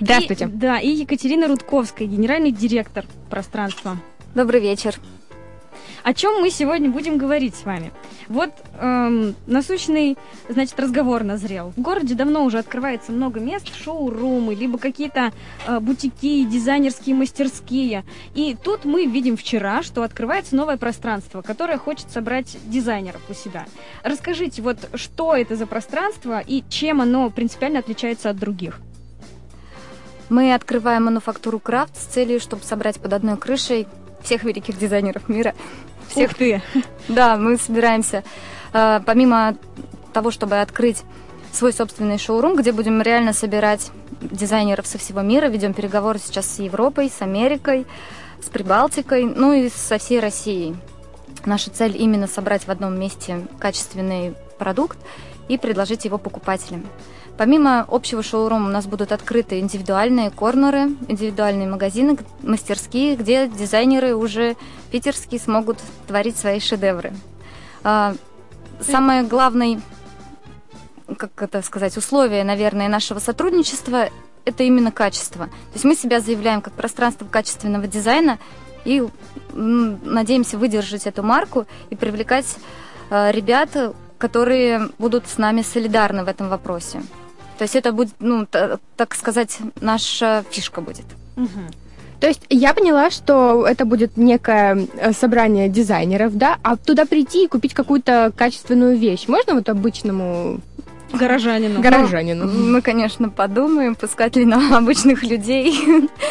Здравствуйте. 0.00 0.44
И- 0.44 0.48
да, 0.48 0.78
и 0.78 0.90
Екатерина 0.90 1.48
Рудковская, 1.48 2.06
генеральный 2.06 2.52
директор 2.52 3.04
пространства. 3.30 3.96
Добрый 4.34 4.62
вечер. 4.62 4.98
О 6.04 6.14
чем 6.14 6.40
мы 6.40 6.48
сегодня 6.48 6.88
будем 6.88 7.18
говорить 7.18 7.54
с 7.54 7.66
вами? 7.66 7.92
Вот 8.28 8.50
эм, 8.80 9.36
насущный, 9.46 10.16
значит, 10.48 10.80
разговор 10.80 11.22
назрел. 11.22 11.74
В 11.76 11.80
городе 11.82 12.14
давно 12.14 12.44
уже 12.44 12.58
открывается 12.58 13.12
много 13.12 13.40
мест, 13.40 13.66
шоурумы, 13.74 14.54
либо 14.54 14.78
какие-то 14.78 15.32
э, 15.66 15.80
бутики, 15.80 16.44
дизайнерские 16.44 17.14
мастерские. 17.14 18.04
И 18.34 18.56
тут 18.64 18.86
мы 18.86 19.04
видим 19.04 19.36
вчера, 19.36 19.82
что 19.82 20.02
открывается 20.02 20.56
новое 20.56 20.78
пространство, 20.78 21.42
которое 21.42 21.76
хочет 21.76 22.10
собрать 22.10 22.56
дизайнеров 22.64 23.20
у 23.28 23.34
себя. 23.34 23.66
Расскажите, 24.02 24.62
вот 24.62 24.78
что 24.94 25.36
это 25.36 25.56
за 25.56 25.66
пространство 25.66 26.40
и 26.40 26.64
чем 26.70 27.02
оно 27.02 27.28
принципиально 27.28 27.80
отличается 27.80 28.30
от 28.30 28.38
других? 28.38 28.80
Мы 30.30 30.54
открываем 30.54 31.04
мануфактуру 31.04 31.60
Крафт 31.60 31.94
с 31.98 32.06
целью, 32.06 32.40
чтобы 32.40 32.64
собрать 32.64 32.98
под 32.98 33.12
одной 33.12 33.36
крышей 33.36 33.86
всех 34.22 34.44
великих 34.44 34.78
дизайнеров 34.78 35.28
мира. 35.28 35.54
Всех 36.08 36.30
Ух 36.30 36.36
ты! 36.36 36.62
Да, 37.08 37.36
мы 37.36 37.56
собираемся, 37.56 38.22
э, 38.72 39.00
помимо 39.04 39.56
того, 40.12 40.30
чтобы 40.30 40.60
открыть 40.60 41.02
свой 41.52 41.72
собственный 41.72 42.18
шоурум, 42.18 42.56
где 42.56 42.72
будем 42.72 43.02
реально 43.02 43.32
собирать 43.32 43.90
дизайнеров 44.20 44.86
со 44.86 44.98
всего 44.98 45.20
мира, 45.20 45.46
ведем 45.46 45.74
переговоры 45.74 46.18
сейчас 46.18 46.46
с 46.46 46.58
Европой, 46.58 47.10
с 47.10 47.22
Америкой, 47.22 47.86
с 48.40 48.48
Прибалтикой, 48.48 49.24
ну 49.24 49.52
и 49.52 49.68
со 49.68 49.98
всей 49.98 50.20
Россией. 50.20 50.76
Наша 51.44 51.70
цель 51.70 51.96
именно 52.00 52.26
собрать 52.26 52.66
в 52.66 52.70
одном 52.70 52.98
месте 52.98 53.46
качественный 53.58 54.34
продукт 54.58 54.98
и 55.48 55.58
предложить 55.58 56.04
его 56.04 56.18
покупателям. 56.18 56.86
Помимо 57.42 57.84
общего 57.88 58.22
шоурума 58.22 58.68
у 58.68 58.70
нас 58.70 58.86
будут 58.86 59.10
открыты 59.10 59.58
индивидуальные 59.58 60.30
корнеры, 60.30 60.90
индивидуальные 61.08 61.66
магазины, 61.66 62.16
мастерские, 62.40 63.16
где 63.16 63.48
дизайнеры 63.48 64.14
уже 64.14 64.54
питерские 64.92 65.40
смогут 65.40 65.78
творить 66.06 66.36
свои 66.36 66.60
шедевры. 66.60 67.12
А, 67.82 68.14
Самое 68.80 69.24
главное, 69.24 69.80
как 71.18 71.42
это 71.42 71.62
сказать, 71.62 71.96
условие, 71.96 72.44
наверное, 72.44 72.86
нашего 72.86 73.18
сотрудничества– 73.18 74.10
это 74.44 74.62
именно 74.62 74.92
качество. 74.92 75.46
То 75.46 75.72
есть 75.74 75.84
мы 75.84 75.96
себя 75.96 76.20
заявляем 76.20 76.60
как 76.62 76.74
пространство 76.74 77.24
качественного 77.24 77.88
дизайна 77.88 78.38
и 78.84 79.04
надеемся 79.52 80.58
выдержать 80.58 81.08
эту 81.08 81.24
марку 81.24 81.66
и 81.90 81.96
привлекать 81.96 82.56
э, 83.10 83.32
ребят, 83.32 83.70
которые 84.18 84.90
будут 85.00 85.26
с 85.26 85.38
нами 85.38 85.62
солидарны 85.62 86.22
в 86.22 86.28
этом 86.28 86.48
вопросе. 86.48 87.02
То 87.62 87.64
есть 87.64 87.76
это 87.76 87.92
будет, 87.92 88.12
ну, 88.18 88.44
та- 88.44 88.80
так 88.96 89.14
сказать, 89.14 89.56
наша 89.80 90.42
фишка 90.50 90.80
будет. 90.80 91.04
То 92.18 92.26
есть 92.26 92.40
я 92.50 92.74
поняла, 92.74 93.08
что 93.12 93.64
это 93.64 93.84
будет 93.84 94.16
некое 94.16 94.88
э, 94.96 95.12
собрание 95.12 95.68
дизайнеров, 95.68 96.36
да, 96.36 96.58
а 96.64 96.76
туда 96.76 97.04
прийти 97.06 97.44
и 97.44 97.46
купить 97.46 97.72
какую-то 97.72 98.32
качественную 98.36 98.96
вещь 98.98 99.28
можно 99.28 99.54
вот 99.54 99.68
обычному 99.68 100.58
Горожанину. 101.12 101.80
горожанину? 101.80 102.48
Мы, 102.48 102.82
конечно, 102.82 103.28
подумаем, 103.28 103.94
пускать 103.94 104.34
ли 104.34 104.44
нам 104.44 104.74
обычных 104.74 105.22
людей. 105.22 105.72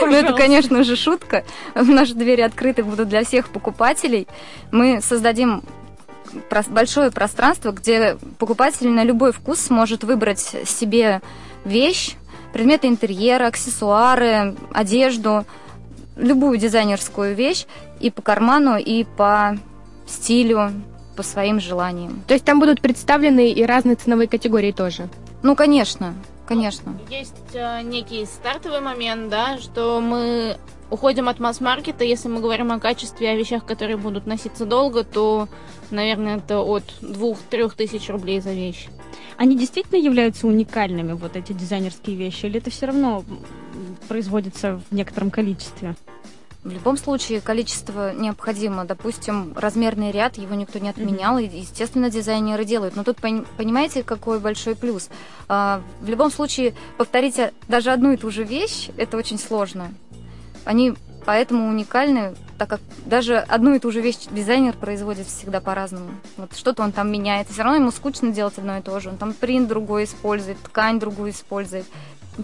Ну, 0.01 0.11
это, 0.11 0.33
конечно 0.33 0.83
же, 0.83 0.97
шутка. 0.97 1.45
Наши 1.75 2.13
двери 2.13 2.41
открыты 2.41 2.83
будут 2.83 3.07
для 3.07 3.23
всех 3.23 3.47
покупателей. 3.51 4.27
Мы 4.73 4.99
создадим 5.01 5.63
большое 6.69 7.11
пространство, 7.11 7.71
где 7.71 8.17
покупатель 8.37 8.89
на 8.89 9.03
любой 9.03 9.31
вкус 9.31 9.59
сможет 9.59 10.03
выбрать 10.03 10.39
себе 10.39 11.21
вещь, 11.65 12.15
предметы 12.53 12.87
интерьера, 12.87 13.47
аксессуары, 13.47 14.55
одежду, 14.73 15.45
любую 16.15 16.57
дизайнерскую 16.57 17.35
вещь 17.35 17.65
и 17.99 18.09
по 18.09 18.21
карману, 18.21 18.77
и 18.77 19.03
по 19.03 19.57
стилю, 20.07 20.71
по 21.15 21.23
своим 21.23 21.59
желаниям. 21.59 22.23
То 22.27 22.33
есть 22.33 22.45
там 22.45 22.59
будут 22.59 22.81
представлены 22.81 23.51
и 23.51 23.63
разные 23.63 23.95
ценовые 23.95 24.27
категории 24.27 24.71
тоже. 24.71 25.09
Ну, 25.43 25.55
конечно, 25.55 26.13
конечно. 26.47 26.97
Есть 27.09 27.35
э, 27.53 27.81
некий 27.81 28.25
стартовый 28.25 28.81
момент, 28.81 29.29
да, 29.29 29.57
что 29.57 29.99
мы 30.01 30.57
уходим 30.91 31.27
от 31.29 31.39
масс-маркета. 31.39 32.03
Если 32.03 32.27
мы 32.27 32.39
говорим 32.39 32.71
о 32.71 32.79
качестве, 32.79 33.29
о 33.29 33.35
вещах, 33.35 33.65
которые 33.65 33.97
будут 33.97 34.27
носиться 34.27 34.65
долго, 34.65 35.03
то, 35.03 35.47
наверное, 35.89 36.37
это 36.37 36.59
от 36.59 36.83
2-3 37.01 37.75
тысяч 37.75 38.09
рублей 38.09 38.39
за 38.41 38.51
вещь. 38.51 38.87
Они 39.37 39.57
действительно 39.57 39.97
являются 39.97 40.45
уникальными, 40.45 41.13
вот 41.13 41.35
эти 41.35 41.53
дизайнерские 41.53 42.15
вещи, 42.15 42.45
или 42.45 42.59
это 42.59 42.69
все 42.69 42.85
равно 42.85 43.23
производится 44.07 44.81
в 44.89 44.93
некотором 44.93 45.31
количестве? 45.31 45.95
В 46.63 46.69
любом 46.69 46.95
случае 46.95 47.41
количество 47.41 48.13
необходимо. 48.13 48.85
Допустим, 48.85 49.53
размерный 49.55 50.11
ряд, 50.11 50.37
его 50.37 50.53
никто 50.53 50.77
не 50.77 50.89
отменял, 50.89 51.39
и, 51.39 51.45
естественно, 51.45 52.11
дизайнеры 52.11 52.65
делают. 52.65 52.95
Но 52.95 53.03
тут 53.03 53.17
пон- 53.17 53.47
понимаете, 53.57 54.03
какой 54.03 54.39
большой 54.39 54.75
плюс? 54.75 55.09
А, 55.47 55.81
в 56.01 56.09
любом 56.09 56.29
случае, 56.29 56.75
повторить 56.97 57.39
даже 57.67 57.89
одну 57.89 58.11
и 58.11 58.17
ту 58.17 58.29
же 58.29 58.43
вещь, 58.43 58.89
это 58.97 59.17
очень 59.17 59.39
сложно. 59.39 59.91
Они 60.65 60.93
поэтому 61.25 61.67
уникальны, 61.67 62.33
так 62.57 62.69
как 62.69 62.79
даже 63.05 63.37
одну 63.37 63.75
и 63.75 63.79
ту 63.79 63.91
же 63.91 64.01
вещь 64.01 64.27
дизайнер 64.31 64.73
производит 64.73 65.27
всегда 65.27 65.61
по-разному. 65.61 66.11
Вот 66.37 66.55
что-то 66.55 66.83
он 66.83 66.91
там 66.91 67.11
меняет, 67.11 67.49
и 67.49 67.53
все 67.53 67.63
равно 67.63 67.79
ему 67.79 67.91
скучно 67.91 68.31
делать 68.31 68.57
одно 68.57 68.77
и 68.77 68.81
то 68.81 68.99
же. 68.99 69.09
Он 69.09 69.17
там 69.17 69.33
принт 69.33 69.67
другой 69.67 70.05
использует, 70.05 70.57
ткань 70.61 70.99
другую 70.99 71.31
использует, 71.31 71.85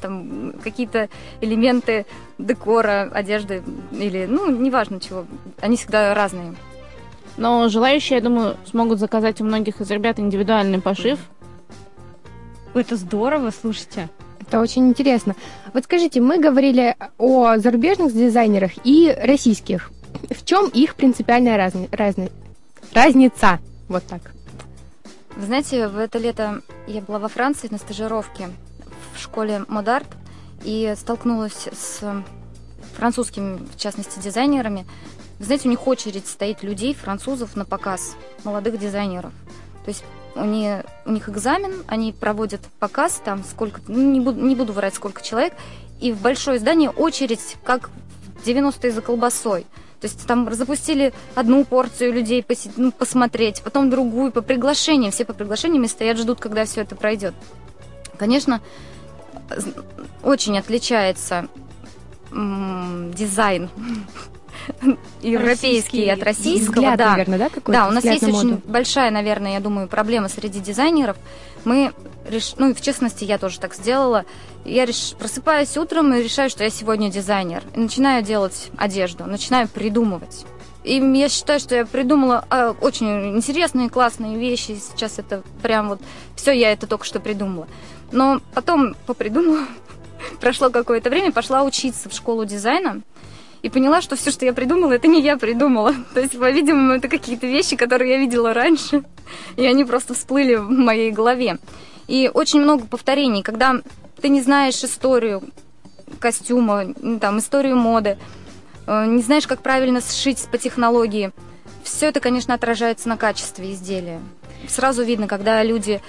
там 0.02 0.54
какие-то 0.64 1.10
элементы 1.42 2.06
декора, 2.38 3.10
одежды 3.14 3.64
или, 3.92 4.26
ну, 4.28 4.50
неважно 4.50 5.00
чего. 5.00 5.26
Они 5.62 5.78
всегда 5.78 6.14
разные. 6.14 6.56
Но 7.38 7.70
желающие, 7.70 8.18
я 8.18 8.24
думаю, 8.24 8.58
смогут 8.66 9.00
заказать 9.00 9.42
у 9.42 9.46
многих 9.46 9.80
из 9.82 9.90
ребят 9.92 10.20
индивидуальный 10.20 10.82
пошив. 10.82 11.20
Это 12.74 12.96
здорово, 12.96 13.52
слушайте. 13.52 14.10
Это 14.48 14.62
очень 14.62 14.88
интересно. 14.88 15.36
Вот 15.74 15.84
скажите, 15.84 16.22
мы 16.22 16.40
говорили 16.40 16.96
о 17.18 17.58
зарубежных 17.58 18.14
дизайнерах 18.14 18.72
и 18.86 19.14
российских. 19.22 19.92
В 20.30 20.46
чем 20.46 20.70
их 20.70 20.96
принципиальная 20.96 21.58
разни- 21.58 21.90
разни- 21.90 22.32
разница? 22.94 23.60
Вот 23.90 24.04
так. 24.06 24.22
Вы 25.36 25.46
знаете, 25.46 25.88
в 25.88 25.98
это 25.98 26.18
лето 26.18 26.62
я 26.88 27.02
была 27.02 27.20
во 27.20 27.28
Франции 27.28 27.68
на 27.70 27.78
стажировке 27.78 28.50
в 29.14 29.20
школе 29.20 29.66
Модарт 29.68 30.08
и 30.64 30.94
столкнулась 30.98 31.68
с 31.72 32.24
французскими, 32.96 33.58
в 33.58 33.78
частности, 33.78 34.20
дизайнерами. 34.20 34.88
Вы 35.40 35.46
знаете, 35.46 35.68
у 35.68 35.72
них 35.72 35.86
очередь 35.88 36.26
стоит 36.26 36.64
людей, 36.64 36.96
французов, 36.96 37.56
на 37.56 37.66
показ 37.66 38.16
молодых 38.44 38.80
дизайнеров. 38.80 39.34
То 39.84 39.90
есть 39.90 40.04
у 40.38 40.46
них, 40.46 40.86
у 41.06 41.12
них 41.12 41.30
экзамен, 41.30 41.84
они 41.88 42.14
проводят 42.14 42.62
показ, 42.80 43.22
там 43.24 43.44
сколько, 43.44 43.82
ну, 43.88 44.12
не 44.12 44.20
буду, 44.20 44.40
не 44.42 44.56
буду 44.56 44.74
врать, 44.74 44.96
сколько 44.96 45.22
человек, 45.22 45.54
и 46.00 46.12
в 46.12 46.22
большое 46.22 46.60
здание 46.60 46.90
очередь, 46.90 47.58
как 47.64 47.90
в 48.44 48.48
90-е 48.48 48.92
за 48.92 49.02
колбасой. 49.02 49.66
То 50.00 50.06
есть 50.06 50.28
там 50.28 50.54
запустили 50.54 51.12
одну 51.34 51.66
порцию 51.66 52.14
людей 52.14 52.42
поси- 52.42 52.72
ну, 52.78 52.92
посмотреть, 52.92 53.62
потом 53.64 53.90
другую 53.90 54.32
по 54.32 54.42
приглашениям. 54.42 55.12
Все 55.12 55.26
по 55.26 55.34
приглашениям 55.34 55.84
и 55.84 55.88
стоят, 55.88 56.18
ждут, 56.20 56.40
когда 56.40 56.66
все 56.66 56.82
это 56.82 56.96
пройдет. 56.96 57.34
Конечно, 58.18 58.62
очень 60.24 60.58
отличается 60.58 61.48
м, 62.32 63.12
дизайн 63.14 63.70
европейский 65.22 66.10
от 66.10 66.24
российского. 66.24 66.76
Взгляд, 66.76 66.98
да. 66.98 67.12
наверное, 67.12 67.40
да, 67.40 67.50
какой-то? 67.50 67.72
Да, 67.72 67.88
у 67.88 67.92
нас 67.92 68.04
есть 68.04 68.22
на 68.22 68.30
очень 68.30 68.62
большая, 68.66 69.12
наверное, 69.12 69.54
я 69.54 69.60
думаю, 69.60 69.88
проблема 69.88 70.30
среди 70.30 70.60
дизайнеров. 70.60 71.18
Мы 71.66 71.92
реш... 72.30 72.56
ну 72.58 72.70
и 72.70 72.74
в 72.74 72.82
частности 72.82 73.24
я 73.24 73.38
тоже 73.38 73.60
так 73.60 73.74
сделала. 73.74 74.26
Я 74.66 74.86
реш... 74.86 75.14
просыпаюсь 75.18 75.76
утром 75.78 76.14
и 76.14 76.22
решаю, 76.22 76.50
что 76.50 76.64
я 76.64 76.70
сегодня 76.70 77.10
дизайнер. 77.10 77.64
И 77.76 77.80
начинаю 77.80 78.24
делать 78.24 78.70
одежду, 78.78 79.26
начинаю 79.26 79.68
придумывать. 79.68 80.46
И 80.84 80.96
я 80.96 81.28
считаю, 81.28 81.60
что 81.60 81.76
я 81.76 81.86
придумала 81.86 82.46
а, 82.50 82.72
очень 82.80 83.36
интересные, 83.36 83.90
классные 83.90 84.38
вещи. 84.38 84.80
Сейчас 84.80 85.20
это 85.20 85.44
прям 85.62 85.90
вот 85.90 86.02
все 86.36 86.52
я 86.52 86.72
это 86.72 86.88
только 86.88 87.06
что 87.06 87.20
придумала. 87.20 87.68
Но 88.12 88.42
потом 88.54 88.96
попридумала, 89.06 89.66
прошло 90.40 90.70
какое-то 90.70 91.10
время, 91.10 91.34
пошла 91.34 91.64
учиться 91.64 92.10
в 92.10 92.14
школу 92.14 92.46
дизайна 92.46 93.02
и 93.62 93.70
поняла, 93.70 94.02
что 94.02 94.16
все, 94.16 94.32
что 94.32 94.46
я 94.46 94.54
придумала, 94.54 94.94
это 94.94 95.08
не 95.08 95.22
я 95.22 95.38
придумала. 95.38 95.94
То 96.14 96.20
есть, 96.20 96.38
по-видимому, 96.38 96.94
это 96.94 97.08
какие-то 97.08 97.48
вещи, 97.48 97.76
которые 97.76 98.12
я 98.12 98.18
видела 98.18 98.54
раньше, 98.54 99.04
и 99.56 99.66
они 99.66 99.84
просто 99.86 100.14
всплыли 100.14 100.56
в 100.56 100.70
моей 100.70 101.12
голове. 101.12 101.58
И 102.08 102.30
очень 102.34 102.62
много 102.62 102.86
повторений, 102.86 103.44
когда 103.44 103.82
ты 104.22 104.30
не 104.30 104.42
знаешь 104.42 104.84
историю 104.84 105.44
костюма, 106.20 106.94
там, 107.20 107.40
историю 107.40 107.76
моды, 107.76 108.18
э, 108.86 109.06
не 109.06 109.22
знаешь, 109.22 109.48
как 109.48 109.62
правильно 109.62 110.02
сшить 110.02 110.48
по 110.50 110.58
технологии. 110.58 111.32
Все 111.84 112.08
это, 112.08 112.20
конечно, 112.20 112.54
отражается 112.54 113.10
на 113.10 113.18
качестве 113.18 113.74
изделия. 113.74 114.22
Сразу 114.68 115.04
видно, 115.04 115.28
когда 115.28 115.64
люди 115.64 116.02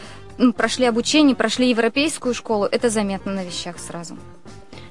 прошли 0.56 0.86
обучение, 0.86 1.34
прошли 1.36 1.68
европейскую 1.68 2.34
школу, 2.34 2.64
это 2.64 2.90
заметно 2.90 3.32
на 3.32 3.44
вещах 3.44 3.78
сразу. 3.78 4.16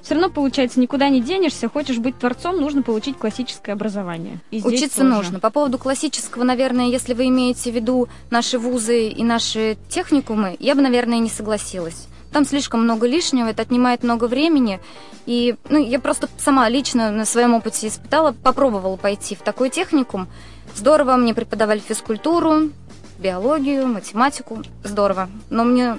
Все 0.07 0.13
равно, 0.13 0.29
получается, 0.29 0.79
никуда 0.79 1.09
не 1.09 1.19
денешься. 1.19 1.67
Хочешь 1.67 1.97
быть 1.97 2.17
творцом, 2.17 2.61
нужно 2.61 2.81
получить 2.81 3.17
классическое 3.17 3.75
образование. 3.75 4.39
И 4.51 4.61
Учиться 4.63 4.99
тоже. 4.99 5.09
нужно. 5.09 5.39
По 5.41 5.49
поводу 5.49 5.77
классического, 5.77 6.45
наверное, 6.45 6.85
если 6.85 7.13
вы 7.13 7.27
имеете 7.27 7.73
в 7.73 7.75
виду 7.75 8.07
наши 8.29 8.57
вузы 8.57 9.09
и 9.09 9.21
наши 9.25 9.77
техникумы, 9.89 10.55
я 10.61 10.75
бы, 10.75 10.81
наверное, 10.81 11.19
не 11.19 11.29
согласилась. 11.29 12.07
Там 12.31 12.45
слишком 12.45 12.83
много 12.85 13.05
лишнего, 13.05 13.47
это 13.49 13.63
отнимает 13.63 14.01
много 14.03 14.29
времени. 14.29 14.79
И 15.25 15.55
ну, 15.67 15.85
я 15.85 15.99
просто 15.99 16.29
сама 16.37 16.69
лично 16.69 17.11
на 17.11 17.25
своем 17.25 17.53
опыте 17.53 17.89
испытала, 17.89 18.31
попробовала 18.31 18.95
пойти 18.95 19.35
в 19.35 19.41
такой 19.41 19.69
техникум. 19.69 20.29
Здорово, 20.73 21.17
мне 21.17 21.33
преподавали 21.33 21.79
физкультуру, 21.79 22.71
биологию, 23.19 23.87
математику. 23.87 24.63
Здорово. 24.85 25.27
Но 25.49 25.65
мне 25.65 25.97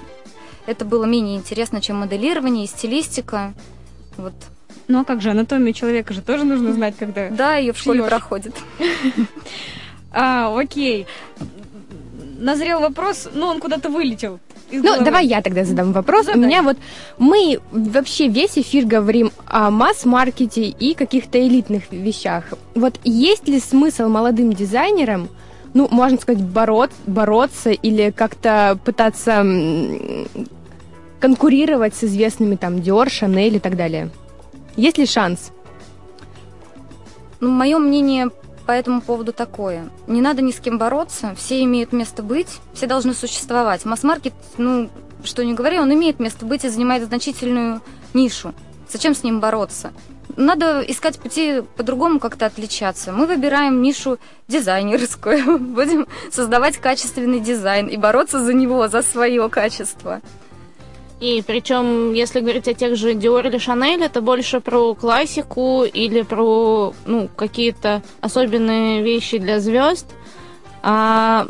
это 0.65 0.83
было 0.83 1.05
менее 1.05 1.37
интересно, 1.37 1.79
чем 1.79 1.97
моделирование 1.97 2.65
и 2.65 2.67
стилистика. 2.67 3.53
Вот. 4.19 4.33
Ну 4.87 4.99
а 5.01 5.05
как 5.05 5.21
же, 5.21 5.31
анатомию 5.31 5.73
человека 5.73 6.13
же 6.13 6.21
тоже 6.21 6.43
нужно 6.43 6.73
знать, 6.73 6.95
когда... 6.97 7.29
Да, 7.29 7.55
ее 7.55 7.73
в 7.73 7.77
школе 7.77 8.03
проходит. 8.03 8.55
А, 10.11 10.57
окей. 10.59 11.05
Назрел 12.39 12.79
вопрос, 12.79 13.29
но 13.31 13.47
он 13.47 13.59
куда-то 13.59 13.89
вылетел. 13.89 14.39
Ну, 14.71 14.81
головы. 14.81 15.05
давай 15.05 15.27
я 15.27 15.41
тогда 15.43 15.63
задам 15.65 15.91
вопрос. 15.91 16.23
У 16.23 16.33
Задай. 16.33 16.41
меня 16.41 16.63
вот 16.63 16.77
мы 17.19 17.59
вообще 17.71 18.27
весь 18.27 18.57
эфир 18.57 18.85
говорим 18.85 19.31
о 19.45 19.69
масс-маркете 19.69 20.63
и 20.63 20.95
каких-то 20.95 21.39
элитных 21.39 21.91
вещах. 21.91 22.45
Вот 22.73 22.99
есть 23.03 23.47
ли 23.47 23.59
смысл 23.59 24.07
молодым 24.09 24.53
дизайнерам, 24.53 25.29
ну, 25.73 25.87
можно 25.91 26.19
сказать, 26.19 26.41
борот, 26.41 26.91
бороться 27.05 27.69
или 27.69 28.11
как-то 28.11 28.79
пытаться 28.83 29.45
конкурировать 31.19 31.95
с 31.95 32.03
известными 32.03 32.55
там 32.55 32.75
Dior, 32.77 33.07
Chanel 33.07 33.55
и 33.55 33.59
так 33.59 33.75
далее? 33.75 34.09
Есть 34.75 34.97
ли 34.97 35.05
шанс? 35.05 35.51
Ну, 37.39 37.49
мое 37.49 37.77
мнение 37.77 38.29
по 38.65 38.71
этому 38.71 39.01
поводу 39.01 39.33
такое. 39.33 39.89
Не 40.07 40.21
надо 40.21 40.41
ни 40.41 40.51
с 40.51 40.59
кем 40.59 40.77
бороться, 40.77 41.33
все 41.35 41.63
имеют 41.63 41.91
место 41.91 42.21
быть, 42.21 42.59
все 42.73 42.85
должны 42.85 43.13
существовать. 43.13 43.83
Масс-маркет, 43.85 44.33
ну, 44.57 44.89
что 45.23 45.43
не 45.43 45.53
говори, 45.53 45.79
он 45.79 45.93
имеет 45.93 46.19
место 46.19 46.45
быть 46.45 46.65
и 46.65 46.69
занимает 46.69 47.03
значительную 47.03 47.81
нишу. 48.13 48.53
Зачем 48.87 49.15
с 49.15 49.23
ним 49.23 49.39
бороться? 49.39 49.91
Надо 50.35 50.81
искать 50.81 51.19
пути 51.19 51.63
по-другому 51.75 52.19
как-то 52.19 52.45
отличаться. 52.45 53.11
Мы 53.11 53.25
выбираем 53.25 53.81
нишу 53.81 54.19
дизайнерскую, 54.47 55.57
будем 55.59 56.07
создавать 56.31 56.77
качественный 56.77 57.39
дизайн 57.39 57.87
и 57.87 57.97
бороться 57.97 58.43
за 58.43 58.53
него, 58.53 58.87
за 58.87 59.01
свое 59.01 59.49
качество. 59.49 60.21
И 61.19 61.43
причем, 61.45 62.13
если 62.13 62.39
говорить 62.39 62.67
о 62.67 62.73
тех 62.73 62.95
же 62.95 63.13
Dior 63.13 63.45
или 63.47 63.57
Chanel, 63.57 64.03
это 64.03 64.21
больше 64.21 64.61
про 64.61 64.95
классику 64.95 65.83
или 65.83 66.21
про 66.21 66.93
ну, 67.05 67.29
какие-то 67.35 68.01
особенные 68.21 69.03
вещи 69.03 69.37
для 69.37 69.59
звезд. 69.59 70.07
А 70.81 71.45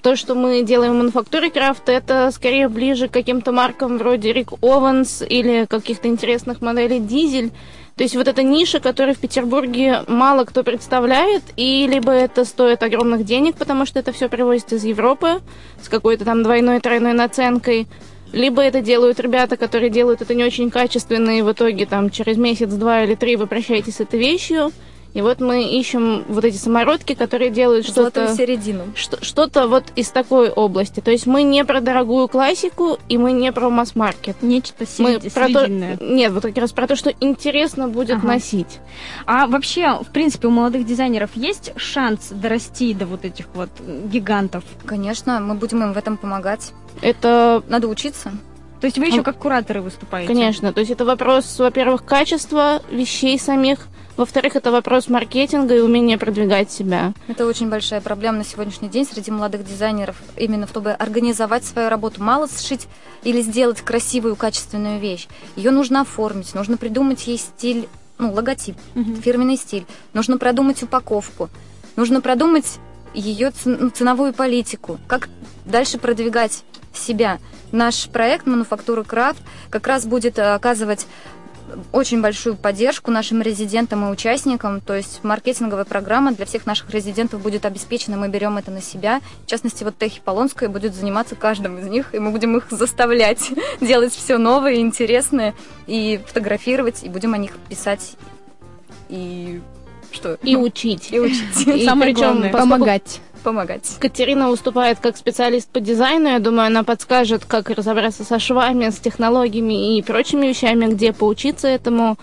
то, 0.00 0.16
что 0.16 0.34
мы 0.34 0.62
делаем 0.62 0.92
в 0.92 0.98
мануфактуре 0.98 1.50
крафта, 1.50 1.90
это 1.90 2.30
скорее 2.30 2.68
ближе 2.68 3.08
к 3.08 3.12
каким-то 3.12 3.50
маркам 3.50 3.98
вроде 3.98 4.32
Рик 4.32 4.52
Ованс 4.62 5.22
или 5.28 5.64
каких-то 5.64 6.08
интересных 6.08 6.60
моделей 6.60 7.00
Дизель. 7.00 7.50
То 7.96 8.02
есть 8.02 8.14
вот 8.14 8.28
эта 8.28 8.42
ниша, 8.42 8.80
которую 8.80 9.14
в 9.14 9.18
Петербурге 9.18 10.02
мало 10.06 10.44
кто 10.44 10.62
представляет, 10.62 11.42
и 11.56 11.86
либо 11.86 12.12
это 12.12 12.44
стоит 12.44 12.82
огромных 12.82 13.24
денег, 13.24 13.56
потому 13.56 13.86
что 13.86 13.98
это 13.98 14.12
все 14.12 14.28
привозится 14.28 14.76
из 14.76 14.84
Европы 14.84 15.40
с 15.80 15.88
какой-то 15.88 16.24
там 16.24 16.42
двойной-тройной 16.42 17.12
наценкой, 17.12 17.86
либо 18.34 18.62
это 18.62 18.80
делают 18.80 19.20
ребята, 19.20 19.56
которые 19.56 19.90
делают 19.90 20.20
это 20.22 20.34
не 20.34 20.44
очень 20.44 20.70
качественно, 20.70 21.38
и 21.38 21.42
в 21.42 21.50
итоге 21.52 21.86
там 21.86 22.10
через 22.10 22.36
месяц, 22.36 22.70
два 22.72 23.04
или 23.04 23.14
три 23.14 23.36
вы 23.36 23.46
прощаетесь 23.46 23.96
с 23.96 24.00
этой 24.00 24.18
вещью. 24.20 24.70
И 25.14 25.20
вот 25.22 25.40
мы 25.40 25.62
ищем 25.62 26.24
вот 26.26 26.44
эти 26.44 26.56
самородки, 26.56 27.14
которые 27.14 27.48
делают 27.50 27.86
что-то... 27.86 28.34
середину. 28.34 28.82
что- 28.96 29.24
Что-то 29.24 29.68
вот 29.68 29.84
из 29.94 30.08
такой 30.10 30.50
области. 30.50 30.98
То 30.98 31.12
есть 31.12 31.26
мы 31.26 31.44
не 31.44 31.64
про 31.64 31.80
дорогую 31.80 32.26
классику, 32.26 32.98
и 33.08 33.16
мы 33.16 33.30
не 33.30 33.52
про 33.52 33.70
масс-маркет. 33.70 34.42
Нечто 34.42 34.84
Мы 34.98 35.14
середи- 35.20 35.32
про 35.32 35.48
то... 35.48 35.68
Нет, 35.68 36.32
вот 36.32 36.42
как 36.42 36.56
раз 36.58 36.72
про 36.72 36.88
то, 36.88 36.96
что 36.96 37.12
интересно 37.20 37.86
будет 37.86 38.16
Ага. 38.16 38.26
носить. 38.26 38.80
А 39.24 39.46
вообще, 39.46 40.00
в 40.02 40.10
принципе, 40.12 40.48
у 40.48 40.50
молодых 40.50 40.84
дизайнеров 40.84 41.30
есть 41.36 41.70
шанс 41.76 42.30
дорасти 42.32 42.92
до 42.92 43.06
вот 43.06 43.24
этих 43.24 43.46
вот 43.54 43.70
гигантов? 44.06 44.64
Конечно, 44.84 45.38
мы 45.38 45.54
будем 45.54 45.80
им 45.84 45.92
в 45.92 45.96
этом 45.96 46.16
помогать. 46.16 46.72
Это 47.00 47.62
Надо 47.68 47.88
учиться. 47.88 48.32
То 48.80 48.86
есть 48.86 48.98
вы 48.98 49.06
еще 49.06 49.18
Ну, 49.18 49.22
как 49.22 49.38
кураторы 49.38 49.80
выступаете? 49.80 50.28
Конечно, 50.28 50.72
то 50.72 50.80
есть 50.80 50.90
это 50.92 51.04
вопрос, 51.06 51.58
во-первых, 51.58 52.04
качества 52.04 52.82
вещей 52.90 53.38
самих, 53.38 53.86
во-вторых, 54.18 54.56
это 54.56 54.70
вопрос 54.70 55.08
маркетинга 55.08 55.74
и 55.74 55.80
умения 55.80 56.18
продвигать 56.18 56.70
себя. 56.70 57.14
Это 57.26 57.46
очень 57.46 57.70
большая 57.70 58.02
проблема 58.02 58.38
на 58.38 58.44
сегодняшний 58.44 58.88
день 58.90 59.06
среди 59.06 59.30
молодых 59.30 59.64
дизайнеров. 59.64 60.16
Именно 60.36 60.66
чтобы 60.68 60.90
организовать 60.92 61.64
свою 61.64 61.88
работу. 61.88 62.22
Мало 62.22 62.46
сшить 62.46 62.86
или 63.22 63.40
сделать 63.40 63.80
красивую, 63.80 64.36
качественную 64.36 65.00
вещь. 65.00 65.28
Ее 65.56 65.70
нужно 65.70 66.02
оформить, 66.02 66.54
нужно 66.54 66.76
придумать 66.76 67.26
ей 67.26 67.38
стиль, 67.38 67.88
ну, 68.18 68.32
логотип, 68.34 68.76
Мгм. 68.94 69.16
фирменный 69.16 69.56
стиль. 69.56 69.86
Нужно 70.12 70.36
продумать 70.36 70.82
упаковку. 70.82 71.48
Нужно 71.96 72.20
продумать 72.20 72.66
ее 73.14 73.50
ц- 73.50 73.90
ценовую 73.94 74.34
политику. 74.34 74.98
Как 75.06 75.28
дальше 75.64 75.96
продвигать 75.98 76.64
себя. 76.96 77.38
Наш 77.72 78.08
проект 78.08 78.46
«Мануфактура 78.46 79.02
Крафт» 79.02 79.40
как 79.70 79.86
раз 79.86 80.06
будет 80.06 80.38
э, 80.38 80.54
оказывать 80.54 81.06
очень 81.92 82.20
большую 82.20 82.56
поддержку 82.56 83.10
нашим 83.10 83.42
резидентам 83.42 84.06
и 84.06 84.12
участникам. 84.12 84.80
То 84.80 84.94
есть 84.94 85.22
маркетинговая 85.22 85.84
программа 85.84 86.32
для 86.32 86.46
всех 86.46 86.66
наших 86.66 86.90
резидентов 86.90 87.42
будет 87.42 87.64
обеспечена. 87.64 88.16
Мы 88.16 88.28
берем 88.28 88.58
это 88.58 88.70
на 88.70 88.80
себя. 88.80 89.20
В 89.44 89.46
частности, 89.46 89.84
вот 89.84 89.98
Техи 89.98 90.20
Полонская 90.24 90.68
будет 90.68 90.94
заниматься 90.94 91.34
каждым 91.34 91.78
из 91.78 91.86
них, 91.86 92.14
и 92.14 92.18
мы 92.18 92.30
будем 92.30 92.56
их 92.56 92.66
заставлять 92.70 93.50
делать 93.80 94.14
все 94.14 94.38
новое 94.38 94.74
и 94.74 94.80
интересное, 94.80 95.54
и 95.86 96.20
фотографировать, 96.26 97.02
и 97.02 97.08
будем 97.08 97.34
о 97.34 97.38
них 97.38 97.52
писать. 97.68 98.14
И 99.08 99.60
что? 100.12 100.38
И 100.42 100.56
учить. 100.56 101.12
И 101.12 101.20
учить. 101.20 101.66
И 101.66 101.84
Самое 101.84 102.14
причем, 102.14 102.50
Помогать. 102.50 103.20
Помогать. 103.44 103.98
Катерина 104.00 104.48
выступает 104.48 105.00
как 105.00 105.18
специалист 105.18 105.68
по 105.68 105.78
дизайну. 105.78 106.30
Я 106.30 106.38
думаю, 106.38 106.68
она 106.68 106.82
подскажет, 106.82 107.44
как 107.44 107.68
разобраться 107.68 108.24
со 108.24 108.38
швами, 108.38 108.88
с 108.88 108.96
технологиями 108.96 109.98
и 109.98 110.02
прочими 110.02 110.46
вещами, 110.46 110.86
где 110.86 111.12
поучиться 111.12 111.68
этому. 111.68 112.16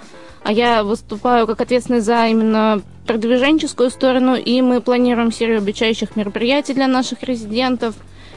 А 0.43 0.51
я 0.51 0.83
выступаю 0.83 1.45
как 1.45 1.61
ответственный 1.61 1.99
за 1.99 2.25
именно 2.25 2.81
продвиженческую 3.05 3.91
сторону, 3.91 4.35
и 4.35 4.61
мы 4.63 4.81
планируем 4.81 5.31
серию 5.31 5.59
обучающих 5.59 6.15
мероприятий 6.15 6.73
для 6.73 6.87
наших 6.87 7.21
резидентов, 7.21 7.93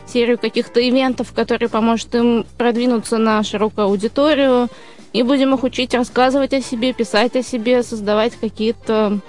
серию 0.06 0.36
каких-то 0.38 0.86
ивентов, 0.86 1.32
которые 1.32 1.70
поможет 1.70 2.14
им 2.14 2.44
продвинуться 2.58 3.16
на 3.16 3.42
широкую 3.42 3.86
аудиторию, 3.86 4.68
и 5.14 5.22
будем 5.22 5.54
их 5.54 5.62
учить 5.62 5.94
рассказывать 5.94 6.52
о 6.52 6.60
себе, 6.60 6.92
писать 6.92 7.34
о 7.36 7.42
себе, 7.42 7.82
создавать 7.82 8.34
какие-то... 8.36 9.20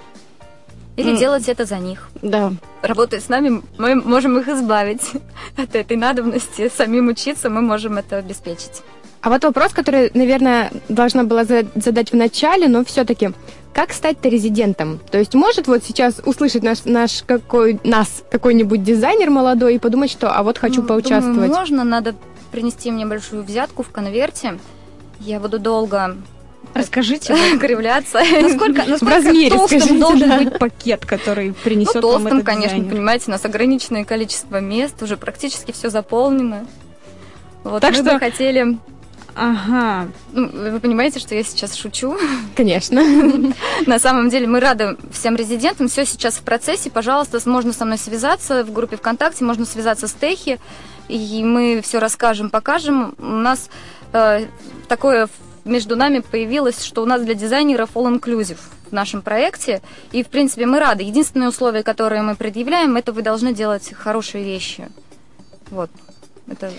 Или 0.96 1.10
М. 1.10 1.16
делать 1.18 1.48
это 1.48 1.64
за 1.66 1.78
них. 1.78 2.08
Да, 2.22 2.52
Работая 2.82 3.20
с 3.20 3.28
нами, 3.28 3.62
мы 3.78 3.94
можем 3.96 4.38
их 4.38 4.48
избавить 4.48 5.02
от 5.56 5.74
этой 5.74 5.96
надобности. 5.96 6.70
Самим 6.74 7.08
учиться 7.08 7.50
мы 7.50 7.60
можем 7.62 7.98
это 7.98 8.16
обеспечить. 8.18 8.82
А 9.20 9.28
вот 9.30 9.42
вопрос, 9.44 9.72
который, 9.72 10.10
наверное, 10.14 10.70
должна 10.88 11.24
была 11.24 11.44
за- 11.44 11.66
задать 11.74 12.12
в 12.12 12.16
начале, 12.16 12.68
но 12.68 12.84
все-таки, 12.84 13.30
как 13.74 13.92
стать-то 13.92 14.28
резидентом? 14.28 15.00
То 15.10 15.18
есть 15.18 15.34
может 15.34 15.66
вот 15.66 15.82
сейчас 15.84 16.20
услышать 16.24 16.62
наш, 16.62 16.84
наш 16.84 17.22
какой, 17.26 17.80
нас 17.82 18.22
какой-нибудь 18.30 18.82
дизайнер 18.84 19.30
молодой 19.30 19.74
и 19.74 19.78
подумать, 19.78 20.10
что 20.10 20.30
а 20.30 20.42
вот 20.42 20.58
хочу 20.58 20.82
Ну, 20.82 20.86
поучаствовать? 20.88 21.34
Думаю, 21.48 21.50
можно, 21.58 21.82
надо 21.84 22.14
принести 22.52 22.90
мне 22.92 23.04
большую 23.04 23.42
взятку 23.42 23.82
в 23.82 23.90
конверте. 23.90 24.58
Я 25.18 25.40
буду 25.40 25.58
долго 25.58 26.16
Расскажите, 26.76 27.34
кривляться. 27.60 28.20
насколько, 28.42 28.84
насколько 28.84 29.14
размере 29.14 29.50
толстым 29.56 29.80
скажите, 29.80 30.00
должен 30.00 30.28
да. 30.28 30.38
быть 30.38 30.58
пакет, 30.58 31.06
который 31.06 31.52
принесет 31.52 31.96
Ну, 31.96 32.00
вам 32.02 32.10
толстым, 32.22 32.36
этот 32.38 32.46
конечно, 32.46 32.76
дизайнер? 32.76 32.90
понимаете, 32.94 33.24
у 33.28 33.30
нас 33.30 33.44
ограниченное 33.44 34.04
количество 34.04 34.60
мест, 34.60 35.02
уже 35.02 35.16
практически 35.16 35.72
все 35.72 35.90
заполнено. 35.90 36.66
Вот, 37.64 37.80
Так 37.80 37.90
мы 37.92 38.02
что- 38.02 38.12
бы 38.14 38.18
хотели... 38.18 38.78
Ага. 39.38 40.08
Ну, 40.32 40.48
вы 40.48 40.80
понимаете, 40.80 41.18
что 41.20 41.34
я 41.34 41.42
сейчас 41.44 41.74
шучу. 41.74 42.16
Конечно. 42.56 43.02
На 43.86 43.98
самом 43.98 44.30
деле 44.30 44.46
мы 44.46 44.60
рады 44.60 44.96
всем 45.12 45.36
резидентам. 45.36 45.88
Все 45.88 46.06
сейчас 46.06 46.36
в 46.36 46.42
процессе. 46.42 46.90
Пожалуйста, 46.90 47.38
можно 47.44 47.74
со 47.74 47.84
мной 47.84 47.98
связаться 47.98 48.64
в 48.64 48.72
группе 48.72 48.96
ВКонтакте, 48.96 49.44
можно 49.44 49.66
связаться 49.66 50.08
с 50.08 50.12
Техи, 50.14 50.58
и 51.08 51.44
мы 51.44 51.82
все 51.84 51.98
расскажем, 51.98 52.48
покажем. 52.48 53.14
У 53.18 53.26
нас 53.26 53.68
э, 54.14 54.46
такое 54.88 55.28
между 55.66 55.96
нами 55.96 56.20
появилось, 56.20 56.82
что 56.82 57.02
у 57.02 57.06
нас 57.06 57.22
для 57.22 57.34
дизайнеров 57.34 57.90
all 57.94 58.18
inclusive 58.18 58.58
в 58.88 58.92
нашем 58.92 59.22
проекте. 59.22 59.82
И, 60.12 60.22
в 60.22 60.28
принципе, 60.28 60.66
мы 60.66 60.78
рады. 60.78 61.02
Единственное 61.02 61.48
условие, 61.48 61.82
которое 61.82 62.22
мы 62.22 62.36
предъявляем, 62.36 62.96
это 62.96 63.12
вы 63.12 63.22
должны 63.22 63.52
делать 63.52 63.92
хорошие 63.92 64.44
вещи. 64.44 64.88
Вот. 65.70 65.90
Это 66.48 66.70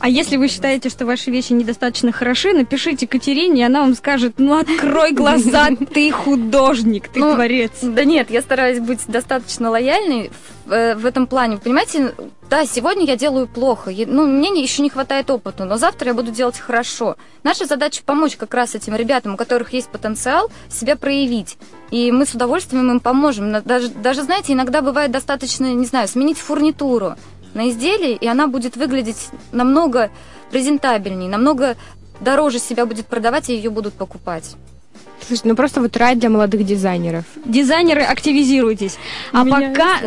А 0.00 0.08
если 0.08 0.36
вы 0.36 0.46
считаете, 0.48 0.90
что 0.90 1.06
ваши 1.06 1.30
вещи 1.30 1.52
недостаточно 1.52 2.12
хороши, 2.12 2.52
напишите 2.52 3.06
Катерине, 3.08 3.62
и 3.62 3.64
она 3.64 3.80
вам 3.80 3.94
скажет, 3.94 4.34
ну 4.38 4.56
открой 4.56 5.12
глаза, 5.12 5.68
ты 5.92 6.10
художник, 6.12 7.08
ты 7.08 7.18
Ну, 7.18 7.34
творец. 7.34 7.72
Да 7.82 8.04
нет, 8.04 8.30
я 8.30 8.40
стараюсь 8.42 8.78
быть 8.78 9.00
достаточно 9.08 9.70
лояльной 9.70 10.30
в, 10.66 10.72
э, 10.72 10.94
в 10.94 11.04
этом 11.04 11.26
плане. 11.26 11.56
Вы 11.56 11.62
Понимаете, 11.62 12.14
да, 12.48 12.64
сегодня 12.64 13.04
я 13.06 13.16
делаю 13.16 13.48
плохо, 13.48 13.90
я- 13.90 14.06
ну, 14.06 14.24
мне 14.26 14.50
не- 14.50 14.62
еще 14.62 14.82
не 14.82 14.88
хватает 14.90 15.30
опыта, 15.30 15.64
но 15.64 15.76
завтра 15.78 16.08
я 16.08 16.14
буду 16.14 16.30
делать 16.30 16.58
хорошо. 16.58 17.16
Наша 17.42 17.66
задача 17.66 18.02
помочь 18.06 18.36
как 18.36 18.54
раз 18.54 18.74
этим 18.76 18.94
ребятам, 18.94 19.34
у 19.34 19.36
которых 19.36 19.72
есть 19.72 19.88
потенциал, 19.88 20.50
себя 20.70 20.94
проявить. 20.96 21.58
И 21.90 22.12
мы 22.12 22.24
с 22.24 22.34
удовольствием 22.34 22.90
им 22.90 23.00
поможем. 23.00 23.50
Даже, 23.64 23.88
даже 23.88 24.22
знаете, 24.22 24.52
иногда 24.52 24.80
бывает 24.80 25.10
достаточно, 25.10 25.72
не 25.72 25.86
знаю, 25.86 26.06
сменить 26.06 26.38
фурнитуру 26.38 27.14
на 27.54 27.70
изделие, 27.70 28.16
и 28.16 28.26
она 28.26 28.46
будет 28.46 28.76
выглядеть 28.76 29.28
намного 29.52 30.10
презентабельнее, 30.50 31.30
намного 31.30 31.76
дороже 32.20 32.58
себя 32.58 32.86
будет 32.86 33.06
продавать, 33.06 33.50
и 33.50 33.54
ее 33.54 33.70
будут 33.70 33.94
покупать. 33.94 34.56
Слушай, 35.26 35.42
ну 35.44 35.56
просто 35.56 35.80
вот 35.80 35.96
рай 35.96 36.14
для 36.14 36.30
молодых 36.30 36.64
дизайнеров. 36.64 37.24
Дизайнеры, 37.44 38.02
активизируйтесь. 38.02 38.98
А 39.32 39.44
Меня 39.44 39.70
пока, 39.70 39.98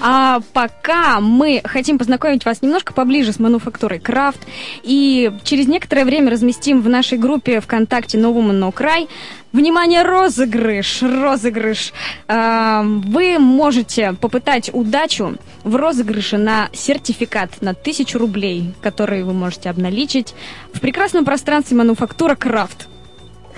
а 0.00 0.40
пока 0.52 1.20
мы 1.20 1.60
хотим 1.64 1.98
познакомить 1.98 2.44
вас 2.44 2.62
немножко 2.62 2.92
поближе 2.92 3.32
с 3.32 3.38
мануфактурой 3.38 3.98
Крафт 3.98 4.40
и 4.82 5.32
через 5.44 5.66
некоторое 5.66 6.04
время 6.04 6.30
разместим 6.30 6.80
в 6.80 6.88
нашей 6.88 7.18
группе 7.18 7.60
ВКонтакте 7.60 8.18
No 8.18 8.32
Woman 8.34 8.58
No 8.60 8.72
Cry. 8.72 9.08
Внимание, 9.52 10.02
розыгрыш, 10.02 11.02
розыгрыш. 11.02 11.92
А, 12.28 12.82
Вы 12.82 13.38
можете 13.38 14.12
попытать 14.12 14.70
удачу 14.72 15.36
в 15.64 15.74
розыгрыше 15.74 16.36
на 16.36 16.68
сертификат 16.74 17.62
на 17.62 17.70
1000 17.70 18.18
рублей, 18.18 18.74
который 18.82 19.22
вы 19.22 19.32
можете 19.32 19.70
обналичить 19.70 20.34
в 20.74 20.80
прекрасном 20.80 21.24
пространстве 21.24 21.78
мануфактура 21.78 22.34
Крафт. 22.34 22.88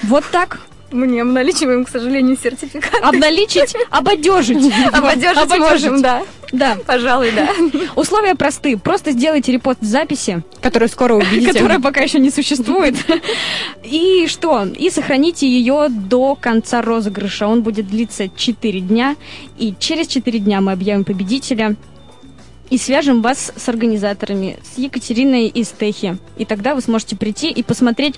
Вот 0.05 0.25
так. 0.31 0.61
Мы 0.93 1.07
не 1.07 1.21
обналичиваем, 1.21 1.85
к 1.85 1.89
сожалению, 1.89 2.37
сертификат. 2.43 3.01
Обналичить, 3.03 3.77
ободежить. 3.91 4.73
Ободежить 4.93 5.59
можем, 5.59 6.03
да. 6.03 6.25
Да. 6.51 6.77
Пожалуй, 6.85 7.31
да. 7.31 7.49
Условия 7.95 8.35
просты. 8.35 8.77
Просто 8.77 9.13
сделайте 9.13 9.53
репост 9.53 9.79
записи, 9.83 10.43
Которую 10.61 10.89
скоро 10.89 11.15
увидите. 11.15 11.53
которая 11.53 11.79
пока 11.79 12.01
еще 12.01 12.19
не 12.19 12.31
существует. 12.31 12.97
И 13.85 14.27
что? 14.27 14.65
И 14.65 14.91
сохраните 14.91 15.49
ее 15.49 15.87
до 15.89 16.35
конца 16.35 16.83
розыгрыша. 16.83 17.47
Он 17.47 17.63
будет 17.63 17.89
длиться 17.89 18.29
4 18.29 18.81
дня. 18.81 19.15
И 19.59 19.75
через 19.79 20.09
4 20.09 20.41
дня 20.41 20.61
мы 20.61 20.73
объявим 20.73 21.05
победителя. 21.05 21.77
И 22.69 22.79
свяжем 22.79 23.23
вас 23.23 23.53
с 23.57 23.69
организаторами, 23.69 24.59
с 24.75 24.77
Екатериной 24.79 25.47
из 25.47 25.69
Техи. 25.69 26.17
И 26.37 26.45
тогда 26.45 26.75
вы 26.75 26.81
сможете 26.81 27.15
прийти 27.17 27.49
и 27.51 27.63
посмотреть 27.63 28.17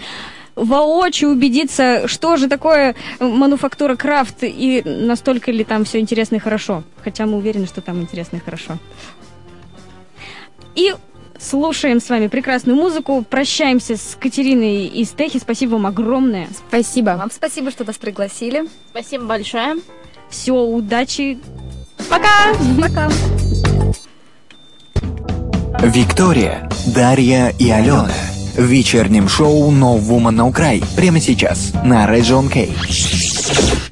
воочию 0.55 1.31
убедиться, 1.31 2.07
что 2.09 2.37
же 2.37 2.49
такое 2.49 2.95
мануфактура 3.21 3.97
крафт 3.97 4.39
и 4.43 4.83
настолько 4.85 5.51
ли 5.51 5.65
там 5.65 5.85
все 5.85 6.01
интересно 6.01 6.37
и 6.37 6.39
хорошо. 6.39 6.83
Хотя 7.03 7.27
мы 7.27 7.39
уверены, 7.39 7.67
что 7.67 7.81
там 7.81 8.01
интересно 8.01 8.37
и 8.37 8.41
хорошо. 8.41 8.79
И 10.75 10.95
слушаем 11.39 12.01
с 12.01 12.09
вами 12.09 12.29
прекрасную 12.29 12.77
музыку. 12.77 13.25
Прощаемся 13.29 13.97
с 13.97 14.17
Катериной 14.19 14.87
из 14.87 15.11
Техи. 15.11 15.39
Спасибо 15.39 15.73
вам 15.73 15.87
огромное. 15.87 16.49
Спасибо. 16.69 17.11
Вам 17.11 17.31
спасибо, 17.31 17.71
что 17.71 17.85
нас 17.85 17.97
пригласили. 17.97 18.65
спасибо 18.91 19.25
большое. 19.25 19.77
Все, 20.31 20.55
удачи. 20.55 21.39
Пока! 22.09 22.55
Пока. 22.81 23.11
Виктория, 25.83 26.69
Дарья 26.95 27.53
и 27.59 27.71
Алена. 27.71 28.09
В 28.57 28.65
вечернем 28.65 29.29
шоу 29.29 29.71
No 29.73 29.99
Woman 29.99 30.37
No 30.37 30.53
Cry. 30.53 30.85
Прямо 30.95 31.21
сейчас 31.21 31.73
на 31.85 32.07
Region 32.07 32.51
K. 32.51 33.92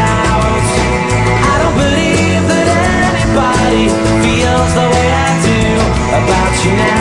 believe 1.75 2.43
that 2.51 2.67
anybody 3.11 3.87
feels 4.23 4.71
the 4.73 4.87
way 4.93 5.07
I 5.11 5.29
do 5.45 5.61
about 6.19 6.65
you 6.65 6.73
now. 6.75 7.00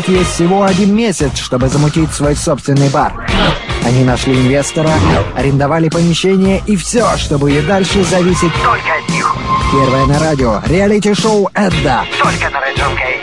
ребят 0.00 0.08
есть 0.08 0.34
всего 0.34 0.62
один 0.62 0.94
месяц, 0.94 1.38
чтобы 1.38 1.68
замутить 1.68 2.12
свой 2.12 2.36
собственный 2.36 2.88
бар. 2.88 3.12
Они 3.84 4.04
нашли 4.04 4.34
инвестора, 4.34 4.90
арендовали 5.36 5.88
помещение 5.88 6.62
и 6.66 6.76
все, 6.76 7.16
чтобы 7.16 7.52
и 7.52 7.60
дальше 7.60 8.04
зависеть 8.04 8.52
только 8.62 8.94
от 9.02 9.08
них. 9.10 9.36
Первое 9.72 10.06
на 10.06 10.18
радио. 10.18 10.60
Реалити-шоу 10.66 11.48
«Эдда». 11.54 12.04
Только 12.18 12.50
на 12.50 12.60
Радио 12.60 12.86
Кей. 12.96 13.20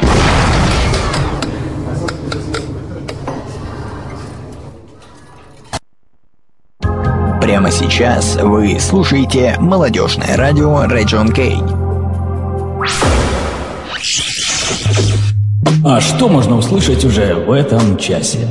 Прямо 7.41 7.71
сейчас 7.71 8.35
вы 8.35 8.79
слушаете 8.79 9.55
молодежное 9.59 10.35
радио 10.35 10.83
Region 10.85 11.31
K 11.33 11.76
А 15.89 16.01
что 16.01 16.27
можно 16.27 16.57
услышать 16.57 17.05
уже 17.05 17.33
в 17.33 17.49
этом 17.49 17.97
часе? 17.97 18.45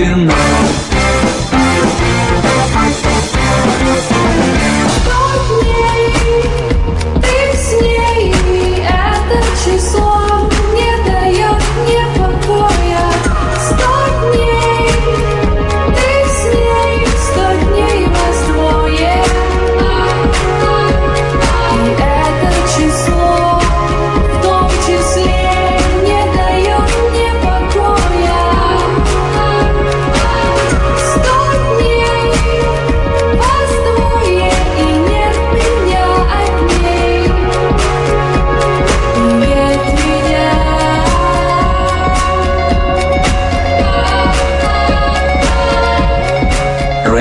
fucking 0.00 0.26
know. 0.26 0.89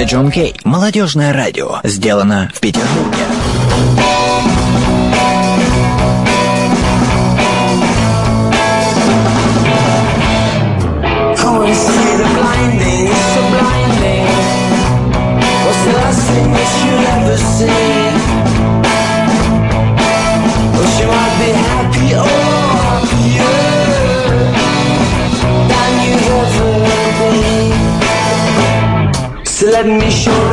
Джон 0.10 0.32
Кей. 0.32 0.56
Молодежное 0.64 1.32
радио. 1.34 1.82
Сделано 1.84 2.50
в 2.52 2.60
Петербурге. 2.60 4.09
admission 29.90 30.49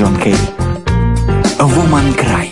на 0.00 0.06
Region 0.06 0.16
K. 0.22 0.30
Woman 1.58 2.14
Cry. 2.14 2.50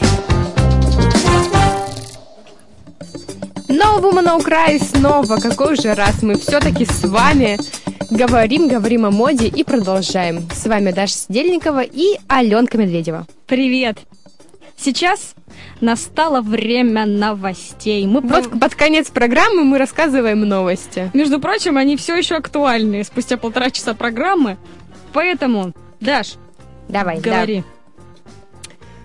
Woman 4.00 4.24
No 4.24 4.38
Cry 4.44 4.82
снова. 4.82 5.36
Какой 5.36 5.74
уже 5.74 5.94
раз 5.94 6.22
мы 6.22 6.36
все-таки 6.38 6.84
с 6.84 7.04
вами 7.04 7.58
говорим, 8.10 8.68
говорим 8.68 9.06
о 9.06 9.10
моде 9.10 9.46
и 9.46 9.62
продолжаем. 9.64 10.48
С 10.52 10.66
вами 10.66 10.90
Даша 10.90 11.14
Сидельникова 11.14 11.82
и 11.82 12.18
Аленка 12.28 12.78
Медведева. 12.78 13.26
Привет! 13.46 13.98
Сейчас 14.76 15.34
настало 15.80 16.40
время 16.42 17.06
новостей. 17.06 18.06
Мы 18.06 18.20
Вот 18.20 18.50
про- 18.50 18.58
под 18.58 18.74
конец 18.74 19.08
программы 19.10 19.64
мы 19.64 19.78
рассказываем 19.78 20.40
новости. 20.40 21.10
Между 21.14 21.40
прочим, 21.40 21.76
они 21.76 21.96
все 21.96 22.16
еще 22.16 22.36
актуальны 22.36 23.04
спустя 23.04 23.36
полтора 23.36 23.70
часа 23.70 23.94
программы. 23.94 24.56
Поэтому, 25.12 25.72
Даш, 26.00 26.34
Давай, 26.88 27.20
да. 27.20 27.30
говори. 27.30 27.64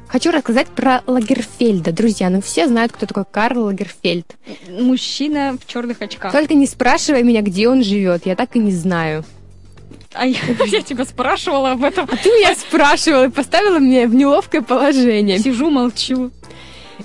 Хочу 0.07 0.31
рассказать 0.31 0.67
про 0.67 1.01
Лагерфельда. 1.07 1.93
Друзья, 1.93 2.29
ну 2.29 2.41
все 2.41 2.67
знают, 2.67 2.91
кто 2.91 3.05
такой 3.05 3.23
Карл 3.23 3.63
Лагерфельд. 3.63 4.35
Мужчина 4.67 5.57
в 5.57 5.65
черных 5.65 6.01
очках. 6.01 6.33
Только 6.33 6.53
не 6.53 6.67
спрашивай 6.67 7.23
меня, 7.23 7.41
где 7.41 7.69
он 7.69 7.81
живет. 7.81 8.25
Я 8.25 8.35
так 8.35 8.57
и 8.57 8.59
не 8.59 8.71
знаю. 8.71 9.23
А 10.13 10.25
я, 10.25 10.37
я 10.65 10.81
тебя 10.81 11.05
спрашивала 11.05 11.71
об 11.71 11.83
этом. 11.85 12.09
А 12.11 12.17
ты 12.17 12.29
меня 12.29 12.53
спрашивала 12.55 13.27
и 13.27 13.29
поставила 13.29 13.79
меня 13.79 14.05
в 14.07 14.13
неловкое 14.13 14.61
положение. 14.61 15.39
Сижу, 15.39 15.69
молчу. 15.69 16.31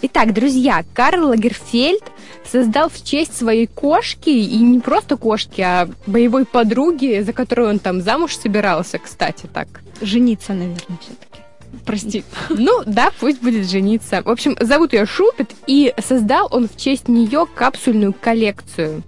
Итак, 0.02 0.32
друзья, 0.34 0.84
Карл 0.94 1.28
Лагерфельд 1.28 2.02
создал 2.44 2.88
в 2.88 3.02
честь 3.02 3.36
своей 3.36 3.66
кошки, 3.66 4.30
и 4.30 4.58
не 4.58 4.80
просто 4.80 5.16
кошки, 5.16 5.60
а 5.60 5.88
боевой 6.06 6.44
подруги, 6.44 7.22
за 7.24 7.32
которую 7.32 7.70
он 7.70 7.78
там 7.78 8.00
замуж 8.00 8.36
собирался, 8.36 8.98
кстати, 8.98 9.48
так. 9.52 9.68
Жениться, 10.00 10.52
наверное, 10.52 10.98
все-таки. 11.00 11.40
Прости. 11.84 12.24
Ну, 12.48 12.82
да, 12.86 13.10
пусть 13.20 13.42
будет 13.42 13.68
жениться. 13.68 14.22
В 14.22 14.30
общем, 14.30 14.56
зовут 14.60 14.92
ее 14.92 15.06
Шупит, 15.06 15.50
и 15.66 15.94
создал 15.98 16.48
он 16.50 16.68
в 16.68 16.76
честь 16.76 17.08
нее 17.08 17.46
капсульную 17.52 18.12
коллекцию. 18.12 19.02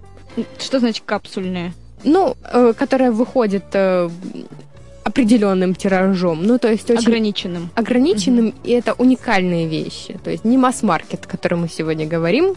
Что 0.59 0.79
значит 0.79 1.03
капсульная? 1.05 1.73
Ну, 2.03 2.37
э, 2.43 2.73
которая 2.77 3.11
выходит 3.11 3.65
э, 3.73 4.09
определенным 5.09 5.75
тиражом. 5.75 6.43
Ну, 6.43 6.57
то 6.57 6.69
есть 6.69 6.89
очень 6.89 7.07
Ограниченным. 7.07 7.69
ограниченным, 7.75 8.53
и 8.63 8.71
это 8.71 8.93
уникальные 8.93 9.67
вещи. 9.67 10.19
То 10.23 10.31
есть 10.31 10.45
не 10.45 10.57
масс-маркет, 10.57 11.25
о 11.25 11.27
котором 11.27 11.61
мы 11.61 11.69
сегодня 11.69 12.07
говорим. 12.07 12.55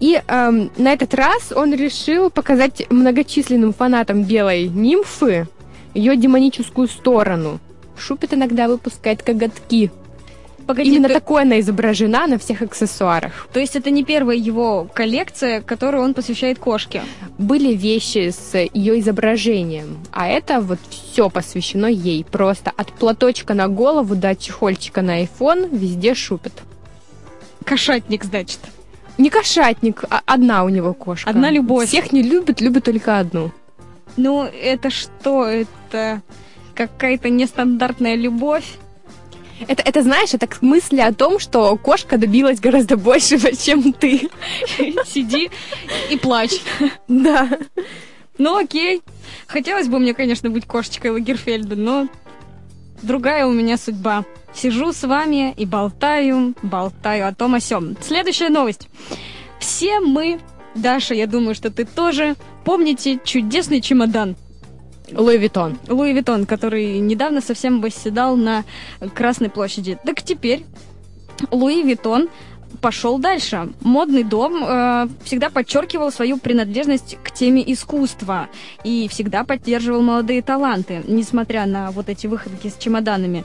И 0.00 0.20
эм, 0.26 0.70
на 0.76 0.92
этот 0.92 1.14
раз 1.14 1.52
он 1.54 1.72
решил 1.74 2.28
показать 2.30 2.90
многочисленным 2.90 3.72
фанатам 3.72 4.24
белой 4.24 4.68
нимфы 4.68 5.46
ее 5.94 6.16
демоническую 6.16 6.88
сторону. 6.88 7.60
Шупит 7.96 8.34
иногда 8.34 8.66
выпускает 8.66 9.22
коготки. 9.22 9.90
Погоди, 10.66 10.90
Именно 10.90 11.08
ты- 11.08 11.14
такой 11.14 11.42
она 11.42 11.60
изображена 11.60 12.26
на 12.26 12.38
всех 12.38 12.62
аксессуарах. 12.62 13.48
То 13.52 13.60
есть 13.60 13.76
это 13.76 13.90
не 13.90 14.04
первая 14.04 14.36
его 14.36 14.88
коллекция, 14.94 15.60
которую 15.60 16.02
он 16.04 16.14
посвящает 16.14 16.58
кошке. 16.58 17.02
Были 17.38 17.74
вещи 17.74 18.30
с 18.30 18.56
ее 18.58 19.00
изображением, 19.00 19.98
а 20.12 20.28
это 20.28 20.60
вот 20.60 20.78
все 20.88 21.28
посвящено 21.30 21.86
ей. 21.86 22.24
Просто 22.24 22.70
от 22.76 22.92
платочка 22.92 23.54
на 23.54 23.68
голову 23.68 24.14
до 24.14 24.34
чехольчика 24.36 25.02
на 25.02 25.22
iPhone 25.22 25.76
везде 25.76 26.14
шупит. 26.14 26.52
Кошатник, 27.64 28.24
значит. 28.24 28.58
Не 29.18 29.30
кошатник, 29.30 30.04
а 30.08 30.20
одна 30.26 30.64
у 30.64 30.68
него 30.68 30.94
кошка. 30.94 31.28
Одна 31.30 31.50
любовь. 31.50 31.88
Всех 31.88 32.12
не 32.12 32.22
любит, 32.22 32.60
любит 32.60 32.84
только 32.84 33.18
одну. 33.18 33.50
Ну, 34.16 34.44
это 34.44 34.90
что? 34.90 35.46
Это 35.46 36.22
какая-то 36.74 37.28
нестандартная 37.28 38.14
любовь? 38.14 38.64
Это, 39.68 39.82
это 39.82 40.02
знаешь, 40.02 40.34
это 40.34 40.48
мысли 40.60 41.00
о 41.00 41.12
том, 41.12 41.38
что 41.38 41.76
кошка 41.76 42.18
добилась 42.18 42.60
гораздо 42.60 42.96
большего, 42.96 43.54
чем 43.56 43.92
ты. 43.92 44.28
Сиди 45.06 45.50
и 46.10 46.16
плачь. 46.16 46.60
Да. 47.08 47.48
Ну 48.38 48.56
окей. 48.56 49.02
Хотелось 49.46 49.88
бы 49.88 49.98
мне, 49.98 50.14
конечно, 50.14 50.50
быть 50.50 50.66
кошечкой 50.66 51.10
Лагерфельда, 51.10 51.76
но 51.76 52.08
другая 53.02 53.46
у 53.46 53.52
меня 53.52 53.76
судьба. 53.76 54.24
Сижу 54.54 54.92
с 54.92 55.02
вами 55.02 55.54
и 55.56 55.64
болтаю, 55.64 56.54
болтаю 56.62 57.28
о 57.28 57.34
том 57.34 57.54
о 57.54 57.60
сём. 57.60 57.96
Следующая 58.00 58.48
новость. 58.48 58.88
Все 59.58 60.00
мы, 60.00 60.40
Даша, 60.74 61.14
я 61.14 61.26
думаю, 61.26 61.54
что 61.54 61.70
ты 61.70 61.84
тоже, 61.84 62.34
помните 62.64 63.20
чудесный 63.24 63.80
чемодан. 63.80 64.36
Луи 65.10 65.38
Виттон. 65.38 65.78
Луи 65.88 66.12
Виттон, 66.12 66.46
который 66.46 66.98
недавно 66.98 67.40
совсем 67.40 67.80
восседал 67.80 68.36
на 68.36 68.64
Красной 69.14 69.50
площади. 69.50 69.98
Так 70.04 70.22
теперь 70.22 70.64
Луи 71.50 71.82
Виттон 71.82 72.28
пошел 72.80 73.18
дальше. 73.18 73.68
Модный 73.80 74.24
дом 74.24 74.64
э, 74.64 75.08
всегда 75.24 75.50
подчеркивал 75.50 76.10
свою 76.10 76.38
принадлежность 76.38 77.16
к 77.22 77.30
теме 77.30 77.62
искусства 77.72 78.48
и 78.84 79.08
всегда 79.08 79.44
поддерживал 79.44 80.02
молодые 80.02 80.42
таланты, 80.42 81.02
несмотря 81.06 81.66
на 81.66 81.90
вот 81.90 82.08
эти 82.08 82.26
выходки 82.26 82.68
с 82.68 82.76
чемоданами. 82.76 83.44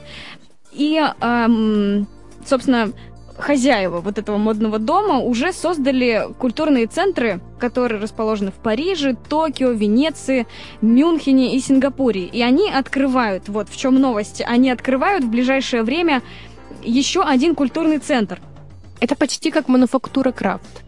И, 0.72 1.00
эм, 1.20 2.06
собственно, 2.44 2.92
хозяева 3.38 4.00
вот 4.00 4.18
этого 4.18 4.36
модного 4.36 4.78
дома 4.78 5.20
уже 5.20 5.52
создали 5.52 6.28
культурные 6.38 6.86
центры, 6.86 7.40
которые 7.58 8.00
расположены 8.00 8.50
в 8.50 8.54
Париже, 8.54 9.16
Токио, 9.28 9.70
Венеции, 9.70 10.46
Мюнхене 10.80 11.56
и 11.56 11.60
Сингапуре. 11.60 12.24
И 12.24 12.42
они 12.42 12.70
открывают, 12.70 13.48
вот 13.48 13.68
в 13.68 13.76
чем 13.76 14.00
новость, 14.00 14.42
они 14.46 14.70
открывают 14.70 15.24
в 15.24 15.30
ближайшее 15.30 15.82
время 15.82 16.22
еще 16.82 17.22
один 17.22 17.54
культурный 17.54 17.98
центр. 17.98 18.40
Это 19.00 19.14
почти 19.14 19.50
как 19.50 19.68
мануфактура 19.68 20.32
крафт. 20.32 20.87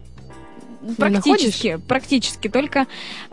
Практически, 0.97 1.79
практически. 1.87 2.47
Только 2.47 2.87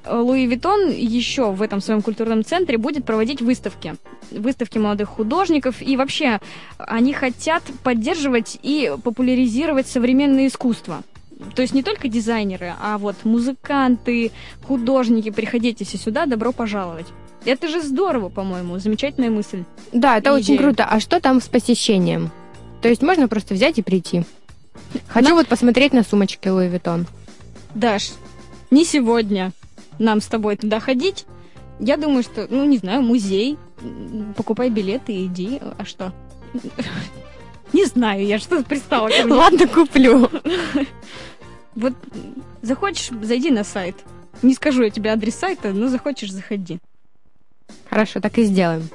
э, 0.05 0.17
Луи 0.17 0.47
Виттон 0.47 0.91
еще 0.91 1.51
в 1.51 1.63
этом 1.63 1.81
своем 1.81 2.03
культурном 2.03 2.45
центре 2.45 2.79
будет 2.79 3.05
проводить 3.05 3.41
выставки. 3.41 3.95
Выставки 4.31 4.79
молодых 4.79 5.09
художников. 5.09 5.81
И 5.81 5.97
вообще, 5.97 6.41
они 6.77 7.13
хотят 7.13 7.63
поддерживать 7.83 8.59
и 8.63 8.93
популяризировать 9.03 9.87
современное 9.87 10.49
искусство. 10.49 11.03
То 11.55 11.63
есть 11.63 11.73
не 11.73 11.83
только 11.83 12.09
дизайнеры, 12.09 12.75
а 12.81 12.99
вот 12.99 13.17
музыканты, 13.25 14.33
художники, 14.65 15.31
приходите 15.31 15.85
все 15.85 15.97
сюда, 15.97 16.27
добро 16.27 16.53
пожаловать. 16.53 17.07
Это 17.45 17.69
же 17.69 17.81
здорово, 17.81 18.29
по-моему, 18.29 18.79
замечательная 18.79 19.31
мысль. 19.31 19.63
Да, 19.93 20.19
это 20.19 20.31
И 20.31 20.33
очень 20.33 20.55
идея. 20.57 20.59
круто. 20.59 20.85
А 20.85 20.99
что 21.01 21.21
там 21.21 21.41
с 21.41 21.47
посещением? 21.47 22.31
То 22.83 22.89
есть 22.89 23.03
можно 23.03 23.29
просто 23.29 23.55
взять 23.55 23.79
и 23.79 23.83
прийти. 23.83 24.25
Хочу 25.07 25.35
вот 25.35 25.47
посмотреть 25.47 25.93
на 25.93 26.03
сумочки 26.03 26.49
Луи 26.49 26.69
Виттон. 26.69 27.07
Даш, 27.75 28.13
не 28.71 28.85
сегодня 28.85 29.53
нам 29.99 30.21
с 30.21 30.27
тобой 30.27 30.57
туда 30.57 30.81
ходить. 30.81 31.27
Я 31.81 31.97
думаю, 31.97 32.23
что, 32.23 32.47
ну, 32.51 32.65
не 32.65 32.79
знаю, 32.79 33.03
музей. 33.03 33.57
Покупай 34.37 34.69
билеты 34.71 35.13
и 35.13 35.27
иди. 35.27 35.61
А 35.79 35.85
что? 35.85 36.13
Не 37.73 37.85
знаю, 37.85 38.27
я 38.27 38.39
что 38.39 38.63
пристала 38.65 39.09
ко 39.09 39.25
мне. 39.25 39.35
Ладно, 39.35 39.69
куплю. 39.69 40.31
Вот 41.75 41.93
захочешь, 42.63 43.11
зайди 43.23 43.51
на 43.51 43.63
сайт. 43.63 43.95
Не 44.43 44.55
скажу 44.55 44.83
я 44.83 44.91
тебе 44.91 45.11
адрес 45.11 45.35
сайта, 45.35 45.73
но 45.73 45.89
захочешь, 45.89 46.33
заходи. 46.33 46.79
Хорошо, 47.89 48.21
так 48.21 48.39
и 48.39 48.45
сделаем. 48.45 48.89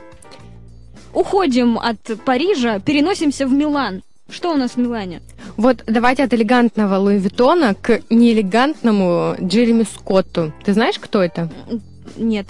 Уходим 1.14 1.78
от 1.78 2.00
Парижа, 2.26 2.80
переносимся 2.80 3.46
в 3.46 3.54
Милан. 3.54 4.02
Что 4.30 4.52
у 4.52 4.58
нас 4.58 4.72
в 4.72 4.78
Милане? 4.78 5.22
Вот 5.58 5.84
давайте 5.86 6.24
от 6.24 6.34
элегантного 6.34 6.98
Луи 6.98 7.18
Виттона 7.18 7.76
к 7.76 8.02
неэлегантному 8.10 9.36
Джереми 9.42 9.84
Скотту. 9.84 10.52
Ты 10.64 10.74
знаешь, 10.74 10.98
кто 11.00 11.22
это? 11.22 11.50
Нет. 12.18 12.48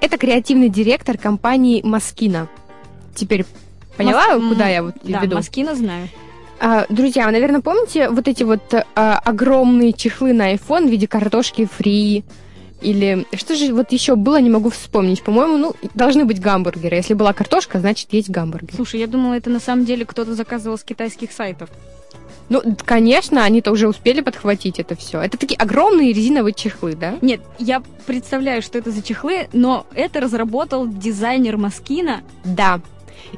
Это 0.00 0.18
креативный 0.18 0.68
директор 0.68 1.16
компании 1.16 1.82
Маскина. 1.82 2.48
Теперь 3.14 3.44
поняла, 3.96 4.36
Мас- 4.38 4.48
куда 4.48 4.68
я 4.68 4.82
вот 4.82 4.94
Да, 5.04 5.20
веду? 5.20 5.36
Маскина 5.36 5.74
знаю. 5.74 6.08
А, 6.60 6.86
друзья, 6.88 7.26
вы, 7.26 7.32
наверное, 7.32 7.60
помните 7.60 8.08
вот 8.08 8.28
эти 8.28 8.42
вот 8.42 8.62
а, 8.94 9.18
огромные 9.24 9.92
чехлы 9.92 10.32
на 10.32 10.52
iPhone 10.54 10.86
в 10.88 10.90
виде 10.90 11.06
картошки 11.06 11.66
фри? 11.66 12.24
Или 12.80 13.26
что 13.34 13.54
же 13.54 13.72
вот 13.72 13.92
еще 13.92 14.16
было, 14.16 14.40
не 14.40 14.50
могу 14.50 14.70
вспомнить. 14.70 15.22
По-моему, 15.22 15.56
ну, 15.56 15.74
должны 15.94 16.24
быть 16.24 16.40
гамбургеры. 16.40 16.96
Если 16.96 17.14
была 17.14 17.32
картошка, 17.32 17.78
значит, 17.78 18.08
есть 18.12 18.28
гамбургер. 18.28 18.74
Слушай, 18.74 19.00
я 19.00 19.06
думала, 19.06 19.34
это 19.34 19.50
на 19.50 19.60
самом 19.60 19.84
деле 19.84 20.04
кто-то 20.04 20.34
заказывал 20.34 20.76
с 20.76 20.82
китайских 20.82 21.30
сайтов. 21.30 21.70
Ну, 22.48 22.62
конечно, 22.84 23.44
они-то 23.44 23.70
уже 23.70 23.88
успели 23.88 24.20
подхватить 24.20 24.78
это 24.78 24.94
все. 24.94 25.20
Это 25.20 25.38
такие 25.38 25.56
огромные 25.56 26.12
резиновые 26.12 26.52
чехлы, 26.52 26.94
да? 26.94 27.16
Нет, 27.22 27.40
я 27.58 27.82
представляю, 28.06 28.62
что 28.62 28.78
это 28.78 28.90
за 28.90 29.02
чехлы, 29.02 29.48
но 29.52 29.86
это 29.94 30.20
разработал 30.20 30.86
дизайнер 30.86 31.56
Маскина. 31.56 32.22
Да. 32.44 32.80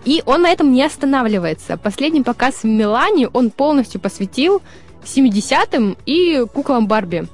И 0.05 0.22
он 0.26 0.43
на 0.43 0.51
этом 0.51 0.72
не 0.72 0.82
останавливается. 0.82 1.76
Последний 1.76 2.22
показ 2.22 2.62
в 2.62 2.64
Милане 2.64 3.28
он 3.28 3.51
полностью 3.51 4.01
посвятил 4.01 4.62
70-м 5.05 5.97
и 6.06 6.44
куклам 6.52 6.86
Барби. 6.86 7.26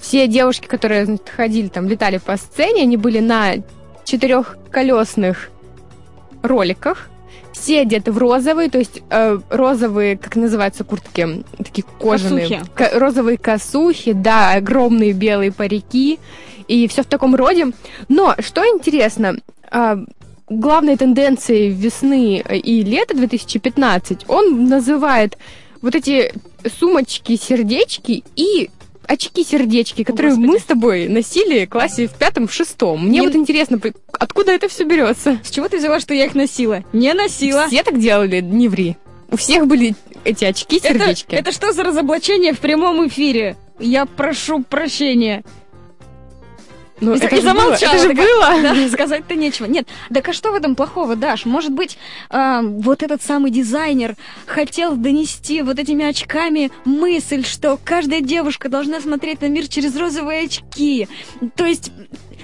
Все 0.00 0.26
девушки, 0.26 0.66
которые 0.66 1.06
значит, 1.06 1.28
ходили 1.28 1.68
там, 1.68 1.88
летали 1.88 2.18
по 2.18 2.36
сцене, 2.36 2.82
они 2.82 2.96
были 2.96 3.20
на 3.20 3.54
четырехколесных 4.04 5.50
роликах. 6.42 7.08
Все 7.54 7.80
одеты 7.80 8.10
в 8.10 8.18
розовый, 8.18 8.68
то 8.68 8.78
есть 8.78 9.00
э, 9.10 9.38
розовые, 9.48 10.18
как 10.18 10.34
называются 10.36 10.82
куртки, 10.82 11.44
такие 11.56 11.84
кожаные. 12.00 12.48
Косухи. 12.48 12.70
Ко- 12.74 12.98
розовые 12.98 13.38
косухи, 13.38 14.12
да, 14.12 14.52
огромные 14.54 15.12
белые 15.12 15.52
парики. 15.52 16.18
И 16.66 16.88
все 16.88 17.02
в 17.02 17.06
таком 17.06 17.34
роде. 17.34 17.68
Но, 18.08 18.34
что 18.40 18.62
интересно, 18.66 19.36
а, 19.70 19.98
главной 20.48 20.96
тенденцией 20.96 21.70
весны 21.70 22.38
и 22.40 22.82
лета 22.82 23.14
2015 23.14 24.24
он 24.28 24.68
называет 24.68 25.38
вот 25.80 25.94
эти 25.94 26.32
сумочки-сердечки 26.80 28.24
и 28.36 28.70
очки-сердечки, 29.06 30.04
которые 30.04 30.34
мы 30.34 30.58
с 30.58 30.64
тобой 30.64 31.08
носили 31.08 31.64
в 31.66 31.68
классе 31.70 32.06
в 32.06 32.12
пятом, 32.14 32.46
в 32.48 32.52
шестом. 32.52 33.06
Мне 33.08 33.20
Не- 33.20 33.26
вот 33.26 33.36
интересно, 33.36 33.80
откуда 34.12 34.52
это 34.52 34.68
все 34.68 34.84
берется? 34.84 35.38
С 35.44 35.50
чего 35.50 35.68
ты 35.68 35.78
взяла, 35.78 36.00
что 36.00 36.14
я 36.14 36.26
их 36.26 36.34
носила? 36.34 36.84
Не 36.92 37.12
носила. 37.14 37.66
Все 37.68 37.82
так 37.82 37.98
делали, 37.98 38.40
не 38.40 38.68
ври. 38.68 38.96
У 39.30 39.36
всех 39.36 39.66
были 39.66 39.94
эти 40.24 40.44
Это, 40.44 40.48
очки-сердечки. 40.48 41.34
это 41.34 41.52
что 41.52 41.72
за 41.72 41.82
разоблачение 41.82 42.52
в 42.52 42.60
прямом 42.60 43.06
эфире? 43.08 43.56
Я 43.80 44.06
прошу 44.06 44.62
прощения. 44.62 45.42
Ну, 47.00 47.14
и, 47.14 47.18
это 47.18 47.26
и 47.34 47.40
же 47.40 47.42
было, 47.42 47.54
замолчала. 47.54 47.94
это 47.94 48.02
же 48.02 48.14
было. 48.14 48.62
Да, 48.62 48.88
сказать-то 48.88 49.34
нечего. 49.34 49.66
Нет, 49.66 49.88
так 50.12 50.28
а 50.28 50.32
что 50.32 50.52
в 50.52 50.54
этом 50.54 50.76
плохого, 50.76 51.16
Даш? 51.16 51.44
Может 51.44 51.72
быть, 51.72 51.98
а, 52.30 52.62
вот 52.62 53.02
этот 53.02 53.22
самый 53.22 53.50
дизайнер 53.50 54.16
хотел 54.46 54.96
донести 54.96 55.62
вот 55.62 55.78
этими 55.78 56.04
очками 56.04 56.70
мысль, 56.84 57.44
что 57.44 57.78
каждая 57.82 58.20
девушка 58.20 58.68
должна 58.68 59.00
смотреть 59.00 59.40
на 59.40 59.46
мир 59.46 59.68
через 59.68 59.96
розовые 59.96 60.44
очки. 60.44 61.08
То 61.56 61.66
есть 61.66 61.90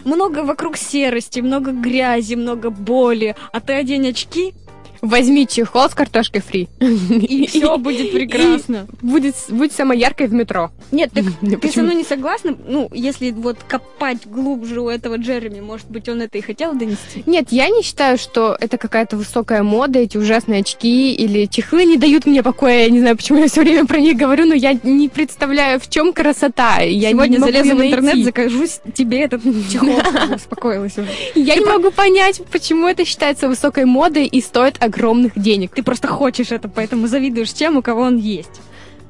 много 0.04 0.40
вокруг 0.44 0.76
серости, 0.76 1.40
много 1.40 1.72
грязи, 1.72 2.34
много 2.34 2.70
боли. 2.70 3.36
А 3.52 3.60
ты 3.60 3.74
одень 3.74 4.08
очки, 4.08 4.54
Возьми 5.00 5.46
чехол 5.46 5.88
с 5.88 5.94
картошкой 5.94 6.42
фри. 6.42 6.68
и 6.80 7.46
все 7.48 7.76
будет 7.78 8.12
прекрасно. 8.12 8.86
Будет, 9.00 9.34
будь 9.48 9.72
самой 9.72 9.98
яркой 9.98 10.26
в 10.26 10.32
метро. 10.32 10.70
Нет, 10.92 11.10
так 11.12 11.24
ты 11.60 11.70
со 11.70 11.82
мной 11.82 11.94
не 11.94 12.04
согласна? 12.04 12.56
Ну, 12.66 12.88
если 12.92 13.30
вот 13.30 13.58
копать 13.66 14.26
глубже 14.26 14.80
у 14.80 14.88
этого 14.88 15.16
Джереми, 15.16 15.60
может 15.60 15.90
быть, 15.90 16.08
он 16.08 16.22
это 16.22 16.38
и 16.38 16.40
хотел 16.40 16.74
донести? 16.74 17.22
Нет, 17.26 17.48
я 17.50 17.68
не 17.68 17.82
считаю, 17.82 18.18
что 18.18 18.56
это 18.60 18.78
какая-то 18.78 19.16
высокая 19.16 19.62
мода, 19.62 19.98
эти 19.98 20.16
ужасные 20.16 20.60
очки 20.60 21.14
или 21.14 21.46
чехлы 21.46 21.84
не 21.84 21.96
дают 21.96 22.26
мне 22.26 22.42
покоя. 22.42 22.84
Я 22.84 22.90
не 22.90 23.00
знаю, 23.00 23.16
почему 23.16 23.38
я 23.38 23.48
все 23.48 23.62
время 23.62 23.86
про 23.86 23.98
них 23.98 24.16
говорю, 24.16 24.46
но 24.46 24.54
я 24.54 24.78
не 24.82 25.08
представляю, 25.08 25.80
в 25.80 25.88
чем 25.88 26.12
красота. 26.12 26.80
Я 26.80 27.10
Сегодня 27.10 27.36
не 27.36 27.38
залезу 27.38 27.76
в 27.76 27.82
интернет, 27.82 28.24
закажу 28.24 28.64
тебе 28.94 29.22
этот 29.22 29.42
чехол. 29.72 30.00
Успокоилась 30.34 30.98
уже. 30.98 31.08
Я 31.34 31.56
не 31.56 31.64
могу 31.64 31.90
понять, 31.90 32.40
почему 32.50 32.86
это 32.86 33.04
считается 33.04 33.48
высокой 33.48 33.84
модой 33.84 34.26
и 34.26 34.40
стоит 34.40 34.76
огромных 34.90 35.38
денег. 35.38 35.72
Ты 35.74 35.82
просто 35.82 36.08
хочешь 36.08 36.52
это, 36.52 36.68
поэтому 36.68 37.06
завидуешь 37.06 37.52
тем, 37.52 37.76
у 37.76 37.82
кого 37.82 38.02
он 38.02 38.16
есть. 38.16 38.60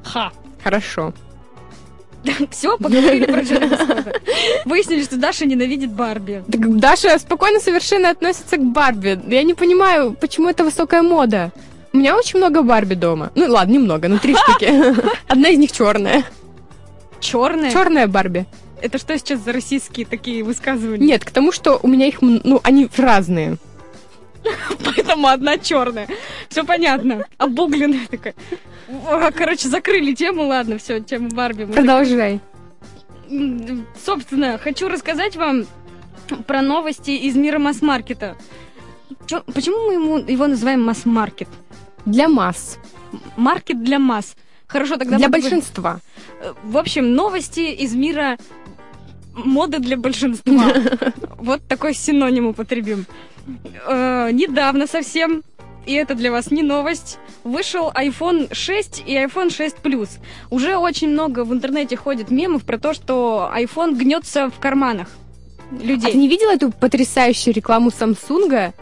Ха. 0.03 0.31
Хорошо. 0.63 1.13
Все, 2.51 2.77
поговорили 2.77 3.25
про 3.25 3.43
Скотта. 3.43 4.21
Выяснили, 4.65 5.03
что 5.03 5.17
Даша 5.17 5.45
ненавидит 5.45 5.91
Барби. 5.91 6.43
Так 6.51 6.77
Даша 6.77 7.17
спокойно 7.17 7.59
совершенно 7.59 8.11
относится 8.11 8.57
к 8.57 8.63
Барби. 8.63 9.19
Я 9.27 9.43
не 9.43 9.55
понимаю, 9.55 10.15
почему 10.19 10.49
это 10.49 10.63
высокая 10.63 11.01
мода. 11.01 11.51
У 11.93 11.97
меня 11.97 12.15
очень 12.15 12.37
много 12.37 12.61
Барби 12.61 12.93
дома. 12.93 13.31
Ну 13.35 13.51
ладно, 13.51 13.73
немного, 13.73 14.07
но 14.07 14.19
три 14.19 14.35
штуки. 14.47 14.71
Одна 15.27 15.49
из 15.49 15.57
них 15.57 15.71
черная. 15.71 16.23
Черная? 17.19 17.71
Черная 17.71 18.07
Барби. 18.07 18.45
Это 18.81 18.97
что 18.97 19.17
сейчас 19.17 19.39
за 19.41 19.51
российские 19.51 20.05
такие 20.05 20.43
высказывания? 20.43 21.05
Нет, 21.05 21.25
к 21.25 21.31
тому, 21.31 21.51
что 21.51 21.79
у 21.81 21.87
меня 21.87 22.07
их, 22.07 22.21
ну, 22.21 22.59
они 22.63 22.89
разные. 22.97 23.57
Поэтому 24.85 25.27
одна 25.27 25.57
черная. 25.57 26.07
Все 26.49 26.63
понятно. 26.63 27.25
Обугленная 27.37 28.07
такая. 28.09 28.33
Короче, 29.35 29.67
закрыли 29.69 30.13
тему, 30.13 30.47
ладно, 30.47 30.77
все, 30.77 30.99
тему 30.99 31.29
Барби. 31.29 31.65
Продолжай. 31.65 32.39
Собственно, 34.03 34.57
хочу 34.57 34.89
рассказать 34.89 35.35
вам 35.35 35.65
про 36.47 36.61
новости 36.61 37.11
из 37.11 37.35
мира 37.35 37.59
масс-маркета. 37.59 38.35
Чё- 39.25 39.43
почему 39.53 39.87
мы 39.87 39.93
ему, 39.93 40.17
его 40.17 40.47
называем 40.47 40.81
масс-маркет? 40.83 41.47
Для 42.05 42.27
масс. 42.27 42.77
Маркет 43.37 43.83
для 43.83 43.99
масс. 43.99 44.35
Хорошо, 44.67 44.97
тогда... 44.97 45.17
Для 45.17 45.29
большинства. 45.29 45.99
Э, 46.41 46.53
В 46.63 46.77
общем, 46.77 47.13
новости 47.13 47.59
из 47.59 47.93
мира 47.93 48.37
моды 49.33 49.79
для 49.79 49.97
большинства. 49.97 50.73
Вот 51.37 51.61
такой 51.67 51.95
синоним 51.95 52.47
употребим. 52.47 53.05
Э, 53.87 54.29
Недавно 54.31 54.85
совсем, 54.85 55.41
и 55.85 55.93
это 55.93 56.13
для 56.13 56.31
вас 56.31 56.51
не 56.51 56.61
новость, 56.61 57.17
вышел 57.43 57.91
iPhone 57.91 58.53
6 58.53 59.03
и 59.07 59.15
iPhone 59.15 59.49
6 59.49 59.77
Plus. 59.83 60.09
Уже 60.51 60.77
очень 60.77 61.09
много 61.09 61.43
в 61.43 61.51
интернете 61.51 61.95
ходит 61.95 62.29
мемов 62.29 62.63
про 62.63 62.77
то, 62.77 62.93
что 62.93 63.51
iPhone 63.55 63.95
гнется 63.95 64.49
в 64.49 64.59
карманах 64.59 65.07
людей. 65.71 66.09
А 66.09 66.11
ты 66.11 66.17
не 66.17 66.27
видела 66.27 66.51
эту 66.51 66.71
потрясающую 66.71 67.53
рекламу 67.53 67.89
Самсунга, 67.91 68.73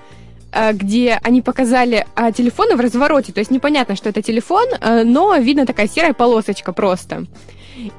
э, 0.52 0.74
где 0.74 1.20
они 1.24 1.42
показали 1.42 2.06
а, 2.16 2.32
телефоны 2.32 2.76
в 2.76 2.80
развороте? 2.82 3.32
То 3.32 3.40
есть 3.40 3.52
непонятно, 3.52 3.96
что 3.96 4.10
это 4.10 4.22
телефон, 4.22 4.68
э, 4.82 5.04
но 5.04 5.36
видно 5.38 5.66
такая 5.66 5.88
серая 5.88 6.14
полосочка 6.14 6.74
просто. 6.74 7.26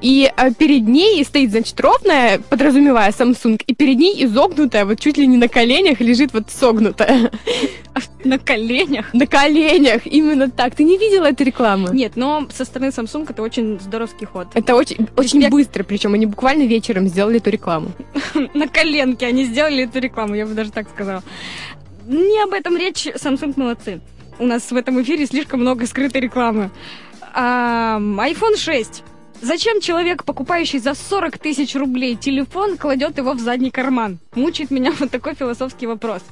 И 0.00 0.30
э, 0.34 0.52
перед 0.54 0.86
ней 0.86 1.24
стоит, 1.24 1.50
значит, 1.50 1.80
ровная, 1.80 2.38
подразумевая 2.38 3.10
Samsung, 3.10 3.62
и 3.66 3.74
перед 3.74 3.98
ней 3.98 4.24
изогнутая, 4.24 4.84
вот 4.84 5.00
чуть 5.00 5.16
ли 5.16 5.26
не 5.26 5.36
на 5.36 5.48
коленях 5.48 6.00
лежит 6.00 6.32
вот 6.32 6.50
согнутая. 6.50 7.30
На 8.24 8.38
коленях? 8.38 9.14
На 9.14 9.26
коленях, 9.26 10.06
именно 10.06 10.50
так. 10.50 10.74
Ты 10.74 10.84
не 10.84 10.98
видела 10.98 11.26
эту 11.26 11.42
рекламу? 11.42 11.92
Нет, 11.92 12.12
но 12.16 12.46
со 12.54 12.64
стороны 12.64 12.90
Samsung 12.90 13.26
это 13.28 13.42
очень 13.42 13.80
здоровский 13.80 14.26
ход. 14.26 14.48
Это 14.54 14.74
очень, 14.74 15.08
очень 15.16 15.48
быстро, 15.48 15.84
причем 15.84 16.14
они 16.14 16.26
буквально 16.26 16.64
вечером 16.64 17.08
сделали 17.08 17.38
эту 17.38 17.50
рекламу. 17.50 17.92
На 18.54 18.68
коленке 18.68 19.26
они 19.26 19.44
сделали 19.44 19.84
эту 19.84 19.98
рекламу, 20.00 20.34
я 20.34 20.46
бы 20.46 20.52
даже 20.52 20.70
так 20.70 20.88
сказала. 20.90 21.22
Не 22.06 22.42
об 22.42 22.52
этом 22.52 22.76
речь, 22.76 23.06
Samsung 23.06 23.54
молодцы. 23.56 24.00
У 24.38 24.46
нас 24.46 24.70
в 24.70 24.76
этом 24.76 25.00
эфире 25.02 25.26
слишком 25.26 25.60
много 25.60 25.86
скрытой 25.86 26.20
рекламы. 26.20 26.70
А, 27.32 27.98
iPhone 27.98 28.56
6. 28.56 29.02
Зачем 29.42 29.80
человек, 29.80 30.24
покупающий 30.24 30.78
за 30.78 30.94
40 30.94 31.38
тысяч 31.38 31.74
рублей 31.74 32.14
телефон, 32.14 32.76
кладет 32.76 33.16
его 33.16 33.32
в 33.32 33.40
задний 33.40 33.70
карман? 33.70 34.18
Мучает 34.34 34.70
меня 34.70 34.92
вот 34.98 35.10
такой 35.10 35.34
философский 35.34 35.86
вопрос. 35.86 36.22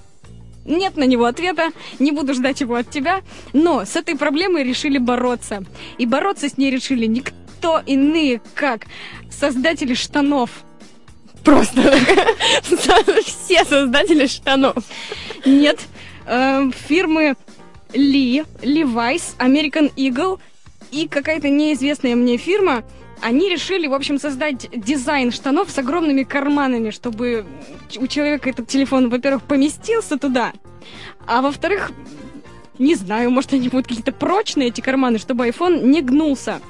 Нет 0.66 0.98
на 0.98 1.04
него 1.04 1.24
ответа, 1.24 1.70
не 1.98 2.12
буду 2.12 2.34
ждать 2.34 2.60
его 2.60 2.74
от 2.74 2.90
тебя, 2.90 3.22
но 3.54 3.86
с 3.86 3.96
этой 3.96 4.16
проблемой 4.16 4.64
решили 4.64 4.98
бороться. 4.98 5.64
И 5.96 6.04
бороться 6.04 6.50
с 6.50 6.58
ней 6.58 6.70
решили 6.70 7.06
никто 7.06 7.80
иные, 7.86 8.42
как 8.54 8.84
создатели 9.30 9.94
штанов. 9.94 10.50
Просто 11.42 11.98
все 13.24 13.64
создатели 13.64 14.26
штанов. 14.26 14.84
Нет, 15.46 15.80
э, 16.26 16.70
фирмы 16.86 17.36
Ли, 17.94 18.44
Levi's, 18.60 19.34
American 19.38 19.90
Eagle 19.96 20.38
и 20.90 21.08
какая-то 21.08 21.48
неизвестная 21.48 22.16
мне 22.16 22.36
фирма, 22.36 22.84
они 23.20 23.48
решили, 23.48 23.86
в 23.86 23.94
общем, 23.94 24.18
создать 24.18 24.68
дизайн 24.70 25.32
штанов 25.32 25.70
с 25.70 25.78
огромными 25.78 26.22
карманами, 26.22 26.90
чтобы 26.90 27.46
у 27.96 28.06
человека 28.06 28.48
этот 28.48 28.68
телефон, 28.68 29.10
во-первых, 29.10 29.42
поместился 29.42 30.18
туда, 30.18 30.52
а 31.26 31.42
во-вторых, 31.42 31.92
не 32.78 32.94
знаю, 32.94 33.30
может, 33.30 33.52
они 33.52 33.68
будут 33.68 33.88
какие-то 33.88 34.12
прочные, 34.12 34.68
эти 34.68 34.80
карманы, 34.80 35.18
чтобы 35.18 35.48
iPhone 35.48 35.82
не 35.84 36.00
гнулся. 36.00 36.60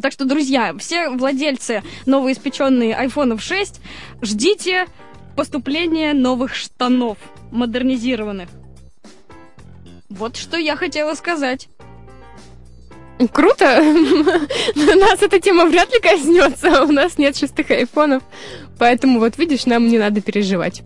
Так 0.00 0.12
что, 0.12 0.24
друзья, 0.24 0.74
все 0.78 1.08
владельцы 1.08 1.82
новоиспеченные 2.06 2.94
айфонов 2.94 3.42
6, 3.42 3.80
ждите 4.20 4.86
поступления 5.36 6.12
новых 6.12 6.54
штанов, 6.54 7.18
модернизированных. 7.50 8.48
Вот 10.08 10.36
что 10.36 10.58
я 10.58 10.76
хотела 10.76 11.14
сказать. 11.14 11.68
Круто! 13.32 13.82
Нас 14.74 15.22
эта 15.22 15.40
тема 15.40 15.66
вряд 15.66 15.92
ли 15.92 16.00
коснется. 16.00 16.84
У 16.84 16.92
нас 16.92 17.18
нет 17.18 17.36
шестых 17.36 17.70
айфонов. 17.70 18.22
Поэтому, 18.78 19.20
вот 19.20 19.38
видишь, 19.38 19.66
нам 19.66 19.86
не 19.88 19.98
надо 19.98 20.20
переживать. 20.20 20.82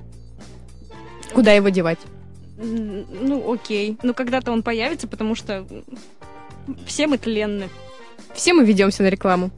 Куда 1.32 1.52
его 1.52 1.68
девать? 1.70 1.98
Ну, 2.58 3.52
окей. 3.52 3.96
Ну, 4.02 4.12
когда-то 4.14 4.52
он 4.52 4.62
появится, 4.62 5.08
потому 5.08 5.34
что 5.34 5.66
все 6.86 7.06
мы 7.06 7.18
тленны. 7.18 7.68
Все 8.34 8.52
мы 8.52 8.64
ведемся 8.64 9.02
на 9.02 9.08
рекламу. 9.08 9.50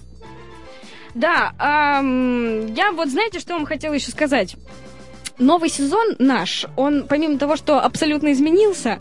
Да, 1.14 1.52
я 2.00 2.92
вот 2.92 3.08
знаете, 3.08 3.40
что 3.40 3.54
вам 3.54 3.66
хотела 3.66 3.94
еще 3.94 4.10
сказать? 4.10 4.56
Новый 5.38 5.68
сезон 5.68 6.16
наш, 6.18 6.66
он 6.76 7.06
помимо 7.08 7.38
того, 7.38 7.56
что 7.56 7.80
абсолютно 7.80 8.32
изменился, 8.32 9.00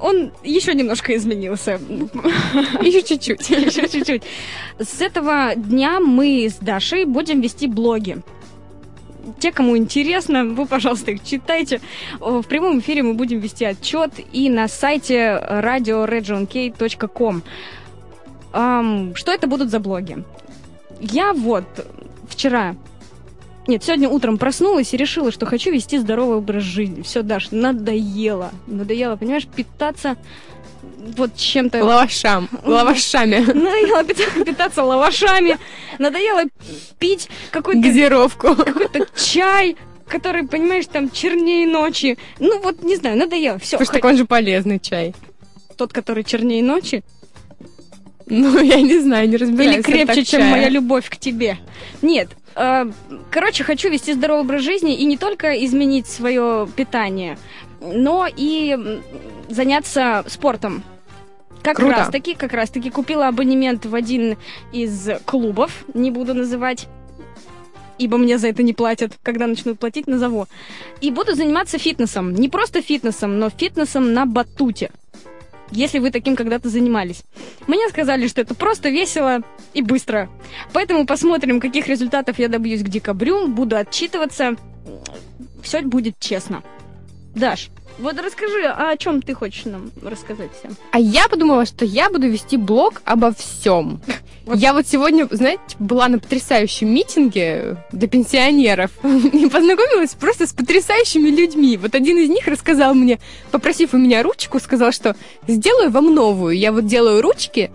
он 0.00 0.32
еще 0.42 0.74
немножко 0.74 1.14
изменился. 1.14 1.78
Еще 2.80 3.02
чуть-чуть. 3.02 3.50
Еще 3.50 3.88
чуть-чуть. 3.88 4.22
С 4.78 5.00
этого 5.00 5.54
дня 5.54 6.00
мы 6.00 6.46
с 6.48 6.54
Дашей 6.56 7.04
будем 7.04 7.40
вести 7.40 7.66
блоги. 7.66 8.22
Те, 9.38 9.52
кому 9.52 9.76
интересно, 9.76 10.44
вы, 10.44 10.66
пожалуйста, 10.66 11.10
их 11.12 11.22
читайте. 11.22 11.80
В 12.18 12.42
прямом 12.42 12.80
эфире 12.80 13.02
мы 13.02 13.14
будем 13.14 13.38
вести 13.40 13.64
отчет 13.64 14.12
и 14.32 14.48
на 14.48 14.66
сайте 14.68 15.38
radioregionkey.com. 15.48 17.42
Что 19.14 19.32
это 19.32 19.46
будут 19.46 19.70
за 19.70 19.78
блоги? 19.78 20.24
Я 21.00 21.32
вот 21.32 21.64
вчера 22.28 22.74
нет, 23.66 23.84
сегодня 23.84 24.08
утром 24.08 24.38
проснулась 24.38 24.92
и 24.94 24.96
решила, 24.96 25.30
что 25.30 25.46
хочу 25.46 25.70
вести 25.70 25.98
здоровый 25.98 26.38
образ 26.38 26.62
жизни. 26.62 27.02
Все, 27.02 27.22
Даш, 27.22 27.50
надоело. 27.50 28.50
Надоело, 28.66 29.16
понимаешь, 29.16 29.46
питаться 29.46 30.16
вот 31.16 31.36
чем-то... 31.36 31.84
Лавашам. 31.84 32.48
Лавашами. 32.64 33.38
Надоело 33.38 34.04
пита- 34.04 34.44
питаться 34.44 34.82
лавашами. 34.82 35.58
Надоело 35.98 36.42
пить 36.98 37.28
какой-то... 37.50 37.80
Газировку. 37.80 38.54
Какой-то 38.54 39.06
чай, 39.16 39.76
который, 40.08 40.46
понимаешь, 40.46 40.86
там 40.86 41.10
чернее 41.10 41.66
ночи. 41.66 42.18
Ну 42.38 42.60
вот, 42.60 42.82
не 42.82 42.96
знаю, 42.96 43.18
надоело. 43.18 43.58
Все. 43.58 43.82
Что 43.82 43.92
так 43.92 44.04
он 44.04 44.16
же 44.16 44.24
полезный 44.24 44.78
чай. 44.78 45.14
Тот, 45.76 45.92
который 45.92 46.24
чернее 46.24 46.62
ночи? 46.62 47.02
Ну, 48.26 48.60
я 48.62 48.80
не 48.80 49.00
знаю, 49.00 49.28
не 49.28 49.36
разбираюсь. 49.36 49.76
Или 49.76 49.82
крепче, 49.82 50.24
чем 50.24 50.46
моя 50.46 50.68
любовь 50.68 51.08
к 51.08 51.16
тебе? 51.16 51.58
Нет. 52.00 52.28
Э, 52.54 52.90
Короче, 53.30 53.64
хочу 53.64 53.90
вести 53.90 54.12
здоровый 54.14 54.42
образ 54.42 54.62
жизни 54.62 54.96
и 54.96 55.04
не 55.04 55.16
только 55.16 55.64
изменить 55.64 56.06
свое 56.06 56.68
питание, 56.74 57.38
но 57.80 58.26
и 58.34 59.00
заняться 59.48 60.24
спортом. 60.28 60.82
Как 61.62 61.76
Круто. 61.76 61.96
раз 61.96 62.08
таки, 62.08 62.34
как 62.34 62.52
раз 62.52 62.70
таки 62.70 62.90
купила 62.90 63.28
абонемент 63.28 63.84
в 63.84 63.94
один 63.94 64.36
из 64.72 65.10
клубов, 65.26 65.84
не 65.92 66.10
буду 66.10 66.32
называть, 66.34 66.88
ибо 67.98 68.16
мне 68.16 68.38
за 68.38 68.48
это 68.48 68.62
не 68.62 68.72
платят. 68.72 69.18
Когда 69.22 69.46
начнут 69.46 69.78
платить, 69.78 70.06
назову. 70.06 70.46
И 71.00 71.10
буду 71.10 71.34
заниматься 71.34 71.78
фитнесом. 71.78 72.32
Не 72.34 72.48
просто 72.48 72.80
фитнесом, 72.80 73.38
но 73.38 73.50
фитнесом 73.50 74.14
на 74.14 74.24
батуте. 74.24 74.90
Если 75.70 75.98
вы 75.98 76.10
таким 76.10 76.36
когда-то 76.36 76.68
занимались. 76.68 77.22
Мне 77.66 77.88
сказали, 77.88 78.26
что 78.26 78.40
это 78.40 78.54
просто 78.54 78.88
весело 78.90 79.42
и 79.72 79.82
быстро. 79.82 80.28
Поэтому 80.72 81.06
посмотрим, 81.06 81.60
каких 81.60 81.86
результатов 81.86 82.38
я 82.38 82.48
добьюсь 82.48 82.82
к 82.82 82.88
декабрю. 82.88 83.48
Буду 83.48 83.76
отчитываться. 83.76 84.56
Все 85.62 85.82
будет 85.82 86.18
честно. 86.18 86.62
Даш, 87.34 87.70
вот 87.98 88.18
расскажи, 88.18 88.64
а 88.66 88.90
о 88.90 88.96
чем 88.96 89.20
ты 89.20 89.34
хочешь 89.34 89.64
нам 89.66 89.90
рассказать 90.02 90.50
всем? 90.58 90.76
А 90.90 90.98
я 90.98 91.28
подумала, 91.28 91.66
что 91.66 91.84
я 91.84 92.10
буду 92.10 92.28
вести 92.28 92.56
блог 92.56 93.02
обо 93.04 93.32
всем. 93.32 94.00
Я 94.52 94.72
вот 94.72 94.88
сегодня, 94.88 95.28
знаете, 95.30 95.62
была 95.78 96.08
на 96.08 96.18
потрясающем 96.18 96.92
митинге 96.92 97.76
для 97.92 98.08
пенсионеров 98.08 98.90
и 99.04 99.48
познакомилась 99.48 100.14
просто 100.14 100.46
с 100.48 100.52
потрясающими 100.52 101.28
людьми. 101.28 101.76
Вот 101.76 101.94
один 101.94 102.18
из 102.18 102.28
них 102.28 102.48
рассказал 102.48 102.94
мне, 102.94 103.20
попросив 103.52 103.94
у 103.94 103.98
меня 103.98 104.24
ручку, 104.24 104.58
сказал, 104.58 104.90
что 104.90 105.14
сделаю 105.46 105.90
вам 105.90 106.12
новую. 106.14 106.56
Я 106.56 106.72
вот 106.72 106.86
делаю 106.86 107.22
ручки, 107.22 107.70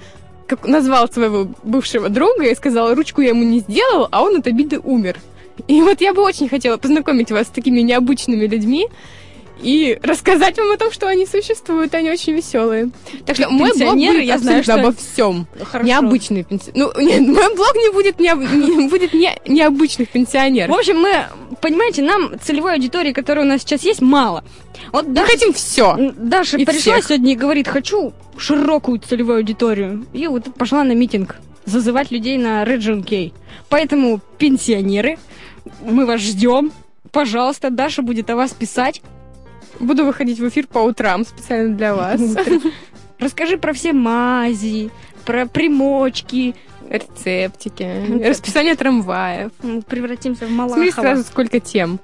как 0.48 0.68
назвал 0.68 1.08
своего 1.08 1.48
бывшего 1.64 2.10
друга 2.10 2.46
и 2.46 2.56
сказал, 2.56 2.94
ручку 2.94 3.22
я 3.22 3.30
ему 3.30 3.44
не 3.44 3.60
сделал, 3.60 4.10
а 4.12 4.24
он 4.24 4.38
от 4.38 4.48
обиды 4.48 4.80
умер. 4.80 5.18
И 5.68 5.82
вот 5.82 6.02
я 6.02 6.14
бы 6.14 6.24
очень 6.24 6.50
хотела 6.50 6.76
познакомить 6.76 7.32
вас 7.32 7.48
с 7.48 7.52
такими 7.52 7.80
необычными 7.80 8.48
людьми 8.48 8.90
и 9.62 9.98
рассказать 10.04 10.58
вам 10.58 10.72
о 10.72 10.78
том, 10.78 10.92
что 10.92 11.08
они 11.08 11.26
существуют, 11.26 11.94
они 11.96 12.10
очень 12.12 12.34
веселые. 12.34 12.90
Так 13.26 13.36
что 13.36 13.50
мой 13.50 13.72
блог 13.78 13.96
будет 13.96 14.24
я 14.24 14.38
знаю, 14.38 14.64
что- 14.64 14.76
обо 14.76 14.92
всем. 14.94 15.48
Хорошо. 15.64 15.88
Необычные 15.88 16.44
пенсионеры. 16.44 16.92
Ну, 16.96 17.02
нет, 17.02 17.20
мой 17.28 17.56
блог 17.56 17.76
не 17.76 17.92
будет, 17.92 18.16
необ- 18.20 18.56
не, 18.56 18.88
будет 18.90 19.14
не- 19.14 19.38
необычных 19.48 20.10
В 20.10 20.12
пенсионеров. 20.12 20.76
общем, 20.78 20.98
мы, 21.00 21.26
понимаете, 21.62 22.02
нам 22.04 22.40
целевой 22.40 22.74
аудитории, 22.74 23.14
которая 23.14 23.46
у 23.46 23.48
нас 23.48 23.62
сейчас 23.62 23.84
есть, 23.84 24.02
мало. 24.02 24.44
Вот 24.92 25.08
Мы 25.08 25.14
Даша, 25.14 25.32
хотим 25.32 25.54
все. 25.54 25.96
Даша 26.18 26.58
и 26.58 26.66
пришла 26.66 26.94
всех. 26.96 27.06
сегодня 27.08 27.32
и 27.32 27.36
говорит, 27.36 27.68
хочу 27.68 28.14
широкую 28.38 29.00
целевую 29.00 29.38
аудиторию. 29.38 30.06
И 30.14 30.28
вот 30.28 30.54
пошла 30.56 30.84
на 30.84 30.92
митинг 30.92 31.38
зазывать 31.66 32.12
людей 32.12 32.38
на 32.38 32.64
Region 32.66 33.04
K. 33.04 33.32
Поэтому, 33.70 34.20
пенсионеры, 34.38 35.18
мы 35.82 36.06
вас 36.06 36.22
ждем. 36.22 36.72
Пожалуйста, 37.12 37.70
Даша 37.70 38.02
будет 38.02 38.30
о 38.30 38.36
вас 38.36 38.52
писать. 38.52 39.02
Буду 39.80 40.06
выходить 40.06 40.40
в 40.40 40.48
эфир 40.48 40.68
по 40.68 40.80
утрам 40.80 41.26
специально 41.26 41.76
для 41.76 41.96
вас. 41.96 42.22
Расскажи 43.20 43.58
про 43.58 43.74
все 43.74 43.94
мази, 43.94 44.92
про 45.26 45.46
примочки. 45.46 46.56
Рецептики, 46.90 48.24
расписание 48.28 48.76
трамваев. 48.76 49.52
Превратимся 49.88 50.46
в 50.46 50.50
Смотри 50.50 50.56
Малахова. 50.56 50.92
сразу 50.92 51.24
сколько 51.24 51.60
тем. 51.60 52.00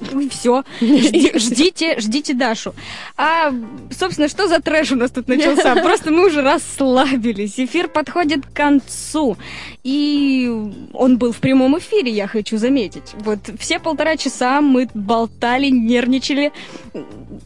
И 0.20 0.28
все. 0.28 0.64
ждите, 0.80 1.98
ждите 2.00 2.34
Дашу. 2.34 2.74
А, 3.16 3.52
собственно, 3.90 4.28
что 4.28 4.48
за 4.48 4.60
трэш 4.60 4.92
у 4.92 4.96
нас 4.96 5.10
тут 5.10 5.28
начался? 5.28 5.74
Просто 5.82 6.10
мы 6.10 6.26
уже 6.26 6.42
расслабились. 6.42 7.58
Эфир 7.58 7.88
подходит 7.88 8.46
к 8.46 8.52
концу. 8.52 9.36
И 9.82 10.50
он 10.92 11.18
был 11.18 11.32
в 11.32 11.38
прямом 11.38 11.78
эфире, 11.78 12.10
я 12.10 12.26
хочу 12.26 12.56
заметить. 12.56 13.14
Вот 13.18 13.38
все 13.58 13.78
полтора 13.78 14.16
часа 14.16 14.60
мы 14.60 14.88
болтали, 14.94 15.68
нервничали. 15.68 16.52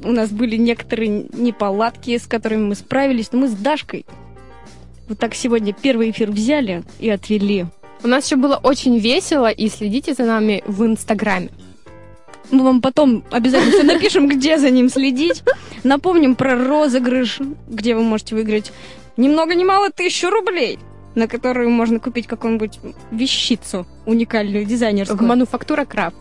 У 0.02 0.12
нас 0.12 0.30
были 0.30 0.56
некоторые 0.56 1.26
неполадки, 1.32 2.16
с 2.16 2.26
которыми 2.26 2.68
мы 2.68 2.74
справились. 2.74 3.30
Но 3.32 3.40
мы 3.40 3.48
с 3.48 3.52
Дашкой 3.52 4.04
вот 5.08 5.18
так 5.18 5.34
сегодня 5.34 5.72
первый 5.72 6.10
эфир 6.10 6.30
взяли 6.30 6.82
и 6.98 7.10
отвели. 7.10 7.66
У 8.02 8.06
нас 8.06 8.26
еще 8.26 8.36
было 8.36 8.56
очень 8.56 8.98
весело, 8.98 9.50
и 9.50 9.68
следите 9.68 10.14
за 10.14 10.24
нами 10.24 10.62
в 10.66 10.84
Инстаграме. 10.84 11.50
Мы 12.50 12.62
вам 12.62 12.80
потом 12.80 13.24
обязательно 13.30 13.72
все 13.72 13.82
напишем, 13.82 14.28
где 14.28 14.58
за 14.58 14.70
ним 14.70 14.88
следить. 14.88 15.42
Напомним 15.82 16.34
про 16.34 16.56
розыгрыш, 16.56 17.40
где 17.68 17.94
вы 17.94 18.02
можете 18.02 18.34
выиграть 18.34 18.72
ни 19.16 19.28
много 19.28 19.54
ни 19.54 19.64
мало 19.64 19.90
тысячу 19.90 20.30
рублей, 20.30 20.78
на 21.14 21.28
которую 21.28 21.70
можно 21.70 22.00
купить 22.00 22.26
какую-нибудь 22.26 22.80
вещицу 23.10 23.86
уникальную, 24.06 24.64
дизайнерскую. 24.64 25.22
Мануфактура 25.22 25.84
Крафт. 25.84 26.16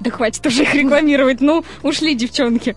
Да 0.00 0.10
хватит 0.10 0.44
уже 0.46 0.62
их 0.62 0.74
рекламировать. 0.74 1.40
Ну, 1.40 1.64
ушли 1.82 2.14
девчонки. 2.14 2.74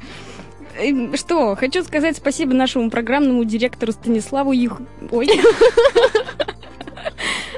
Эм, 0.77 1.15
Что, 1.15 1.55
хочу 1.55 1.83
сказать 1.83 2.17
спасибо 2.17 2.53
нашему 2.53 2.89
программному 2.89 3.45
директору 3.45 3.91
Станиславу 3.93 4.51
Юх... 4.51 4.81
Ой. 5.11 5.29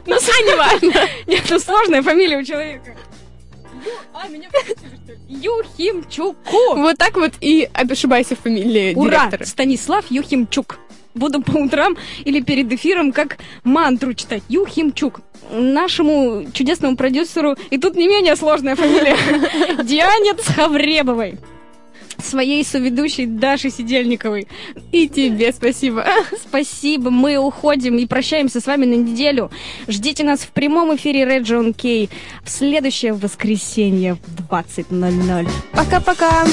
Ну, 0.08 0.14
не 0.14 0.56
важно. 0.56 1.10
Нет, 1.28 1.44
ну 1.50 1.58
сложная 1.58 2.04
фамилия 2.04 2.38
у 2.38 2.44
человека. 2.44 2.96
Юхимчуку. 5.28 6.76
Вот 6.76 6.98
так 6.98 7.16
вот 7.16 7.34
и 7.42 7.70
ошибайся 7.74 8.36
в 8.36 8.40
фамилии 8.40 8.94
Ура! 8.96 9.10
директора. 9.20 9.46
Станислав 9.46 10.06
Юхимчук. 10.10 10.80
Буду 11.14 11.42
по 11.42 11.58
утрам 11.58 11.96
или 12.26 12.42
перед 12.42 12.72
эфиром 12.74 13.14
как 13.14 13.38
мантру 13.64 14.14
читать. 14.14 14.44
Юхимчук. 14.50 15.22
Нашему 15.52 16.46
чудесному 16.54 16.98
продюсеру, 16.98 17.56
и 17.70 17.78
тут 17.78 17.96
не 17.96 18.08
менее 18.08 18.36
сложная 18.36 18.76
фамилия, 18.76 19.16
Диане 19.84 20.34
Цхавребовой. 20.34 21.38
Своей 22.26 22.66
соведущей 22.66 23.28
Даши 23.28 23.70
Сидельниковой. 23.70 24.48
И 24.92 25.08
тебе 25.08 25.54
спасибо. 25.54 26.06
Спасибо, 26.42 27.12
мы 27.12 27.38
уходим 27.38 27.98
и 27.98 28.06
прощаемся 28.06 28.60
с 28.60 28.66
вами 28.66 28.86
на 28.86 28.96
неделю. 28.96 29.52
Ждите 29.88 30.24
нас 30.24 30.40
в 30.40 30.50
прямом 30.50 30.96
эфире 30.96 31.24
Region 31.24 31.74
K 31.74 32.12
в 32.44 32.50
следующее 32.50 33.14
воскресенье 33.14 34.16
в 34.16 34.52
20.00. 34.52 35.50
Пока-пока. 35.72 36.46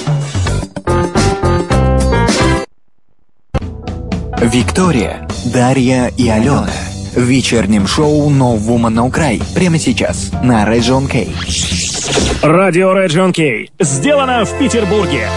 Виктория, 4.41 5.27
Дарья 5.53 6.13
и 6.19 6.29
Алена. 6.29 6.71
В 7.15 7.21
вечернем 7.21 7.87
шоу 7.87 8.31
No 8.31 8.59
Woman 8.59 8.95
No 8.95 9.11
Cry. 9.11 9.43
Прямо 9.55 9.79
сейчас 9.79 10.33
на 10.43 10.65
Region 10.67 11.07
K. 11.07 11.29
Радио 12.43 12.93
Region 12.97 13.33
Кей. 13.33 13.71
Сделано 13.79 14.45
в 14.45 14.59
Петербурге. 14.59 15.29